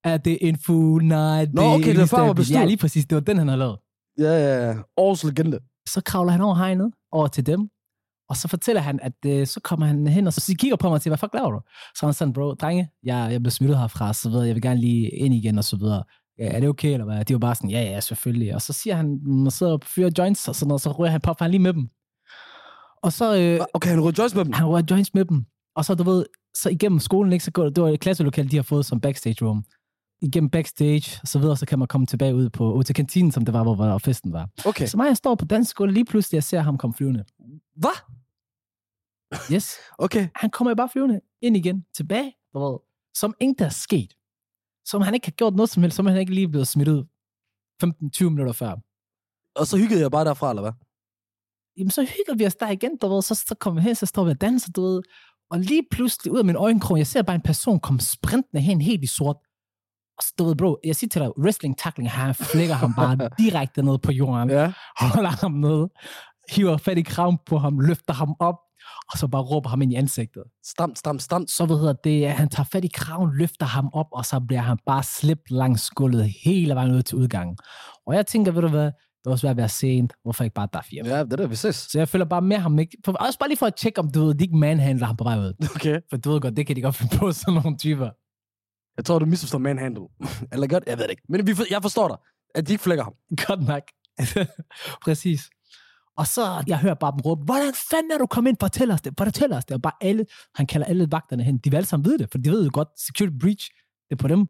Er 0.04 0.16
det 0.16 0.38
en 0.40 0.56
full 0.66 1.04
night? 1.04 1.54
Nå, 1.54 1.62
okay, 1.62 1.90
det 1.90 1.98
var 1.98 2.06
før 2.06 2.20
var. 2.22 2.46
Ja, 2.50 2.64
lige 2.64 2.76
præcis. 2.76 3.06
Det 3.06 3.14
var 3.16 3.20
den, 3.20 3.38
han 3.38 3.48
havde 3.48 3.58
lavet. 3.58 3.78
Ja, 4.18 4.24
ja, 4.24 4.66
ja. 4.68 4.74
Års 4.96 5.24
legende. 5.24 5.58
så 5.88 6.00
kravler 6.00 6.32
han 6.32 6.40
over 6.40 6.54
hegnet, 6.54 6.92
over 7.12 7.26
til 7.26 7.46
dem, 7.46 7.68
og 8.28 8.36
så 8.36 8.48
fortæller 8.48 8.82
han, 8.82 9.00
at 9.02 9.12
øh, 9.26 9.46
så 9.46 9.60
kommer 9.60 9.86
han 9.86 10.06
hen, 10.06 10.26
og 10.26 10.32
så 10.32 10.54
kigger 10.58 10.76
på 10.76 10.88
mig 10.88 10.94
og 10.94 11.02
siger, 11.02 11.10
hvad 11.10 11.18
fuck 11.18 11.34
laver 11.34 11.50
du? 11.50 11.60
Så 11.96 12.06
han 12.06 12.12
sådan, 12.14 12.32
bro, 12.32 12.54
drenge, 12.54 12.88
jeg, 13.02 13.28
jeg 13.32 13.40
blev 13.42 13.50
smittet 13.50 13.78
herfra, 13.78 14.12
så 14.12 14.28
videre, 14.30 14.46
jeg 14.46 14.54
vil 14.54 14.62
gerne 14.62 14.80
lige 14.80 15.08
ind 15.10 15.34
igen, 15.34 15.58
og 15.58 15.64
så 15.64 15.76
videre. 15.76 16.02
Ja, 16.38 16.44
er 16.46 16.60
det 16.60 16.68
okay, 16.68 16.92
eller 16.92 17.04
hvad? 17.04 17.24
De 17.24 17.32
var 17.34 17.38
bare 17.38 17.54
sådan, 17.54 17.70
ja, 17.70 17.82
ja, 17.82 18.00
selvfølgelig. 18.00 18.54
Og 18.54 18.62
så 18.62 18.72
siger 18.72 18.94
han, 18.96 19.20
man 19.26 19.50
sidder 19.50 19.72
og 19.72 19.80
fyrer 19.84 20.10
joints, 20.18 20.48
og 20.48 20.54
sådan 20.54 20.68
noget, 20.68 20.80
så 20.80 20.90
rører 20.92 21.10
han, 21.10 21.20
popper 21.20 21.44
han 21.44 21.50
lige 21.50 21.62
med 21.62 21.72
dem. 21.72 21.88
Og 23.02 23.12
så, 23.12 23.36
øh, 23.38 23.66
Okay, 23.74 23.90
han 23.90 24.00
rød 24.02 24.12
joints 24.12 24.34
med 24.34 24.44
dem. 24.44 24.52
han 24.52 24.66
rører 24.66 24.82
joints 24.90 25.14
med 25.14 25.24
dem. 25.24 25.44
Og 25.76 25.84
så, 25.84 25.94
du 25.94 26.02
ved, 26.02 26.26
så 26.56 26.68
igennem 26.70 26.98
skolen, 27.00 27.32
ikke, 27.32 27.44
så 27.44 27.50
går 27.50 27.64
det, 27.64 27.76
det 27.76 27.84
var 27.84 27.90
et 27.90 28.00
klasselokale, 28.00 28.48
de 28.48 28.56
har 28.56 28.62
fået 28.62 28.86
som 28.86 29.00
backstage 29.00 29.44
room. 29.46 29.64
Igennem 30.22 30.50
backstage, 30.50 31.18
og 31.22 31.28
så 31.28 31.38
videre, 31.38 31.56
så 31.56 31.66
kan 31.66 31.78
man 31.78 31.88
komme 31.88 32.06
tilbage 32.06 32.34
ud, 32.34 32.50
på, 32.50 32.72
ud 32.72 32.84
til 32.84 32.94
kantinen, 32.94 33.32
som 33.32 33.44
det 33.44 33.54
var, 33.54 33.62
hvor, 33.62 33.74
hvor 33.74 33.98
festen 33.98 34.32
var. 34.32 34.48
Okay. 34.66 34.86
Så 34.86 34.96
mig, 34.96 35.06
jeg 35.06 35.16
står 35.16 35.34
på 35.34 35.44
dansk 35.44 35.70
skole, 35.70 35.92
lige 35.92 36.04
pludselig, 36.04 36.36
jeg 36.36 36.44
ser 36.44 36.60
ham 36.60 36.78
komme 36.78 36.94
flyvende. 36.94 37.24
Hvad? 37.76 37.96
Yes. 39.52 39.74
Okay. 39.98 40.28
Han 40.34 40.50
kommer 40.50 40.70
jo 40.70 40.74
bare 40.74 40.88
flyvende 40.92 41.20
ind 41.42 41.56
igen, 41.56 41.84
tilbage, 41.96 42.32
du 42.54 42.58
ved, 42.58 42.78
som 43.16 43.34
intet 43.40 43.64
er 43.64 43.68
sket. 43.70 44.12
Som 44.84 45.02
han 45.02 45.14
ikke 45.14 45.26
har 45.26 45.32
gjort 45.32 45.54
noget 45.54 45.70
som 45.70 45.82
helst, 45.82 45.96
som 45.96 46.06
han 46.06 46.18
ikke 46.18 46.34
lige 46.34 46.48
blevet 46.48 46.68
smidt 46.68 46.88
ud 46.88 47.04
15-20 47.84 48.24
minutter 48.24 48.52
før. 48.52 48.76
Og 49.60 49.66
så 49.66 49.76
hyggede 49.76 50.00
jeg 50.00 50.10
bare 50.10 50.24
derfra, 50.24 50.50
eller 50.50 50.62
hvad? 50.62 50.72
Jamen, 51.78 51.90
så 51.90 52.02
hygger 52.02 52.34
vi 52.38 52.46
os 52.46 52.54
der 52.54 52.70
igen, 52.70 52.96
du 53.02 53.08
ved, 53.08 53.22
så, 53.22 53.34
så 53.34 53.54
kommer 53.60 53.80
vi 53.80 53.84
hen, 53.86 53.94
så 53.94 54.06
står 54.06 54.24
vi 54.24 54.30
og 54.30 54.40
danser, 54.40 54.72
du 54.72 54.82
ved, 54.82 55.02
og 55.50 55.58
lige 55.58 55.82
pludselig 55.90 56.32
ud 56.32 56.38
af 56.38 56.44
min 56.44 56.56
øjenkrog, 56.56 56.98
jeg 56.98 57.06
ser 57.06 57.22
bare 57.22 57.36
en 57.36 57.42
person 57.42 57.80
komme 57.80 58.00
sprintende 58.00 58.62
hen 58.62 58.80
helt 58.80 59.04
i 59.04 59.06
sort. 59.06 59.36
Og 60.18 60.22
så, 60.22 60.32
du 60.38 60.44
ved, 60.44 60.56
bro, 60.56 60.78
jeg 60.84 60.96
siger 60.96 61.08
til 61.08 61.20
dig, 61.20 61.38
wrestling 61.38 61.78
tackling, 61.78 62.10
han 62.10 62.34
flækker 62.34 62.74
ham 62.74 62.94
bare 62.94 63.28
direkte 63.44 63.82
ned 63.82 63.98
på 63.98 64.12
jorden. 64.12 64.50
Ja. 64.50 64.72
holder 65.00 65.30
ham 65.40 65.52
nede, 65.52 65.88
hiver 66.50 66.76
fat 66.76 66.98
i 66.98 67.02
kraven 67.02 67.38
på 67.46 67.58
ham, 67.58 67.80
løfter 67.80 68.14
ham 68.14 68.34
op, 68.40 68.58
og 69.12 69.18
så 69.18 69.28
bare 69.28 69.42
råber 69.42 69.70
ham 69.70 69.82
ind 69.82 69.92
i 69.92 69.96
ansigtet. 69.96 70.42
Stam, 70.64 70.94
stam, 70.94 71.18
stam. 71.18 71.46
Så 71.46 71.66
hvad 71.66 71.76
hedder 71.76 71.92
det, 71.92 72.24
at 72.24 72.32
han 72.32 72.48
tager 72.48 72.68
fat 72.72 72.84
i 72.84 72.90
kraven, 72.94 73.30
løfter 73.36 73.66
ham 73.66 73.90
op, 73.92 74.06
og 74.12 74.26
så 74.26 74.40
bliver 74.40 74.60
han 74.60 74.78
bare 74.86 75.02
slæbt 75.02 75.50
langs 75.50 75.90
gulvet 75.90 76.32
hele 76.44 76.74
vejen 76.74 76.94
ud 76.94 77.02
til 77.02 77.18
udgangen. 77.18 77.58
Og 78.06 78.14
jeg 78.14 78.26
tænker, 78.26 78.52
ved 78.52 78.62
du 78.62 78.68
hvad, 78.68 78.90
Det 79.26 79.30
var 79.30 79.36
svært 79.36 79.50
at 79.50 79.56
være 79.56 79.68
sent. 79.68 80.12
Hvorfor 80.22 80.44
ikke 80.44 80.54
bare 80.54 80.68
der 80.72 80.80
fire? 80.82 81.02
Ja, 81.06 81.24
det 81.24 81.32
er 81.32 81.36
det, 81.36 81.50
vi 81.50 81.56
ses. 81.56 81.76
Så 81.76 81.98
jeg 81.98 82.08
følger 82.08 82.26
bare 82.26 82.42
med 82.42 82.56
ham. 82.56 82.78
Ikke? 82.78 82.96
For, 83.04 83.12
også 83.12 83.38
bare 83.38 83.48
lige 83.48 83.58
for 83.58 83.66
at 83.66 83.74
tjekke, 83.74 83.98
om 83.98 84.10
du 84.10 84.20
ved, 84.20 84.34
de 84.34 84.44
ikke 84.44 84.56
manhandler 84.56 85.06
ham 85.06 85.16
på 85.16 85.24
vej 85.24 85.38
ud. 85.38 85.52
Okay. 85.74 86.00
For 86.10 86.16
du 86.16 86.30
ved 86.30 86.40
godt, 86.40 86.56
det 86.56 86.66
kan 86.66 86.76
de 86.76 86.82
godt 86.82 86.94
finde 86.94 87.16
på, 87.18 87.32
sådan 87.32 87.54
nogle 87.54 87.78
typer. 87.78 88.10
Jeg 88.96 89.04
tror, 89.04 89.18
du 89.18 89.26
misforstår 89.26 89.58
manhandle. 89.58 90.06
Eller 90.52 90.66
godt, 90.66 90.84
jeg 90.86 90.98
ved 90.98 91.04
det 91.04 91.10
ikke. 91.10 91.22
Men 91.28 91.46
vi 91.46 91.54
for, 91.54 91.64
jeg 91.70 91.82
forstår 91.82 92.08
dig, 92.08 92.16
at 92.54 92.68
de 92.68 92.72
ikke 92.72 92.82
flækker 92.82 93.04
ham. 93.04 93.14
Godt 93.46 93.66
nok. 93.66 93.82
Præcis. 95.04 95.50
Og 96.16 96.26
så, 96.26 96.64
jeg 96.66 96.78
hører 96.78 96.94
bare 96.94 97.12
dem 97.12 97.20
råbe, 97.20 97.44
hvordan 97.44 97.72
fanden 97.90 98.10
er 98.10 98.18
du 98.18 98.26
kommet 98.26 98.50
ind? 98.50 98.56
Fortæl 98.60 98.90
os 98.90 99.00
det, 99.00 99.14
fortæl 99.18 99.52
os 99.52 99.64
det. 99.64 99.74
Og 99.74 99.82
bare 99.82 99.96
alle, 100.00 100.26
han 100.54 100.66
kalder 100.66 100.86
alle 100.86 101.08
vagterne 101.10 101.42
hen. 101.42 101.58
De 101.58 101.70
vil 101.70 101.76
alle 101.76 101.86
sammen 101.86 102.04
vide 102.04 102.18
det, 102.18 102.30
for 102.30 102.38
de 102.38 102.50
ved 102.50 102.64
jo 102.64 102.70
godt, 102.72 102.88
security 103.00 103.36
breach, 103.40 103.70
det 104.08 104.14
er 104.16 104.16
på 104.16 104.28
dem. 104.28 104.46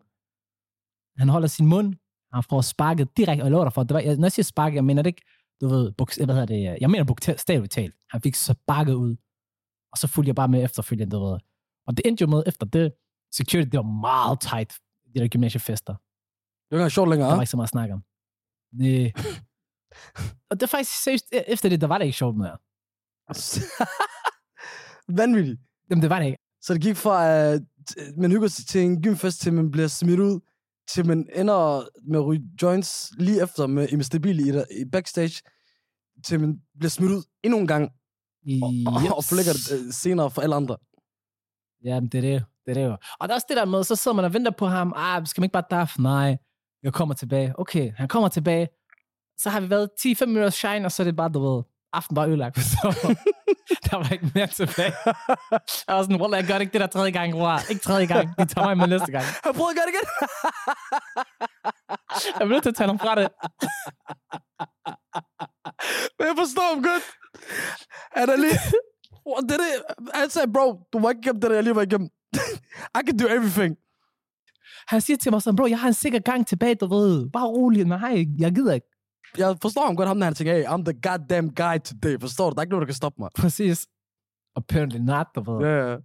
Han 1.19 1.29
holder 1.29 1.49
sin 1.49 1.67
mund, 1.67 1.95
han 2.37 2.43
får 2.43 2.61
sparket 2.61 3.17
direkte, 3.17 3.43
og 3.43 3.45
jeg 3.45 3.51
lover 3.51 3.65
dig 3.65 3.73
for, 3.73 3.83
det 3.83 3.95
var, 3.95 4.01
jeg, 4.01 4.17
når 4.17 4.25
jeg 4.25 4.33
siger 4.33 4.45
sparket, 4.45 4.75
jeg 4.75 4.85
mener 4.85 5.03
det 5.03 5.09
ikke, 5.09 5.23
du 5.61 5.69
ved, 5.69 5.93
buks, 5.93 6.17
hvad 6.17 6.27
hedder 6.27 6.47
det, 6.47 6.79
jeg 6.81 6.91
mener 6.91 7.05
bogstaveligt 7.05 7.73
talt. 7.73 7.95
Han 8.11 8.21
fik 8.21 8.35
sparket 8.35 8.95
ud, 8.95 9.17
og 9.93 9.99
så 9.99 10.07
fulgte 10.07 10.29
jeg 10.29 10.35
bare 10.35 10.49
med 10.49 10.65
efterfølgende, 10.65 11.17
du 11.17 11.25
ved. 11.25 11.39
Og 11.87 11.97
det 11.97 12.07
endte 12.07 12.23
jo 12.23 12.29
med, 12.29 12.43
efter 12.47 12.67
det, 12.67 12.93
security, 13.33 13.69
det 13.71 13.77
var 13.77 14.01
meget 14.01 14.41
tight, 14.41 14.73
de 15.15 15.21
der 15.21 15.29
gymnasiefester. 15.29 15.95
Det 16.71 16.77
jo 16.77 16.85
ikke 16.85 16.91
sjovt 16.91 17.11
længere, 17.11 17.29
Der 17.29 17.35
var 17.35 17.43
ikke 17.43 17.51
så 17.51 17.57
meget 17.57 17.67
at 17.67 17.71
snakke 17.71 17.95
om. 17.95 18.03
Nej. 18.73 19.13
og 20.51 20.57
det 20.57 20.63
er 20.63 20.67
faktisk 20.67 21.03
seriøst, 21.03 21.25
e- 21.35 21.53
efter 21.53 21.69
det, 21.69 21.81
der 21.81 21.87
var 21.87 21.99
det 21.99 22.05
ikke 22.05 22.19
sjovt 22.19 22.37
mere. 22.37 22.57
Vanvittigt. 25.21 25.61
Jamen, 25.91 26.03
det 26.03 26.11
var 26.11 26.19
det 26.19 26.27
ikke. 26.27 26.39
Så 26.61 26.75
det 26.75 26.83
gik 26.83 26.97
fra, 26.97 27.29
at 27.29 27.63
man 28.17 28.31
hygger 28.31 28.49
sig 28.49 28.67
til 28.67 28.81
en 28.81 29.03
gymfest, 29.03 29.41
til 29.41 29.53
man 29.53 29.71
bliver 29.71 29.89
smidt 29.89 30.21
ud, 30.21 30.41
til 30.89 31.07
man 31.07 31.29
ender 31.35 31.83
med 32.11 32.19
at 32.19 32.27
ryge 32.27 32.43
joints 32.63 33.11
lige 33.19 33.43
efter 33.43 33.67
med 33.67 33.89
Emil 33.93 34.05
Stabil 34.05 34.41
i, 34.49 34.51
der- 34.53 34.65
i 34.81 34.85
backstage, 34.93 35.43
til 36.25 36.41
man 36.41 36.61
bliver 36.79 36.91
smidt 36.91 37.13
ud 37.13 37.23
endnu 37.43 37.59
en 37.59 37.67
gang, 37.67 37.91
og, 38.63 38.71
og, 38.87 39.17
og 39.17 39.25
flækker 39.25 39.53
det 39.53 39.73
øh, 39.87 39.93
senere 39.93 40.31
for 40.31 40.43
alle 40.43 40.55
andre. 40.55 40.77
Ja, 41.85 42.01
det 42.01 42.15
er 42.15 42.21
det. 42.21 42.45
Det 42.67 42.71
er 42.71 42.75
det 42.75 42.85
jo. 42.85 42.97
Og 43.21 43.29
der 43.29 43.35
er 43.35 43.37
også 43.37 43.47
det 43.49 43.57
der 43.57 43.65
med, 43.65 43.85
så 43.85 43.97
sidder 43.97 44.15
man 44.15 44.25
og 44.25 44.35
venter 44.35 44.51
på 44.51 44.67
ham. 44.67 44.93
Ah, 44.97 45.27
skal 45.27 45.41
man 45.41 45.45
ikke 45.45 45.53
bare 45.53 45.65
daf? 45.71 45.91
Nej, 45.99 46.37
jeg 46.83 46.93
kommer 46.93 47.15
tilbage. 47.15 47.59
Okay, 47.59 47.93
han 47.97 48.09
kommer 48.09 48.29
tilbage. 48.29 48.69
Så 49.39 49.51
har 49.51 49.61
vi 49.61 49.71
været 49.71 49.91
10-5 50.01 50.25
minutter 50.27 50.51
shine, 50.51 50.85
og 50.87 50.93
så 50.93 51.03
er 51.03 51.05
det 51.05 51.17
bare, 51.17 51.29
du 51.29 51.41
ved, 51.55 51.63
aften 51.97 52.15
bare 52.15 52.29
ødelagt. 52.29 52.59
Så 52.59 52.95
der 53.87 53.97
var 53.97 54.13
ikke 54.13 54.31
mere 54.35 54.47
tilbage. 54.47 54.93
Jeg 55.87 55.95
var 55.97 56.03
sådan, 56.03 56.21
Wallah, 56.21 56.39
jeg 56.41 56.47
gør 56.49 56.59
ikke 56.59 56.73
det 56.73 56.81
der 56.81 56.87
tredje 56.87 57.11
gang, 57.11 57.33
bror. 57.33 57.71
Ikke 57.71 57.83
tredje 57.83 58.07
gang. 58.07 58.29
De 58.39 58.45
tager 58.45 58.67
mig 58.67 58.77
med 58.79 58.87
næste 58.87 59.13
gang. 59.13 59.25
Han 59.45 59.55
prøvede 59.55 59.71
at 59.73 59.77
gøre 59.79 59.87
det 59.87 59.93
igen. 59.95 60.07
Jeg 62.39 62.45
er 62.45 62.49
nødt 62.49 62.63
til 62.63 62.71
at 62.71 62.77
tage 62.77 62.89
ham 62.89 62.99
fra 62.99 63.15
det. 63.15 63.29
Men 66.19 66.27
jeg 66.29 66.35
forstår 66.39 66.75
ham 66.75 66.83
godt. 66.83 67.03
Han 68.17 68.29
er 68.31 68.37
lige... 68.37 68.59
Det 69.49 69.55
er 69.59 69.63
det. 69.65 69.71
Han 70.15 70.31
sagde, 70.31 70.53
bro, 70.53 70.81
du 70.93 70.99
var 71.01 71.11
ikke 71.11 71.21
igennem 71.21 71.41
det, 71.41 71.51
der 71.51 71.57
jeg 71.57 71.65
lige 71.65 71.75
var 71.77 71.83
igennem. 71.83 72.09
I 72.99 73.01
can 73.07 73.19
do 73.19 73.27
everything. 73.27 73.77
Han 74.87 75.01
siger 75.01 75.17
til 75.17 75.33
mig 75.33 75.43
sådan, 75.43 75.57
bro, 75.57 75.67
jeg 75.67 75.81
har 75.81 75.89
en 75.89 75.95
sikker 75.95 76.19
gang 76.19 76.47
tilbage, 76.47 76.75
du 76.75 76.87
ved. 76.87 77.31
Bare 77.31 77.47
rolig, 77.47 77.85
nej, 77.85 78.27
jeg 78.39 78.55
gider 78.55 78.75
ikke. 78.75 78.87
Jeg 79.39 79.57
forstår 79.63 79.87
ham 79.87 79.97
godt, 79.97 80.09
ham 80.09 80.19
der 80.19 80.25
han 80.25 80.35
tænker, 80.35 80.55
hey, 80.55 80.65
I'm 80.65 80.85
the 80.85 81.11
goddamn 81.11 81.55
guy 81.55 81.79
today. 81.85 82.21
Forstår 82.21 82.51
du? 82.51 82.55
Der 82.55 82.59
er 82.59 82.63
ikke 82.63 82.71
nogen, 82.71 82.83
der 82.83 82.87
kan 82.87 82.95
stoppe 82.95 83.23
mig. 83.23 83.31
Præcis. 83.39 83.87
Apparently 84.57 84.99
not, 84.99 85.27
du 85.35 85.53
ved. 85.53 85.67
Ja, 85.67 85.91
ja. 85.91 85.97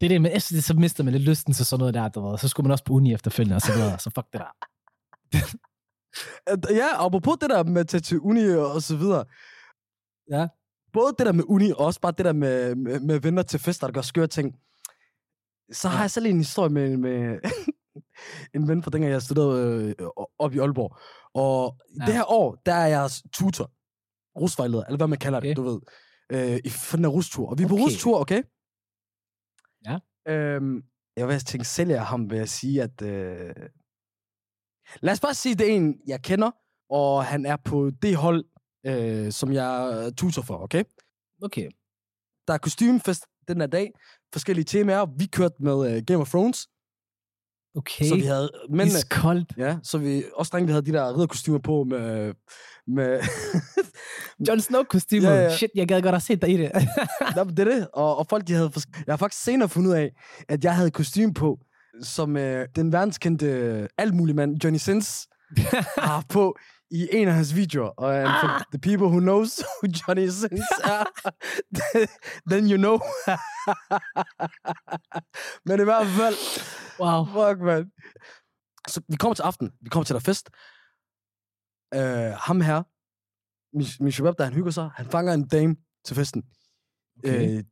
Det 0.00 0.06
er 0.06 0.08
det, 0.08 0.22
men 0.22 0.32
efter 0.32 0.54
det, 0.54 0.64
så 0.64 0.74
mister 0.74 1.04
man 1.04 1.12
lidt 1.12 1.28
lysten 1.28 1.52
til 1.54 1.66
sådan 1.66 1.78
noget 1.78 1.94
der, 1.94 2.08
du 2.08 2.28
ved. 2.28 2.38
Så 2.38 2.48
skulle 2.48 2.64
man 2.64 2.72
også 2.72 2.84
på 2.84 2.92
uni 2.92 3.14
efterfølgende, 3.14 3.56
og 3.56 3.62
så 3.62 3.72
videre. 3.72 3.98
Så 3.98 4.10
fuck 4.14 4.26
det 4.32 4.40
der. 4.40 4.52
Ja, 6.74 7.06
apropos 7.06 7.36
det 7.40 7.50
der 7.50 7.64
med 7.64 7.80
at 7.80 7.88
tage 7.88 8.00
til 8.00 8.20
uni 8.20 8.48
og 8.48 8.82
så 8.82 8.96
videre. 8.96 9.24
Ja. 10.30 10.48
Både 10.92 11.14
det 11.18 11.26
der 11.26 11.32
med 11.32 11.44
uni, 11.48 11.70
og 11.70 11.78
også 11.78 12.00
bare 12.00 12.12
det 12.18 12.24
der 12.24 12.32
med, 12.32 12.74
med, 12.74 13.00
med 13.00 13.20
venner 13.20 13.42
til 13.42 13.60
fester, 13.60 13.86
der 13.86 13.94
gør 13.94 14.00
skøre 14.00 14.26
ting. 14.26 14.54
Så 15.72 15.88
har 15.88 16.00
jeg 16.00 16.10
selv 16.10 16.26
en 16.26 16.38
historie 16.38 16.70
med, 16.70 16.96
med 16.96 17.38
en 18.54 18.68
ven 18.68 18.82
fra 18.82 18.90
dengang, 18.90 19.12
jeg 19.12 19.22
studerede 19.22 19.94
øh, 19.98 20.06
op 20.38 20.54
i 20.54 20.58
Aalborg. 20.58 20.96
Og 21.34 21.76
ja. 22.00 22.06
Det 22.06 22.14
her 22.14 22.30
år, 22.32 22.62
der 22.66 22.74
er 22.74 22.86
jeg 22.86 23.10
tutor. 23.32 23.70
Rusvejleder, 24.40 24.84
eller 24.84 24.96
hvad 24.96 25.06
man 25.06 25.18
kalder 25.18 25.40
det, 25.40 25.58
Okay. 25.58 25.62
du 25.62 25.70
ved. 25.70 25.80
Øh, 26.32 26.60
i, 26.64 26.68
for 26.70 26.96
den 26.96 27.04
her 27.04 27.10
rustur. 27.12 27.50
Og 27.50 27.58
vi 27.58 27.62
er 27.64 27.68
på 27.68 27.74
Okay. 27.74 27.84
rustur, 27.84 28.20
okay? 28.20 28.42
Ja. 29.86 29.98
Øhm, 30.28 30.82
jeg 31.16 31.28
vil 31.28 31.40
tænke, 31.40 31.64
sælger 31.64 31.94
jeg 31.94 32.06
ham 32.06 32.30
ved 32.30 32.38
at 32.38 32.48
sige, 32.48 32.82
at... 32.82 33.02
Øh... 33.02 33.54
Lad 35.00 35.12
os 35.12 35.20
bare 35.20 35.34
sige, 35.34 35.54
det 35.54 35.70
er 35.72 35.76
en, 35.76 36.00
jeg 36.06 36.22
kender, 36.22 36.50
og 36.90 37.24
han 37.24 37.46
er 37.46 37.56
på 37.56 37.90
det 38.02 38.16
hold, 38.16 38.44
øh, 38.86 39.32
som 39.32 39.52
jeg 39.52 40.12
tutor 40.16 40.42
for, 40.42 40.58
okay? 40.58 40.84
Okay. 41.42 41.68
Der 42.48 42.54
er 42.54 42.58
kostymefest 42.58 43.26
den 43.48 43.60
her 43.60 43.66
dag, 43.66 43.92
forskellige 44.32 44.64
temaer. 44.64 45.06
Vi 45.18 45.26
kørte 45.26 45.62
med 45.62 45.96
øh, 45.96 46.02
Game 46.06 46.20
of 46.20 46.30
Thrones, 46.30 46.68
Okay. 47.78 48.04
så 48.08 48.14
vi 48.14 48.20
havde 48.22 48.50
mændene... 48.70 48.98
Iskoldt. 48.98 49.52
Ja, 49.56 49.76
så 49.82 49.98
vi, 49.98 50.24
også 50.34 50.50
drenge, 50.50 50.66
vi 50.66 50.72
havde 50.72 50.86
de 50.86 50.92
der 50.92 51.14
ridderkostymer 51.14 51.58
på 51.58 51.84
med... 51.84 52.34
med 52.86 53.20
Jon 54.48 54.60
Snow-kostymer. 54.60 55.28
Ja, 55.28 55.34
Ja, 55.34 55.40
ja. 55.40 55.50
ja. 55.50 55.56
Shit, 55.56 55.70
jeg 55.74 55.88
gad 55.88 56.02
godt 56.02 56.14
have 56.14 56.20
set 56.20 56.42
dig 56.42 56.50
i 56.50 56.56
det. 56.56 56.70
Men 57.36 57.56
det 57.56 57.58
er 57.58 57.64
det. 57.64 57.88
Og, 57.94 58.18
og 58.18 58.26
folk, 58.26 58.48
de 58.48 58.52
havde... 58.52 58.72
Jeg 59.06 59.12
har 59.12 59.16
faktisk 59.16 59.44
senere 59.44 59.68
fundet 59.68 59.90
ud 59.90 59.94
af, 59.94 60.10
at 60.48 60.64
jeg 60.64 60.76
havde 60.76 60.90
kostume 60.90 61.34
på, 61.34 61.58
som 62.02 62.36
øh, 62.36 62.68
den 62.76 62.92
verdenskendte 62.92 63.46
øh, 63.46 63.88
altmuligmand 63.98 64.64
Johnny 64.64 64.78
Sins 64.78 65.28
har 65.98 66.24
på 66.34 66.56
i 66.90 67.08
en 67.12 67.28
af 67.28 67.34
hans 67.34 67.54
videoer. 67.54 67.88
Og 67.88 68.12
for 68.40 68.48
Ah. 68.48 68.62
the 68.72 68.78
people 68.88 69.06
who 69.06 69.20
knows 69.20 69.62
who 69.78 69.86
Johnny 69.98 70.28
Sins 70.28 70.70
er, 70.84 71.04
then 72.50 72.70
you 72.70 72.76
know. 72.76 72.98
Men 75.66 75.80
i 75.80 75.84
hvert 75.84 76.06
fald, 76.18 76.36
wow. 77.02 77.20
fuck, 77.34 77.58
man. 77.68 77.90
Så 78.88 79.00
vi 79.08 79.16
kommer 79.16 79.34
til 79.34 79.42
aften. 79.42 79.72
Vi 79.80 79.88
kommer 79.88 80.04
til 80.04 80.14
der 80.14 80.20
fest. 80.20 80.50
Øh, 81.94 82.32
ham 82.46 82.60
her, 82.60 82.82
min, 83.76 83.86
min 84.00 84.12
shabab, 84.12 84.34
der 84.38 84.44
han 84.44 84.54
hygger 84.54 84.70
sig, 84.70 84.90
han 84.94 85.06
fanger 85.06 85.32
en 85.34 85.48
dame 85.48 85.76
til 86.04 86.16
festen. 86.16 86.42
Okay. 87.18 87.58
Øh, 87.58 87.64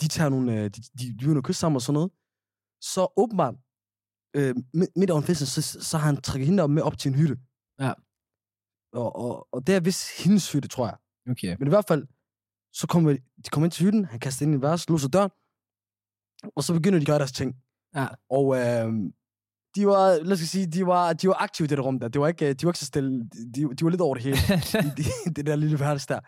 de 0.00 0.08
tager 0.08 0.28
nogle, 0.28 0.52
øh, 0.52 0.64
de, 0.64 0.70
de, 0.70 0.82
de 0.98 1.14
begynder 1.18 1.38
at 1.38 1.44
kysse 1.44 1.60
sammen 1.60 1.76
og 1.76 1.82
sådan 1.82 1.94
noget. 1.94 2.10
Så 2.80 3.12
åbenbart, 3.16 3.54
øh, 4.36 4.54
midt, 4.96 5.10
over 5.10 5.20
en 5.20 5.26
fest, 5.26 5.46
så, 5.46 5.62
så 5.62 5.98
har 5.98 6.06
han 6.06 6.22
trækket 6.22 6.46
hende 6.46 6.62
op 6.62 6.70
med 6.70 6.82
op 6.82 6.98
til 6.98 7.08
en 7.08 7.14
hytte. 7.14 7.36
Ja. 7.80 7.92
Og, 8.96 9.16
og, 9.16 9.48
og 9.52 9.66
det 9.66 9.74
er 9.74 9.80
vist 9.80 10.24
hendes 10.24 10.52
hytte, 10.52 10.68
tror 10.68 10.86
jeg. 10.86 10.96
Okay. 11.30 11.56
Men 11.58 11.68
i 11.68 11.74
hvert 11.74 11.84
fald, 11.88 12.06
så 12.72 12.86
kommer 12.86 13.12
de 13.12 13.50
kommer 13.50 13.66
ind 13.66 13.72
til 13.72 13.84
hytten, 13.84 14.04
han 14.04 14.20
kaster 14.20 14.42
ind 14.46 14.52
i 14.52 14.54
en 14.54 14.62
værelse, 14.62 14.88
låser 14.88 15.08
døren, 15.08 15.30
og 16.56 16.64
så 16.64 16.72
begynder 16.74 16.98
de 16.98 17.02
at 17.02 17.06
gøre 17.06 17.18
deres 17.18 17.32
ting. 17.32 17.56
Ja. 17.94 18.06
Og 18.30 18.56
øh, 18.56 18.92
de 19.76 19.86
var, 19.86 20.22
lad 20.22 20.32
os 20.32 20.38
sige, 20.38 20.66
de 20.66 20.86
var, 20.86 21.12
de 21.12 21.28
var 21.28 21.42
aktive 21.42 21.64
i 21.64 21.68
det 21.68 21.78
der 21.78 21.84
rum 21.84 22.00
der. 22.00 22.08
Det 22.08 22.20
var 22.20 22.28
ikke, 22.28 22.54
de 22.54 22.66
var 22.66 22.70
ikke 22.70 22.78
så 22.78 22.86
stille. 22.86 23.20
De, 23.54 23.74
de 23.74 23.84
var 23.84 23.90
lidt 23.90 24.00
over 24.00 24.14
det 24.14 24.24
hele. 24.24 24.36
I, 24.36 25.02
i, 25.26 25.30
det 25.36 25.46
der 25.46 25.56
lille 25.56 25.80
værelse 25.80 26.06
der. 26.08 26.20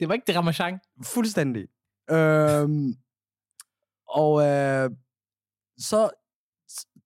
det 0.00 0.08
var 0.08 0.14
ikke 0.14 0.26
det 0.26 0.36
Ramachan. 0.36 0.80
Fuldstændig. 1.04 1.68
Øhm, 2.10 2.94
og 4.08 4.42
øh, 4.46 4.90
så 5.78 6.10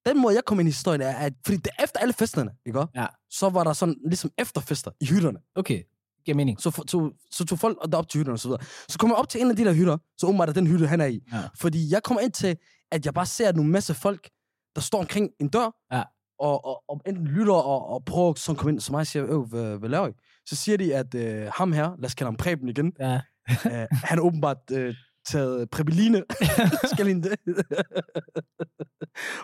den 0.05 0.21
måde, 0.21 0.35
jeg 0.35 0.43
kom 0.45 0.59
ind 0.59 0.69
i 0.69 0.71
historien, 0.71 1.01
er, 1.01 1.15
at 1.15 1.33
fordi 1.45 1.57
det, 1.57 1.71
efter 1.83 1.99
alle 1.99 2.13
festerne, 2.13 2.51
ikke? 2.65 2.85
Ja. 2.95 3.05
så 3.29 3.49
var 3.49 3.63
der 3.63 3.73
sådan 3.73 3.95
ligesom 4.05 4.31
efterfester 4.37 4.91
i 5.01 5.05
hytterne. 5.05 5.39
Okay. 5.55 5.83
Giver 6.25 6.35
mening. 6.35 6.61
Så, 6.61 6.71
for, 6.71 6.83
så, 6.87 7.11
så 7.31 7.45
tog 7.45 7.59
folk 7.59 7.77
derop 7.91 8.09
til 8.09 8.19
hytterne 8.19 8.35
og 8.35 8.39
så 8.39 8.47
videre. 8.47 8.61
Så 8.89 8.97
kommer 8.99 9.15
jeg 9.15 9.19
op 9.19 9.29
til 9.29 9.41
en 9.41 9.49
af 9.49 9.55
de 9.55 9.63
der 9.65 9.73
hytter, 9.73 9.97
så 10.17 10.27
åbenbart 10.27 10.49
er 10.49 10.53
den 10.53 10.67
hytte, 10.67 10.87
han 10.87 11.01
er 11.01 11.05
i. 11.05 11.19
Ja. 11.33 11.39
Fordi 11.59 11.91
jeg 11.91 12.03
kommer 12.03 12.21
ind 12.21 12.31
til, 12.31 12.57
at 12.91 13.05
jeg 13.05 13.13
bare 13.13 13.25
ser 13.25 13.51
nogle 13.51 13.71
masse 13.71 13.93
folk, 13.93 14.29
der 14.75 14.81
står 14.81 14.99
omkring 14.99 15.29
en 15.39 15.47
dør, 15.49 15.75
Ja. 15.91 16.03
og, 16.39 16.65
og, 16.65 16.83
og 16.89 17.01
enten 17.07 17.27
lytter 17.27 17.53
og, 17.53 17.87
og 17.87 18.05
prøver 18.05 18.33
sådan 18.37 18.55
at 18.55 18.59
komme 18.59 18.71
ind. 18.71 18.79
Så 18.79 18.91
mig 18.91 19.07
siger, 19.07 19.25
øh, 19.25 19.39
hvad, 19.41 19.77
hvad 19.77 19.89
laver 19.89 20.07
I? 20.07 20.11
Så 20.45 20.55
siger 20.55 20.77
de, 20.77 20.95
at 20.95 21.15
øh, 21.15 21.51
ham 21.55 21.71
her, 21.71 21.91
lad 21.97 22.05
os 22.05 22.13
kalde 22.15 22.27
ham 22.27 22.35
Preben 22.35 22.69
igen, 22.69 22.93
Ja. 22.99 23.21
øh, 23.49 23.87
han 23.91 24.17
er 24.17 24.21
åbenbart 24.21 24.57
øh, 24.71 24.95
taget 25.25 25.69
Prebeline. 25.69 26.23
Skal 26.93 27.05
lige 27.05 27.21
det? 27.21 27.35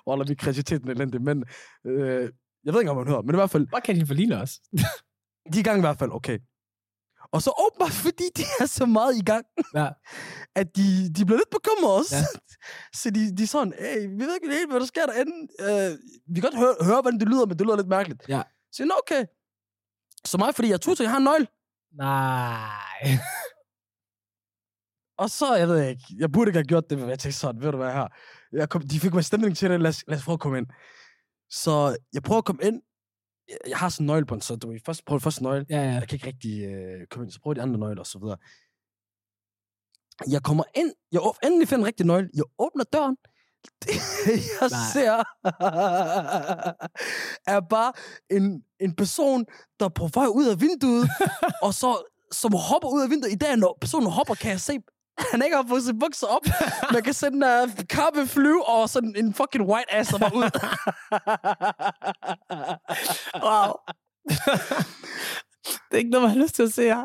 Wallah, 0.08 0.28
min 0.28 0.38
kreativitet 0.38 0.86
er 0.86 0.89
elendig, 0.92 1.22
men 1.22 1.44
øh, 1.88 2.30
jeg 2.63 2.74
ved 2.74 2.80
ikke, 2.82 2.92
om 2.92 2.98
man 2.98 3.08
hører, 3.08 3.22
men 3.22 3.36
i 3.36 3.39
hvert 3.42 3.50
fald, 3.50 3.68
Hvor 3.70 3.80
kan 3.80 3.96
de 3.96 4.06
forligne 4.08 4.36
os? 4.42 4.60
de 5.54 5.58
er 5.58 5.60
i 5.60 5.63
gang 5.63 5.78
i 5.78 5.82
hvert 5.82 6.00
fald, 6.00 6.12
okay. 6.13 6.39
Og 7.32 7.42
så 7.42 7.52
åbenbart, 7.65 7.92
fordi 8.06 8.24
de 8.38 8.44
er 8.60 8.65
så 8.65 8.86
meget 8.86 9.15
i 9.18 9.24
gang, 9.24 9.46
Ja. 9.76 9.89
at 10.56 10.68
de, 10.76 11.13
de 11.15 11.26
bliver 11.26 11.38
lidt 11.38 11.50
bekymrede 11.58 11.96
også. 11.98 12.15
Ja. 12.15 12.24
så 13.00 13.10
de, 13.10 13.38
de 13.38 13.44
er 13.44 13.48
sådan, 13.48 13.74
hey, 13.80 14.02
vi 14.18 14.24
ved 14.26 14.36
ikke 14.36 14.52
helt, 14.60 14.70
hvad 14.72 14.80
der 14.80 14.86
sker 14.86 15.06
derinde. 15.06 15.36
Uh, 15.68 15.92
vi 16.34 16.39
kan 16.39 16.52
godt 16.52 16.58
høre, 16.63 16.76
høre, 16.82 17.02
hvordan 17.02 17.20
det 17.20 17.28
lyder, 17.30 17.46
men 17.46 17.58
det 17.60 17.65
lyder 17.68 17.76
lidt 17.78 17.88
mærkeligt. 17.88 18.22
Ja. 18.30 18.42
Så 18.72 18.84
jeg, 18.84 18.88
"Nå, 18.88 18.94
okay. 19.04 19.26
Så 20.26 20.38
mig, 20.38 20.56
fordi 20.56 20.70
jeg 20.70 20.82
tutor, 20.82 21.04
jeg 21.04 21.12
har 21.12 21.18
en 21.18 21.24
nøgle. 21.24 21.48
Nej. 21.94 23.10
Og 25.19 25.29
så, 25.29 25.55
jeg 25.55 25.67
ved 25.67 25.89
ikke, 25.89 26.03
jeg 26.17 26.32
burde 26.32 26.49
ikke 26.49 26.58
have 26.58 26.67
gjort 26.67 26.89
det, 26.89 26.99
men 26.99 27.10
jeg 27.10 27.19
tænkte 27.19 27.39
sådan, 27.39 27.62
ved 27.62 27.71
du 27.71 27.77
hvad 27.77 27.93
her. 27.93 28.08
Jeg 28.51 28.69
kom, 28.69 28.82
de 28.82 28.99
fik 28.99 29.13
mig 29.13 29.25
stemning 29.25 29.58
til 29.58 29.69
det, 29.69 29.82
lad 29.82 29.89
os, 29.89 30.03
lad 30.08 30.17
os 30.17 30.23
prøve 30.23 30.34
at 30.34 30.39
komme 30.39 30.58
ind. 30.58 30.67
Så 31.49 31.97
jeg 32.13 32.23
prøver 32.23 32.38
at 32.38 32.45
komme 32.45 32.63
ind. 32.63 32.82
jeg, 33.67 33.77
har 33.77 33.89
sådan 33.89 34.03
en 34.03 34.08
nøgle 34.08 34.25
på 34.25 34.36
den, 34.36 34.41
så 34.41 34.55
du 34.55 34.71
vil 34.71 34.82
først 34.86 35.05
prøve 35.05 35.19
første 35.19 35.43
nøgle. 35.43 35.65
Ja, 35.69 35.82
ja. 35.84 35.93
Jeg 35.93 36.08
kan 36.08 36.15
ikke 36.15 36.27
rigtig 36.27 36.63
øh, 36.65 37.08
komme 37.08 37.25
ind, 37.25 37.32
så 37.32 37.39
prøv 37.41 37.55
de 37.55 37.62
andre 37.62 37.79
nøgler 37.79 37.99
og 37.99 38.08
så 38.08 38.19
videre. 38.19 38.38
Jeg 40.29 40.43
kommer 40.43 40.63
ind, 40.75 40.93
jeg 41.12 41.21
endelig 41.43 41.67
finder 41.67 41.84
en 41.84 41.88
rigtig 41.88 42.05
nøgle, 42.05 42.29
jeg 42.34 42.43
åbner 42.60 42.84
døren, 42.84 43.17
det, 43.84 43.95
jeg 44.62 44.69
Nej. 44.69 44.91
ser, 44.93 45.15
er 47.55 47.60
bare 47.69 47.93
en, 48.29 48.63
en 48.79 48.95
person, 48.95 49.45
der 49.79 49.86
er 49.86 49.89
på 49.89 50.08
vej 50.13 50.25
ud 50.25 50.47
af 50.47 50.62
vinduet, 50.62 51.10
og 51.65 51.73
så 51.73 52.03
som 52.32 52.53
hopper 52.53 52.89
ud 52.89 53.01
af 53.01 53.10
vinduet. 53.10 53.32
I 53.32 53.36
dag, 53.36 53.58
når 53.58 53.77
personen 53.82 54.12
hopper, 54.12 54.36
kan 54.36 54.51
jeg 54.51 54.60
se, 54.60 54.79
han 55.32 55.41
ikke 55.43 55.55
har 55.55 55.65
fået 55.69 55.84
sine 55.84 55.99
bukser 55.99 56.27
op. 56.27 56.41
Man 56.93 57.03
kan 57.03 57.13
se 57.13 57.29
den 57.29 57.41
der 57.41 57.67
kappe 57.89 58.27
flyve, 58.27 58.65
og 58.69 58.89
sådan 58.89 59.13
en 59.17 59.34
fucking 59.34 59.65
white 59.69 59.93
ass, 59.93 60.10
der 60.10 60.17
var 60.17 60.32
ud. 60.36 60.49
Wow. 63.45 63.71
det 65.89 65.93
er 65.93 65.97
ikke 65.97 66.10
noget, 66.10 66.27
man 66.27 66.38
har 66.38 66.43
lyst 66.43 66.55
til 66.55 66.63
at 66.63 66.73
se 66.73 66.82
her. 66.84 67.03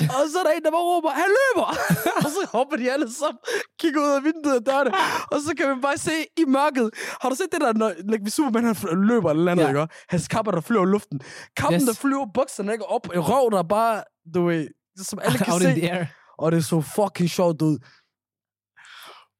Og 0.00 0.22
så 0.32 0.38
er 0.38 0.44
der 0.44 0.50
en, 0.50 0.62
der 0.64 0.70
bare 0.70 0.80
råber, 0.80 1.10
han 1.10 1.24
løber! 1.38 1.66
og 2.24 2.30
så 2.30 2.48
hopper 2.52 2.76
de 2.76 2.92
alle 2.92 3.12
sammen, 3.12 3.38
kigger 3.80 4.00
ud 4.00 4.10
af 4.10 4.24
vinduet 4.24 4.56
og 4.56 4.66
dørene. 4.66 4.90
Og 5.32 5.40
så 5.40 5.54
kan 5.58 5.76
vi 5.76 5.80
bare 5.80 5.98
se 5.98 6.10
i 6.36 6.44
mørket. 6.44 6.90
Har 7.22 7.28
du 7.28 7.34
set 7.34 7.46
det 7.52 7.60
der, 7.60 7.72
når 7.72 7.92
like, 8.12 8.30
Superman 8.30 8.64
han 8.64 8.76
løber 9.04 9.30
eller 9.30 9.52
andet, 9.52 9.64
Ja. 9.64 9.68
ikke? 9.68 9.86
Hans 10.08 10.28
kapper, 10.28 10.52
der 10.52 10.60
flyver 10.60 10.82
i 10.82 10.90
luften. 10.90 11.20
Kappen, 11.56 11.80
Yes. 11.80 11.86
der 11.88 11.94
flyver, 11.94 12.26
bukserne 12.34 12.72
ikke 12.72 12.84
op, 12.86 13.06
en 13.14 13.20
røv, 13.20 13.50
der 13.52 13.62
bare, 13.62 14.04
du 14.34 14.46
ved, 14.46 14.68
som 15.04 15.18
alle 15.22 15.38
kan 15.38 15.52
Out 15.52 15.62
in 15.62 15.68
se. 15.68 15.80
the 15.80 15.90
air. 15.92 16.04
Og 16.38 16.52
det 16.52 16.64
så 16.64 16.80
fucking 16.80 17.30
sjovt 17.30 17.62
ud. 17.62 17.78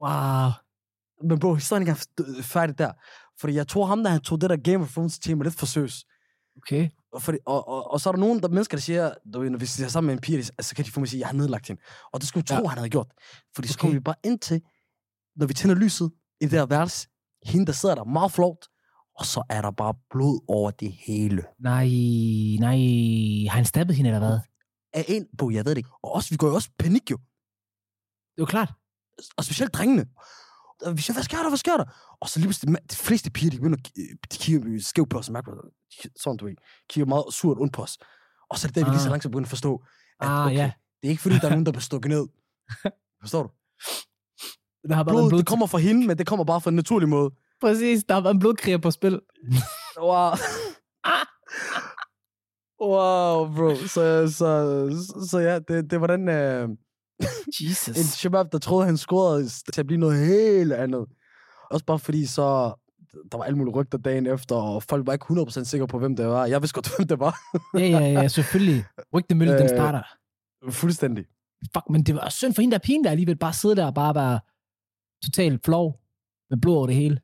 Wow. 0.05 0.51
Men 1.29 1.39
bro, 1.39 1.55
historien 1.55 1.89
er 1.89 1.95
færdig 2.43 2.79
der. 2.79 2.93
Fordi 3.41 3.55
jeg 3.55 3.69
tror 3.69 3.87
ham, 3.87 4.03
der 4.03 4.11
han 4.11 4.21
tog 4.21 4.41
det 4.41 4.51
der 4.51 4.57
Game 4.57 4.85
of 4.85 4.93
Thrones 4.93 5.19
tema 5.19 5.45
lidt 5.45 5.55
for 5.55 5.67
seriøst. 5.67 6.07
Okay. 6.57 6.89
Og, 7.13 7.23
fordi, 7.23 7.39
og, 7.47 7.69
og, 7.69 7.91
og, 7.91 8.01
så 8.01 8.09
er 8.09 8.13
der 8.13 8.21
nogen 8.21 8.41
der 8.43 8.49
mennesker, 8.49 8.77
der 8.77 8.83
siger, 8.83 9.13
du 9.35 9.41
ved, 9.41 9.51
når 9.51 9.59
vi 9.59 9.65
er 9.65 9.89
sammen 9.89 10.07
med 10.07 10.15
en 10.15 10.21
pige, 10.21 10.39
de- 10.39 10.63
så 10.63 10.75
kan 10.77 10.85
de 10.85 10.91
få 10.91 11.01
mig 11.01 11.09
sige, 11.09 11.19
at 11.19 11.21
jeg 11.21 11.29
har 11.29 11.35
nedlagt 11.35 11.67
hende. 11.69 11.83
Og 12.13 12.21
det 12.21 12.29
skulle 12.29 12.43
vi 12.43 12.47
tro, 12.47 12.55
Ja. 12.63 12.69
han 12.69 12.79
havde 12.79 12.91
gjort. 12.91 13.07
Fordi 13.55 13.69
så 13.69 13.75
Okay. 13.75 13.81
kommer 13.81 13.95
vi 13.95 14.01
bare 14.01 14.15
ind 14.25 14.39
til, 14.39 14.63
når 15.37 15.47
vi 15.47 15.55
tænder 15.55 15.75
lyset 15.77 16.11
i 16.41 16.45
det 16.45 16.53
der 16.53 16.67
værelse, 16.67 17.09
hende, 17.47 17.67
der 17.67 17.73
sidder 17.73 17.95
der 17.95 18.05
meget 18.05 18.33
flot, 18.33 18.67
og 19.19 19.27
så 19.27 19.43
er 19.49 19.63
der 19.63 19.71
bare 19.71 19.95
blod 20.11 20.41
over 20.49 20.71
det 20.71 20.93
hele. 20.93 21.45
Nej, 21.61 21.89
nej. 22.61 22.77
Har 23.51 23.57
han 23.57 23.65
stabbet 23.65 23.97
hende, 23.97 24.11
eller 24.11 24.27
hvad? 24.27 24.39
Af 24.97 25.05
en, 25.09 25.27
bro, 25.39 25.51
jeg 25.51 25.65
ved 25.65 25.71
det 25.71 25.79
ikke. 25.79 25.91
Og 26.03 26.13
også, 26.13 26.31
vi 26.31 26.37
går 26.37 26.49
jo 26.49 26.55
også 26.55 26.69
i 26.73 26.77
panik 26.83 27.11
jo. 27.11 27.17
Det 27.17 28.39
er 28.39 28.43
jo 28.43 28.47
klart. 28.47 28.73
Og 29.37 29.45
specielt 29.45 29.75
drengene. 29.75 30.07
Og 30.87 30.97
vi 30.97 31.03
siger, 31.03 31.15
hvad 31.15 31.23
sker 31.25 31.39
der, 31.39 31.49
hvad 31.49 31.59
sker 31.59 31.77
der? 31.77 31.85
Og 32.21 32.29
så 32.29 32.39
lige 32.39 32.47
pludselig, 32.49 32.77
de 32.91 32.97
fleste 32.97 33.31
piger, 33.31 33.51
de 33.51 33.57
begynder, 33.57 33.79
at 33.79 33.87
de 34.33 34.37
kigger 34.39 34.81
skævt 34.81 35.11
på 35.11 35.19
os, 35.19 35.31
mærker, 35.31 35.53
sådan 36.23 36.37
du 36.37 36.45
ved, 36.47 36.55
kigger 36.91 37.07
meget 37.09 37.25
surt 37.35 37.59
ondt 37.61 37.73
på 37.73 37.83
os. 37.83 37.99
Og 38.51 38.59
så 38.59 38.67
er 38.67 38.69
det 38.69 38.75
der, 38.77 38.85
vi 38.85 38.91
lige 38.91 39.01
så 39.01 39.07
Ah. 39.07 39.11
langsomt 39.11 39.33
begynder 39.33 39.47
at 39.47 39.51
forstå, 39.51 39.83
at 40.21 40.29
Ah, 40.29 40.47
okay, 40.47 40.57
ja. 40.57 40.73
det 41.03 41.09
er 41.09 41.11
ikke 41.11 41.23
fordi, 41.23 41.35
der 41.39 41.47
er 41.47 41.51
nogen, 41.51 41.67
der 41.67 41.73
bliver 41.73 41.81
stukket 41.91 42.09
ned. 42.11 42.27
Forstår 43.23 43.43
du? 43.43 43.49
Der 44.89 44.95
har 44.95 45.03
bare 45.05 45.13
Blodet, 45.15 45.29
blod... 45.31 45.39
det 45.39 45.47
kommer 45.49 45.67
fra 45.67 45.79
hende, 45.79 46.07
men 46.07 46.19
det 46.19 46.27
kommer 46.27 46.45
bare 46.45 46.61
fra 46.61 46.71
en 46.71 46.77
naturlig 46.77 47.09
måde. 47.09 47.31
Præcis, 47.61 48.05
der 48.05 48.21
været 48.21 48.35
en 48.35 48.41
blodkriger 48.41 48.79
på 48.79 48.91
spil. 48.91 49.21
Wow. 50.01 50.31
Wow, 52.81 53.55
bro. 53.55 53.75
Så, 53.75 54.33
så, 54.33 54.51
så, 55.31 55.39
ja, 55.39 55.59
det, 55.59 55.91
det 55.91 56.01
var 56.01 56.07
den... 56.07 56.29
Øh, 56.29 56.69
Jesus. 57.61 57.89
en 57.89 58.05
shabab, 58.05 58.47
der 58.53 58.59
troede, 58.59 58.87
han 58.87 58.97
scorede 58.97 59.49
til 59.73 59.81
at 59.81 59.87
blive 59.87 60.01
noget 60.01 60.27
helt 60.27 60.73
andet. 60.73 61.07
Også 61.71 61.85
bare 61.85 61.99
fordi 61.99 62.27
så... 62.27 62.75
Der 63.33 63.39
var 63.39 63.45
alle 63.45 63.59
mulige 63.59 63.75
rygter 63.75 63.99
dagen 63.99 64.27
efter, 64.27 64.57
og 64.57 64.83
folk 64.83 65.07
var 65.07 65.13
ikke 65.13 65.25
100% 65.25 65.65
sikre 65.65 65.87
på, 65.89 65.99
hvem 65.99 66.17
det 66.17 66.27
var. 66.27 66.47
Jeg 66.47 66.63
vidste 66.63 66.75
godt, 66.75 66.91
hvem 66.97 67.09
det 67.09 67.19
var. 67.19 67.39
ja, 67.75 67.87
ja, 67.87 67.99
ja, 67.99 68.29
selvfølgelig. 68.29 68.85
Rygtemølle, 69.15 69.55
den 69.55 69.63
Øh. 69.63 69.69
starter. 69.69 70.03
Fuldstændig. 70.71 71.25
Fuck, 71.77 71.91
men 71.91 72.03
det 72.03 72.15
var 72.15 72.29
synd 72.29 72.55
for 72.55 72.63
hende 72.63 72.73
der 72.73 72.79
pigen, 72.79 73.05
der 73.05 73.11
alligevel 73.11 73.37
bare 73.37 73.53
sidde 73.53 73.77
der 73.77 73.87
og 73.87 73.95
bare 73.95 74.15
være 74.15 74.41
totalt 75.25 75.65
flov 75.65 76.01
med 76.51 76.59
blod 76.59 76.77
over 76.77 76.87
det 76.87 76.97
hele. 76.97 77.21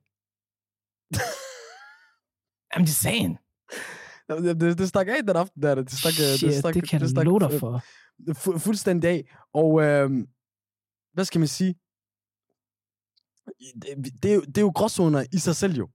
I'm 2.77 2.81
just 2.81 3.01
saying. 3.01 3.39
Det, 4.37 4.79
det, 4.79 4.89
stak 4.89 5.09
af 5.09 5.23
den 5.27 5.37
aften 5.37 5.63
der. 5.63 5.75
Det 5.75 5.93
stak, 5.93 6.13
øh, 6.13 6.37
Shit, 6.37 6.51
det, 6.51 6.59
stak, 6.59 6.75
det 6.75 6.89
kan 6.89 7.01
det 7.01 7.11
stak, 7.11 7.25
love 7.25 7.41
dig 7.41 7.53
øh, 7.53 7.61
for. 7.61 7.83
fu- 8.31 8.59
fuldstændig 8.59 9.11
af. 9.11 9.37
Og 9.55 9.83
øh, 9.83 10.11
hvad 11.13 11.25
skal 11.25 11.39
man 11.39 11.49
sige? 11.49 11.75
Det, 13.83 14.23
det, 14.23 14.31
er 14.31 14.35
jo, 14.35 14.41
det 14.41 14.59
er 14.59 14.63
jo 14.63 14.73
gråzoner 14.75 15.25
i 15.33 15.39
sig 15.39 15.57
selv 15.57 15.75
jo. 15.75 15.89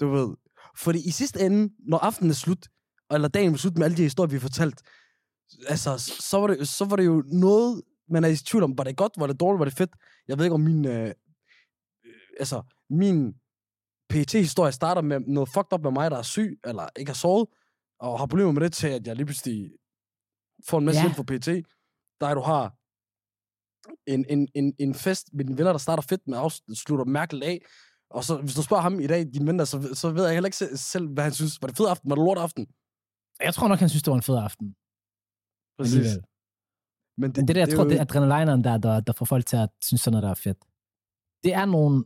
Du 0.00 0.08
ved. 0.08 0.36
Fordi 0.76 1.08
i 1.08 1.10
sidste 1.10 1.40
ende, 1.40 1.74
når 1.78 1.98
aftenen 1.98 2.30
er 2.30 2.34
slut, 2.34 2.68
eller 3.10 3.28
dagen 3.28 3.52
er 3.52 3.56
slut 3.56 3.76
med 3.78 3.84
alle 3.84 3.96
de 3.96 4.02
historier, 4.02 4.30
vi 4.30 4.34
har 4.36 4.40
fortalt, 4.40 4.82
altså, 5.68 5.98
så 6.20 6.38
var, 6.38 6.46
det, 6.46 6.68
så 6.68 6.84
var 6.84 6.96
det 6.96 7.04
jo 7.06 7.22
noget, 7.26 7.82
man 8.08 8.24
er 8.24 8.28
i 8.28 8.36
tvivl 8.36 8.62
om, 8.64 8.78
var 8.78 8.84
det 8.84 8.96
godt, 8.96 9.12
var 9.18 9.26
det 9.26 9.40
dårligt, 9.40 9.58
var 9.58 9.64
det 9.64 9.74
fedt? 9.74 9.90
Jeg 10.28 10.38
ved 10.38 10.44
ikke, 10.44 10.54
om 10.54 10.60
min, 10.60 10.86
øh, 10.86 11.06
øh, 11.06 11.12
altså, 12.38 12.62
min 12.90 13.34
PET-historie 14.08 14.72
starter 14.72 15.02
med 15.02 15.20
noget 15.20 15.48
fucked 15.48 15.72
up 15.72 15.82
med 15.82 15.90
mig, 15.90 16.10
der 16.10 16.16
er 16.18 16.22
syg, 16.22 16.58
eller 16.64 16.88
ikke 16.98 17.08
har 17.08 17.14
sovet, 17.14 17.48
og 18.06 18.18
har 18.18 18.26
problemer 18.26 18.52
med 18.52 18.62
det 18.62 18.72
til, 18.72 18.88
at 18.96 19.06
jeg 19.06 19.16
lige 19.16 19.26
pludselig 19.26 19.58
får 20.68 20.78
en 20.78 20.84
masse 20.84 20.98
Ja. 21.00 21.04
hjælp 21.04 21.16
fra 21.16 21.22
PET. 21.30 21.46
Der 22.20 22.34
du 22.34 22.40
har 22.52 22.64
en, 24.14 24.20
en, 24.34 24.48
en, 24.54 24.74
en 24.78 24.94
fest 24.94 25.24
med 25.36 25.44
dine 25.44 25.58
venner, 25.58 25.72
der 25.72 25.78
starter 25.78 26.02
fedt 26.02 26.22
med 26.30 26.38
afslutter 26.38 27.04
mærkeligt 27.04 27.44
af. 27.44 27.58
Og 28.10 28.24
så, 28.24 28.32
hvis 28.44 28.54
du 28.54 28.62
spørger 28.62 28.82
ham 28.82 29.00
i 29.00 29.06
dag, 29.06 29.20
din 29.34 29.46
ven 29.46 29.58
der, 29.58 29.64
så, 29.64 29.76
så 29.94 30.10
ved 30.10 30.24
jeg 30.24 30.32
heller 30.34 30.46
ikke 30.46 30.76
selv, 30.92 31.06
hvad 31.14 31.24
han 31.24 31.32
synes. 31.32 31.52
Var 31.62 31.68
det 31.68 31.76
fed 31.76 31.86
aften? 31.88 32.10
Var 32.10 32.16
det 32.16 32.24
lort 32.24 32.38
aften? 32.38 32.66
Jeg 33.46 33.54
tror 33.54 33.68
nok, 33.68 33.78
han 33.78 33.88
synes, 33.88 34.02
det 34.02 34.10
var 34.10 34.16
en 34.16 34.22
fed 34.30 34.38
aften. 34.48 34.66
alligevel. 35.78 36.24
Men 37.20 37.28
det, 37.30 37.36
Men 37.36 37.48
det 37.48 37.54
der, 37.56 37.62
jeg 37.62 37.70
er 37.70 37.76
tror, 37.76 37.84
jo- 37.84 37.90
det 37.90 37.96
er 37.96 38.00
adrenalineren 38.02 38.64
der, 38.64 38.76
der, 38.78 39.00
der 39.00 39.12
får 39.12 39.24
folk 39.24 39.46
til 39.46 39.56
at 39.56 39.70
synes 39.82 40.00
sådan 40.00 40.12
noget, 40.12 40.22
der 40.22 40.30
er 40.30 40.34
fedt. 40.46 40.60
Det 41.44 41.52
er 41.54 41.64
nogle 41.64 42.04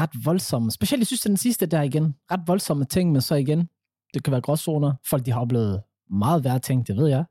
ret 0.00 0.14
voldsomme, 0.24 0.70
specielt 0.70 1.00
jeg 1.00 1.06
synes, 1.06 1.20
den 1.20 1.36
sidste 1.36 1.66
der 1.66 1.82
igen, 1.82 2.06
ret 2.30 2.42
voldsomme 2.46 2.84
ting, 2.84 3.12
men 3.12 3.20
så 3.20 3.34
igen, 3.34 3.68
det 4.14 4.24
kan 4.24 4.30
være 4.30 4.40
gråzoner. 4.40 4.92
Folk, 5.10 5.26
de 5.26 5.30
har 5.32 5.40
oplevet 5.40 5.82
meget 6.10 6.44
værre 6.44 6.58
ting, 6.58 6.86
det 6.86 6.96
ved 6.96 7.08
jeg. 7.08 7.24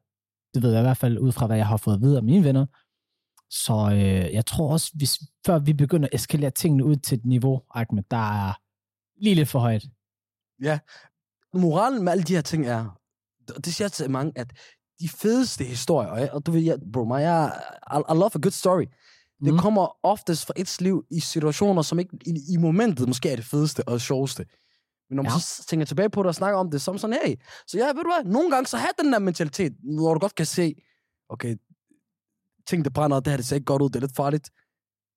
Det 0.54 0.64
ved 0.64 0.72
jeg 0.72 0.80
i 0.80 0.84
hvert 0.84 0.98
fald 0.98 1.18
ud 1.18 1.32
fra, 1.32 1.48
hvad 1.48 1.58
jeg 1.58 1.68
har 1.68 1.78
fået 1.78 1.96
at 1.96 2.02
vide 2.02 2.18
af 2.18 2.24
mine 2.24 2.44
venner. 2.44 2.66
Så 3.50 3.90
øh, 3.94 4.34
jeg 4.34 4.46
tror 4.46 4.72
også, 4.72 4.92
hvis, 4.94 5.20
før 5.46 5.60
vi 5.60 5.74
begynder 5.74 6.08
at 6.12 6.16
eskalere 6.16 6.52
tingene 6.52 6.86
ud 6.86 6.96
til 6.96 7.18
et 7.18 7.26
niveau, 7.26 7.62
Ahmed, 7.76 8.04
der 8.12 8.50
er 8.50 8.54
lige 9.24 9.36
lidt 9.36 9.50
for 9.50 9.60
højt. 9.60 9.84
moralen 11.54 12.04
med 12.04 12.12
alle 12.12 12.24
de 12.24 12.34
her 12.34 12.42
ting 12.42 12.68
er, 12.68 12.98
og 13.56 13.66
det 13.66 13.74
siger 13.74 13.86
jeg 13.86 13.92
til 13.92 14.12
mange, 14.12 14.32
at 14.36 14.54
de 15.00 15.10
fedeste 15.10 15.64
historier, 15.64 16.10
og, 16.10 16.20
jeg, 16.20 16.32
og 16.32 16.46
du 16.46 16.52
ved, 16.52 16.62
jeg, 16.62 16.78
bro, 16.94 17.04
mig, 17.04 17.22
jeg, 17.22 17.62
I, 17.94 17.98
I 18.14 18.16
love 18.16 18.32
a 18.36 18.40
good 18.40 18.52
story. 18.52 18.86
Det 19.46 19.54
Mm. 19.54 19.60
kommer 19.60 20.06
oftest 20.06 20.46
fra 20.46 20.54
et 20.58 20.82
liv 20.82 21.06
i 21.12 21.20
situationer, 21.20 21.82
som 21.82 22.00
ikke 22.00 22.18
i, 22.26 22.54
i 22.54 22.58
momentet 22.58 23.08
måske 23.08 23.30
er 23.30 23.36
det 23.36 23.46
fedeste 23.46 23.88
og 23.88 24.02
sjoveste. 24.02 24.46
Men 25.12 25.16
når 25.16 25.24
man 25.24 25.32
Ja. 25.32 25.40
så 25.40 25.66
tænker 25.68 25.86
tilbage 25.86 26.10
på 26.10 26.24
det 26.24 26.28
og 26.28 26.36
snakker 26.36 26.60
om 26.60 26.72
det, 26.72 26.82
som 26.82 26.98
sådan, 26.98 27.20
hey, 27.26 27.36
så 27.68 27.78
ja, 27.78 27.86
ved 27.88 28.04
du 28.04 28.12
hvad, 28.14 28.32
nogle 28.32 28.52
gange 28.52 28.68
så 28.68 28.78
have 28.78 28.92
den 29.02 29.14
der 29.14 29.20
mentalitet, 29.20 29.74
når 29.84 30.14
du 30.14 30.20
godt 30.20 30.36
kan 30.36 30.46
se, 30.46 30.76
okay, 31.30 31.56
ting 32.68 32.86
der 32.86 32.90
brænder, 32.92 33.20
det 33.20 33.28
her 33.32 33.38
det 33.38 33.46
ser 33.46 33.56
ikke 33.56 33.66
godt 33.66 33.82
ud, 33.82 33.90
det 33.90 33.96
er 33.96 34.00
lidt 34.00 34.16
farligt. 34.16 34.50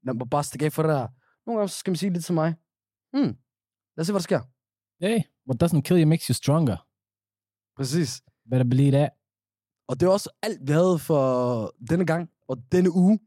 Lad 0.07 0.15
mig 0.15 0.31
bare 0.31 0.45
stikke 0.45 0.67
af 0.67 0.73
for 0.73 0.83
det 0.83 0.89
der. 0.89 1.09
Nogle 1.47 1.59
gange 1.59 1.69
så 1.69 1.79
skal 1.79 1.91
man 1.91 1.97
sige 1.97 2.13
lidt 2.13 2.25
til 2.25 2.35
mig, 2.35 2.55
hmm, 3.13 3.37
lad 3.97 4.01
os 4.01 4.07
se, 4.07 4.13
hvad 4.13 4.21
der 4.21 4.23
sker. 4.31 4.41
Hey, 5.01 5.19
what 5.49 5.63
doesn't 5.63 5.81
kill 5.81 6.01
you 6.03 6.09
makes 6.09 6.27
you 6.27 6.35
stronger. 6.35 6.77
Præcis. 7.77 8.23
Better 8.51 8.65
believe 8.65 8.91
that. 8.91 9.11
Og 9.89 10.01
det 10.01 10.07
er 10.07 10.11
også 10.11 10.31
alt, 10.43 10.61
vi 10.69 10.73
havde 10.73 10.99
for 10.99 11.21
denne 11.91 12.07
gang 12.07 12.31
og 12.49 12.57
denne 12.73 12.91
uge. 12.95 13.19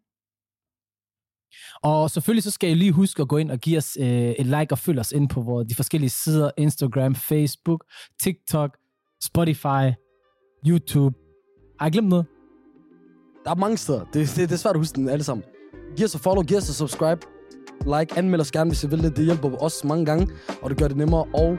Og 1.83 2.12
selvfølgelig 2.12 2.43
så 2.43 2.52
skal 2.52 2.69
I 2.69 2.73
lige 2.73 2.91
huske 2.91 3.21
at 3.21 3.27
gå 3.27 3.37
ind 3.37 3.52
og 3.52 3.60
give 3.60 3.77
os 3.77 3.98
øh, 4.00 4.08
et 4.08 4.45
like 4.45 4.71
og 4.71 4.77
følge 4.77 5.00
os 5.00 5.12
ind 5.12 5.29
på 5.29 5.41
vores, 5.41 5.67
de 5.67 5.75
forskellige 5.75 6.10
sider. 6.10 6.52
Instagram, 6.58 7.15
Facebook, 7.15 7.83
TikTok, 8.21 8.77
Spotify, 9.23 9.93
YouTube. 10.67 11.15
Har 11.79 11.85
jeg 11.85 11.91
glemt 11.91 12.10
noget? 12.10 12.25
Der 13.43 13.52
er 13.52 13.56
mange 13.56 13.77
steder. 13.77 14.00
Det, 14.00 14.13
det, 14.13 14.50
det 14.50 14.52
er 14.52 14.58
svært 14.58 14.75
at 14.75 14.79
huske 14.79 14.95
dem 14.95 15.08
alle 15.08 15.23
sammen. 15.23 15.43
Giv 15.98 16.06
os 16.06 16.15
et 16.15 16.21
follow, 16.21 16.43
giv 16.43 16.58
os 16.58 16.69
et 16.69 16.75
subscribe. 16.75 17.21
Like, 18.00 18.17
anmeld 18.17 18.41
os 18.41 18.52
gerne, 18.52 18.69
hvis 18.69 18.83
I 18.83 18.87
vil 18.89 19.04
det. 19.04 19.17
Det 19.17 19.25
hjælper 19.25 19.58
os 19.63 19.83
mange 19.83 20.06
gange, 20.06 20.27
og 20.62 20.69
det 20.69 20.77
gør 20.77 20.87
det 20.87 20.98
nemmere 20.98 21.25
og 21.33 21.58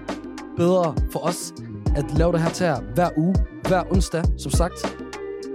bedre 0.56 0.94
for 1.12 1.18
os 1.18 1.52
at 1.96 2.18
lave 2.18 2.32
det 2.32 2.40
her 2.40 2.50
til 2.50 2.64
jer 2.64 2.80
hver 2.94 3.10
uge, 3.16 3.34
hver 3.68 3.92
onsdag, 3.92 4.24
som 4.38 4.50
sagt. 4.50 4.96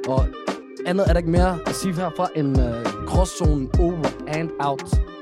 Og 0.08 0.26
andet 0.86 1.08
er 1.08 1.14
der 1.14 1.18
ikke 1.18 1.30
mere 1.30 1.60
at 1.66 1.76
sige 1.76 1.94
herfra 1.94 2.30
end 2.36 2.62
Øh, 2.62 2.93
gråzonen 3.06 3.70
over 3.80 4.12
and 4.28 4.52
out. 4.60 5.13